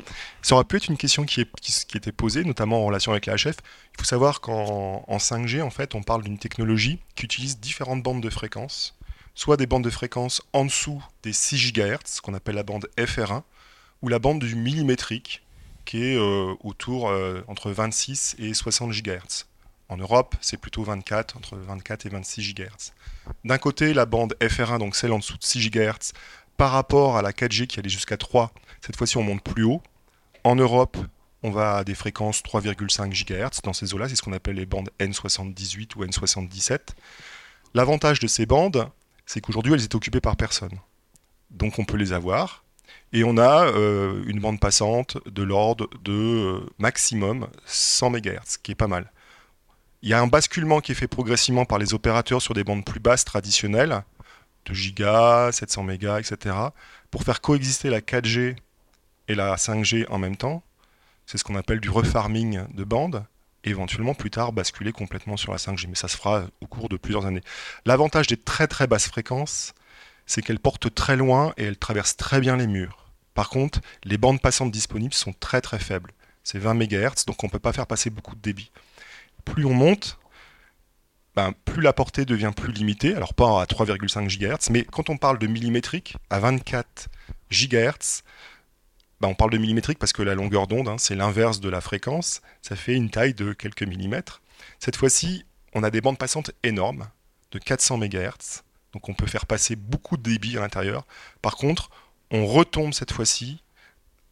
Ça 0.41 0.55
aurait 0.55 0.66
pu 0.66 0.78
être 0.78 0.88
une 0.88 0.97
question 0.97 1.24
qui, 1.24 1.41
était 1.41 2.11
posée, 2.11 2.43
notamment 2.43 2.82
en 2.82 2.86
relation 2.86 3.11
avec 3.11 3.26
la 3.26 3.36
HF. 3.36 3.55
Il 3.55 3.99
faut 3.99 4.05
savoir 4.05 4.41
qu'en 4.41 5.05
5G, 5.09 5.61
en 5.61 5.70
fait, 5.70 5.95
on 5.95 6.03
parle 6.03 6.24
d'une 6.24 6.38
technologie 6.38 6.99
qui 7.16 7.26
utilise 7.26 7.59
différentes 7.59 8.03
bandes 8.03 8.22
de 8.22 8.30
fréquences, 8.30 8.97
soit 9.34 9.57
des 9.57 9.66
bandes 9.66 9.84
de 9.84 9.89
fréquences 9.89 10.41
en 10.53 10.66
dessous 10.66 11.01
des 11.24 11.34
6 11.34 11.72
GHz, 11.72 11.99
ce 12.05 12.22
qu'on 12.22 12.34
appelle 12.34 12.55
la 12.55 12.63
bande 12.63 12.89
FR1, 12.97 13.43
ou 14.01 14.09
la 14.09 14.20
bande 14.20 14.39
du 14.39 14.55
millimétrique, 14.55 15.41
qui 15.86 16.03
est 16.03 16.18
euh, 16.18 16.53
autour 16.63 17.13
entre 17.47 17.72
26 17.72 18.36
et 18.39 18.53
60 18.53 18.91
GHz. 18.91 19.45
En 19.90 19.98
Europe, 19.98 20.36
c'est 20.42 20.58
plutôt 20.58 20.84
24, 20.84 21.38
entre 21.38 21.58
24 21.58 22.06
et 22.06 22.10
26 22.10 22.54
GHz. 22.54 22.94
D'un 23.44 23.58
côté, 23.58 23.94
la 23.94 24.06
bande 24.06 24.36
FR1, 24.42 24.80
donc 24.80 24.96
celle 24.96 25.12
en 25.12 25.20
dessous 25.20 25.38
de 25.38 25.44
6 25.44 25.70
GHz, 25.70 26.14
par 26.58 26.72
rapport 26.72 27.18
à 27.18 27.22
la 27.22 27.32
4G 27.32 27.68
qui 27.68 27.80
allait 27.80 27.90
jusqu'à 27.90 28.18
3, 28.18 28.52
cette 28.82 28.96
fois-ci 28.96 29.18
on 29.18 29.24
monte 29.24 29.44
plus 29.44 29.64
haut. 29.64 29.82
En 30.44 30.56
Europe, 30.56 30.98
on 31.44 31.52
va 31.52 31.78
à 31.78 31.84
des 31.84 31.96
fréquences 31.96 32.42
3,5 32.42 33.10
GHz. 33.10 33.62
Dans 33.64 33.74
ces 33.74 33.94
eaux-là, 33.94 34.10
c'est 34.10 34.16
ce 34.16 34.22
qu'on 34.22 34.34
appelle 34.34 34.56
les 34.56 34.66
bandes 34.66 34.90
N78 35.00 35.96
ou 35.96 36.06
N77. 36.06 36.80
L'avantage 37.74 38.20
de 38.20 38.28
ces 38.28 38.46
bandes, 38.46 38.90
c'est 39.26 39.42
qu'aujourd'hui, 39.42 39.74
elles 39.74 39.84
étaient 39.84 39.96
occupées 39.96 40.22
par 40.22 40.38
personne. 40.38 40.80
Donc 41.52 41.78
on 41.78 41.86
peut 41.86 41.98
les 41.98 42.14
avoir. 42.14 42.64
Et 43.14 43.24
on 43.24 43.38
a 43.38 43.66
euh, 43.66 44.24
une 44.28 44.40
bande 44.40 44.60
passante 44.60 45.18
de 45.28 45.44
l'ordre 45.44 45.90
de 46.04 46.12
euh, 46.12 46.60
maximum 46.80 47.48
100 47.66 48.10
MHz, 48.12 48.58
qui 48.64 48.72
est 48.72 48.76
pas 48.76 48.88
mal. 48.88 49.12
Il 50.02 50.10
y 50.10 50.14
a 50.14 50.22
un 50.22 50.28
basculement 50.28 50.82
qui 50.82 50.91
est 50.91 50.96
fait 50.96 51.08
progressivement 51.08 51.66
par 51.66 51.80
les 51.80 51.93
opérateurs 51.93 52.41
sur 52.41 52.54
des 52.54 52.64
bandes 52.64 52.86
plus 52.86 53.00
basses 53.00 53.26
traditionnelles, 53.26 54.04
2 54.66 54.74
gigas, 54.74 55.52
700 55.52 55.84
mégas, 55.84 56.20
etc., 56.20 56.56
pour 57.12 57.24
faire 57.24 57.41
coexister 57.41 57.89
la 57.89 58.02
4G 58.02 58.56
et 59.28 59.36
la 59.36 59.56
5G 59.56 60.06
en 60.10 60.20
même 60.20 60.38
temps. 60.38 60.64
C'est 61.26 61.38
ce 61.38 61.43
qu'on 61.43 61.56
appelle 61.56 61.80
du 61.80 61.89
refarming 61.89 62.62
de 62.74 62.84
bandes. 62.84 63.26
éventuellement 63.64 64.14
plus 64.14 64.30
tard 64.30 64.52
basculer 64.54 64.91
complètement 64.91 65.38
sur 65.38 65.52
la 65.52 65.58
5G, 65.58 65.88
mais 65.88 65.96
ça 65.96 66.08
se 66.08 66.18
fera 66.18 66.43
au 66.62 66.68
cours 66.68 66.88
de 66.88 66.98
plusieurs 66.98 67.26
années. 67.26 67.41
L'avantage 67.86 68.28
des 68.28 68.38
très 68.38 68.68
très 68.68 68.86
basses 68.86 69.08
fréquences, 69.08 69.74
c'est 70.28 70.43
qu'elles 70.43 70.60
portent 70.60 70.93
très 70.93 71.16
loin 71.16 71.52
et 71.58 71.64
elles 71.64 71.78
traversent 71.78 72.18
très 72.18 72.39
bien 72.39 72.58
les 72.58 72.68
murs. 72.68 73.06
Par 73.34 73.50
contre, 73.50 73.82
les 74.04 74.18
bandes 74.18 74.39
passantes 74.41 74.72
disponibles 74.72 75.14
sont 75.14 75.34
très 75.34 75.62
très 75.62 75.80
faibles. 75.80 76.12
C'est 76.43 76.60
20 76.60 76.76
MHz, 76.76 77.26
donc 77.26 77.43
on 77.43 77.48
ne 77.48 77.52
peut 77.52 77.60
pas 77.60 77.74
faire 77.74 77.88
passer 77.88 78.10
beaucoup 78.12 78.36
de 78.36 78.41
débit. 78.41 78.72
Plus 79.46 79.66
on 79.66 79.74
monte, 79.74 80.20
ben, 81.36 81.54
plus 81.66 81.82
la 81.82 81.93
portée 81.93 82.26
devient 82.26 82.52
plus 82.56 82.72
limitée, 82.72 83.14
alors 83.16 83.34
pas 83.34 83.62
à 83.62 83.66
3,5 83.66 84.28
GHz, 84.28 84.72
mais 84.72 84.84
quand 84.84 85.10
on 85.10 85.18
parle 85.18 85.38
de 85.38 85.48
millimétrique, 85.48 86.16
à 86.30 86.39
24 86.39 87.10
GHz, 87.52 88.24
ben, 89.22 89.30
on 89.30 89.36
parle 89.36 89.52
de 89.52 89.58
millimétrique 89.58 90.00
parce 90.00 90.14
que 90.14 90.22
la 90.22 90.36
longueur 90.36 90.68
d'onde, 90.68 90.88
hein, 90.88 90.98
c'est 90.98 91.16
l'inverse 91.16 91.60
de 91.60 91.70
la 91.70 91.82
fréquence, 91.82 92.41
ça 92.62 92.76
fait 92.76 92.96
une 92.96 93.10
taille 93.10 93.34
de 93.34 93.54
quelques 93.54 93.84
millimètres. 93.84 94.41
Cette 94.80 94.96
fois-ci, 94.96 95.46
on 95.74 95.84
a 95.84 95.91
des 95.91 96.02
bandes 96.02 96.18
passantes 96.18 96.52
énormes, 96.64 97.08
de 97.52 97.60
400 97.60 97.98
MHz, 97.98 98.64
donc 98.93 99.10
on 99.10 99.14
peut 99.14 99.28
faire 99.28 99.46
passer 99.46 99.76
beaucoup 99.76 100.16
de 100.16 100.24
débit 100.24 100.58
à 100.58 100.62
l'intérieur. 100.62 101.06
Par 101.41 101.56
contre, 101.58 101.89
on 102.32 102.46
retombe 102.46 102.93
cette 102.93 103.12
fois-ci, 103.12 103.62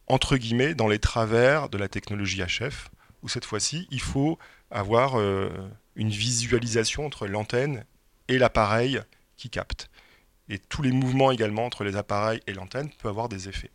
entre 0.06 0.38
guillemets, 0.38 0.74
dans 0.74 0.88
les 0.88 0.98
travers 0.98 1.68
de 1.68 1.76
la 1.76 1.88
technologie 1.88 2.42
HF, 2.42 2.90
où 3.22 3.28
cette 3.28 3.44
fois-ci, 3.44 3.86
il 3.90 4.00
faut 4.00 4.38
avoir 4.74 5.18
euh, 5.18 5.48
une 5.94 6.10
visualisation 6.10 7.06
entre 7.06 7.26
l'antenne 7.26 7.86
et 8.28 8.36
l'appareil 8.36 9.00
qui 9.36 9.48
capte. 9.48 9.88
Et 10.50 10.58
tous 10.58 10.82
les 10.82 10.92
mouvements 10.92 11.30
également 11.30 11.64
entre 11.64 11.84
les 11.84 11.96
appareils 11.96 12.40
et 12.46 12.52
l'antenne 12.52 12.90
peuvent 12.98 13.10
avoir 13.10 13.30
des 13.30 13.48
effets. 13.48 13.70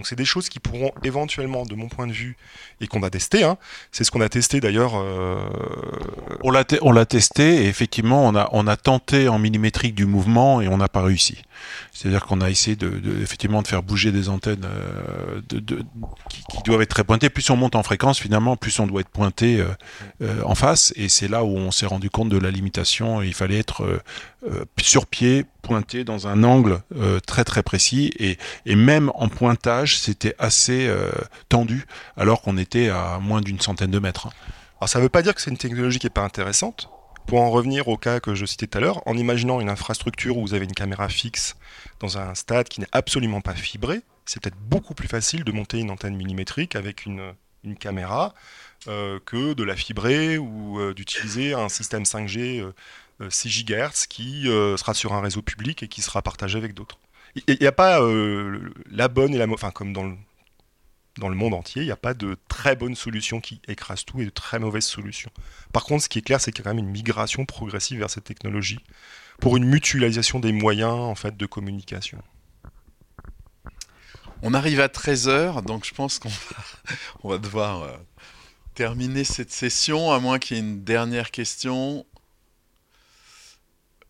Donc 0.00 0.06
c'est 0.06 0.16
des 0.16 0.24
choses 0.24 0.48
qui 0.48 0.60
pourront 0.60 0.92
éventuellement, 1.04 1.66
de 1.66 1.74
mon 1.74 1.88
point 1.88 2.06
de 2.06 2.12
vue, 2.12 2.38
et 2.80 2.86
qu'on 2.86 3.02
a 3.02 3.10
testé, 3.10 3.44
hein, 3.44 3.58
c'est 3.92 4.02
ce 4.02 4.10
qu'on 4.10 4.22
a 4.22 4.30
testé 4.30 4.58
d'ailleurs. 4.58 4.94
Euh... 4.96 5.36
On 6.42 6.50
l'a 6.50 7.04
testé 7.04 7.64
et 7.64 7.68
effectivement 7.68 8.26
on 8.26 8.66
a, 8.66 8.76
tenté 8.78 9.28
en 9.28 9.38
millimétrique 9.38 9.94
du 9.94 10.06
mouvement 10.06 10.62
et 10.62 10.68
on 10.68 10.78
n'a 10.78 10.88
pas 10.88 11.02
réussi. 11.02 11.42
C'est-à-dire 11.92 12.24
qu'on 12.24 12.40
a 12.40 12.48
essayé 12.48 12.76
de, 12.76 13.20
effectivement 13.20 13.60
de 13.60 13.68
faire 13.68 13.82
bouger 13.82 14.10
des 14.10 14.30
antennes 14.30 14.64
euh, 14.64 15.42
qui, 16.30 16.62
doivent 16.64 16.80
être 16.80 16.88
très 16.88 17.04
pointées. 17.04 17.28
Plus 17.28 17.50
on 17.50 17.56
monte 17.56 17.74
en 17.74 17.82
fréquence, 17.82 18.18
finalement, 18.18 18.56
plus 18.56 18.80
on 18.80 18.86
doit 18.86 19.02
être 19.02 19.10
pointé 19.10 19.62
euh, 20.22 20.42
en 20.46 20.54
face. 20.54 20.94
Et 20.96 21.10
c'est 21.10 21.28
là 21.28 21.44
où 21.44 21.58
on 21.58 21.70
s'est 21.70 21.84
rendu 21.84 22.08
compte 22.08 22.30
de 22.30 22.38
la 22.38 22.50
limitation. 22.50 23.20
Il 23.20 23.34
fallait 23.34 23.58
être 23.58 24.00
euh, 24.44 24.60
euh, 24.60 24.64
sur 24.80 25.06
pied, 25.06 25.44
pointé 25.62 26.04
dans 26.04 26.26
un 26.26 26.42
angle 26.42 26.82
très 27.26 27.44
très 27.44 27.62
précis. 27.62 28.12
Et, 28.18 28.38
et, 28.66 28.74
même 28.74 29.10
en 29.14 29.28
pointage, 29.28 29.98
c'était 29.98 30.34
assez 30.38 30.90
tendu, 31.48 31.86
alors 32.16 32.42
qu'on 32.42 32.56
était 32.56 32.88
à 32.88 33.18
moins 33.20 33.40
d'une 33.40 33.60
centaine 33.60 33.90
de 33.90 33.98
mètres. 33.98 34.28
Alors 34.80 34.88
ça 34.88 34.98
ne 34.98 35.04
veut 35.04 35.10
pas 35.10 35.22
dire 35.22 35.34
que 35.34 35.40
c'est 35.40 35.50
une 35.50 35.58
technologie 35.58 35.98
qui 35.98 36.06
n'est 36.06 36.10
pas 36.10 36.24
intéressante. 36.24 36.88
Pour 37.26 37.40
en 37.42 37.50
revenir 37.50 37.88
au 37.88 37.96
cas 37.96 38.18
que 38.18 38.34
je 38.34 38.46
citais 38.46 38.66
tout 38.66 38.78
à 38.78 38.80
l'heure, 38.80 39.06
en 39.06 39.16
imaginant 39.16 39.60
une 39.60 39.68
infrastructure 39.68 40.36
où 40.38 40.40
vous 40.40 40.54
avez 40.54 40.64
une 40.64 40.72
caméra 40.72 41.08
fixe 41.08 41.54
dans 42.00 42.18
un 42.18 42.34
stade 42.34 42.68
qui 42.68 42.80
n'est 42.80 42.88
absolument 42.92 43.40
pas 43.40 43.54
fibré, 43.54 44.00
c'est 44.24 44.42
peut-être 44.42 44.58
beaucoup 44.58 44.94
plus 44.94 45.08
facile 45.08 45.44
de 45.44 45.52
monter 45.52 45.78
une 45.78 45.90
antenne 45.90 46.16
millimétrique 46.16 46.74
avec 46.76 47.04
une, 47.04 47.34
une 47.64 47.76
caméra 47.76 48.34
euh, 48.88 49.18
que 49.26 49.52
de 49.52 49.62
la 49.62 49.76
fibrer 49.76 50.38
ou 50.38 50.80
euh, 50.80 50.94
d'utiliser 50.94 51.52
un 51.52 51.68
système 51.68 52.04
5G 52.04 52.60
euh, 52.60 52.72
6 53.28 53.64
GHz 53.64 54.06
qui 54.08 54.48
euh, 54.48 54.76
sera 54.76 54.94
sur 54.94 55.12
un 55.12 55.20
réseau 55.20 55.42
public 55.42 55.82
et 55.82 55.88
qui 55.88 56.02
sera 56.02 56.22
partagé 56.22 56.56
avec 56.56 56.74
d'autres. 56.74 56.98
Il 57.46 57.58
n'y 57.60 57.66
a 57.66 57.72
pas 57.72 58.00
euh, 58.00 58.72
la 58.90 59.08
bonne 59.08 59.34
et 59.34 59.38
la 59.38 59.46
mauvaise, 59.46 59.64
enfin 59.64 59.70
comme 59.70 59.92
dans 59.92 60.04
le, 60.04 60.16
dans 61.18 61.28
le 61.28 61.36
monde 61.36 61.54
entier, 61.54 61.82
il 61.82 61.86
n'y 61.86 61.92
a 61.92 61.96
pas 61.96 62.14
de 62.14 62.36
très 62.48 62.76
bonne 62.76 62.94
solution 62.94 63.40
qui 63.40 63.60
écrase 63.68 64.04
tout 64.04 64.20
et 64.20 64.24
de 64.24 64.30
très 64.30 64.58
mauvaise 64.58 64.84
solution. 64.84 65.30
Par 65.72 65.84
contre, 65.84 66.04
ce 66.04 66.08
qui 66.08 66.18
est 66.18 66.22
clair, 66.22 66.40
c'est 66.40 66.50
qu'il 66.50 66.64
y 66.64 66.68
a 66.68 66.70
quand 66.70 66.74
même 66.74 66.84
une 66.84 66.90
migration 66.90 67.44
progressive 67.44 67.98
vers 67.98 68.10
cette 68.10 68.24
technologie 68.24 68.80
pour 69.40 69.56
une 69.56 69.64
mutualisation 69.64 70.40
des 70.40 70.52
moyens 70.52 70.92
en 70.92 71.14
fait, 71.14 71.36
de 71.36 71.46
communication. 71.46 72.22
On 74.42 74.54
arrive 74.54 74.80
à 74.80 74.88
13h, 74.88 75.62
donc 75.64 75.84
je 75.84 75.92
pense 75.92 76.18
qu'on 76.18 76.30
va, 77.28 77.38
devoir 77.38 77.82
euh, 77.82 77.96
terminer 78.74 79.24
cette 79.24 79.52
session, 79.52 80.12
à 80.12 80.18
moins 80.18 80.38
qu'il 80.38 80.56
y 80.56 80.60
ait 80.60 80.62
une 80.62 80.82
dernière 80.82 81.30
question. 81.30 82.06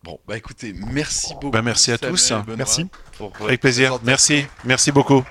Bon, 0.03 0.19
bah 0.27 0.35
écoutez, 0.35 0.73
merci 0.73 1.33
beaucoup. 1.35 1.51
Bah 1.51 1.61
merci 1.61 1.91
à 1.91 1.97
Samuel 1.97 2.15
tous. 2.15 2.33
Merci. 2.57 2.87
pour 3.17 3.33
Avec 3.41 3.61
plaisir. 3.61 3.99
Merci. 4.03 4.45
Merci 4.65 4.91
beaucoup. 4.91 5.23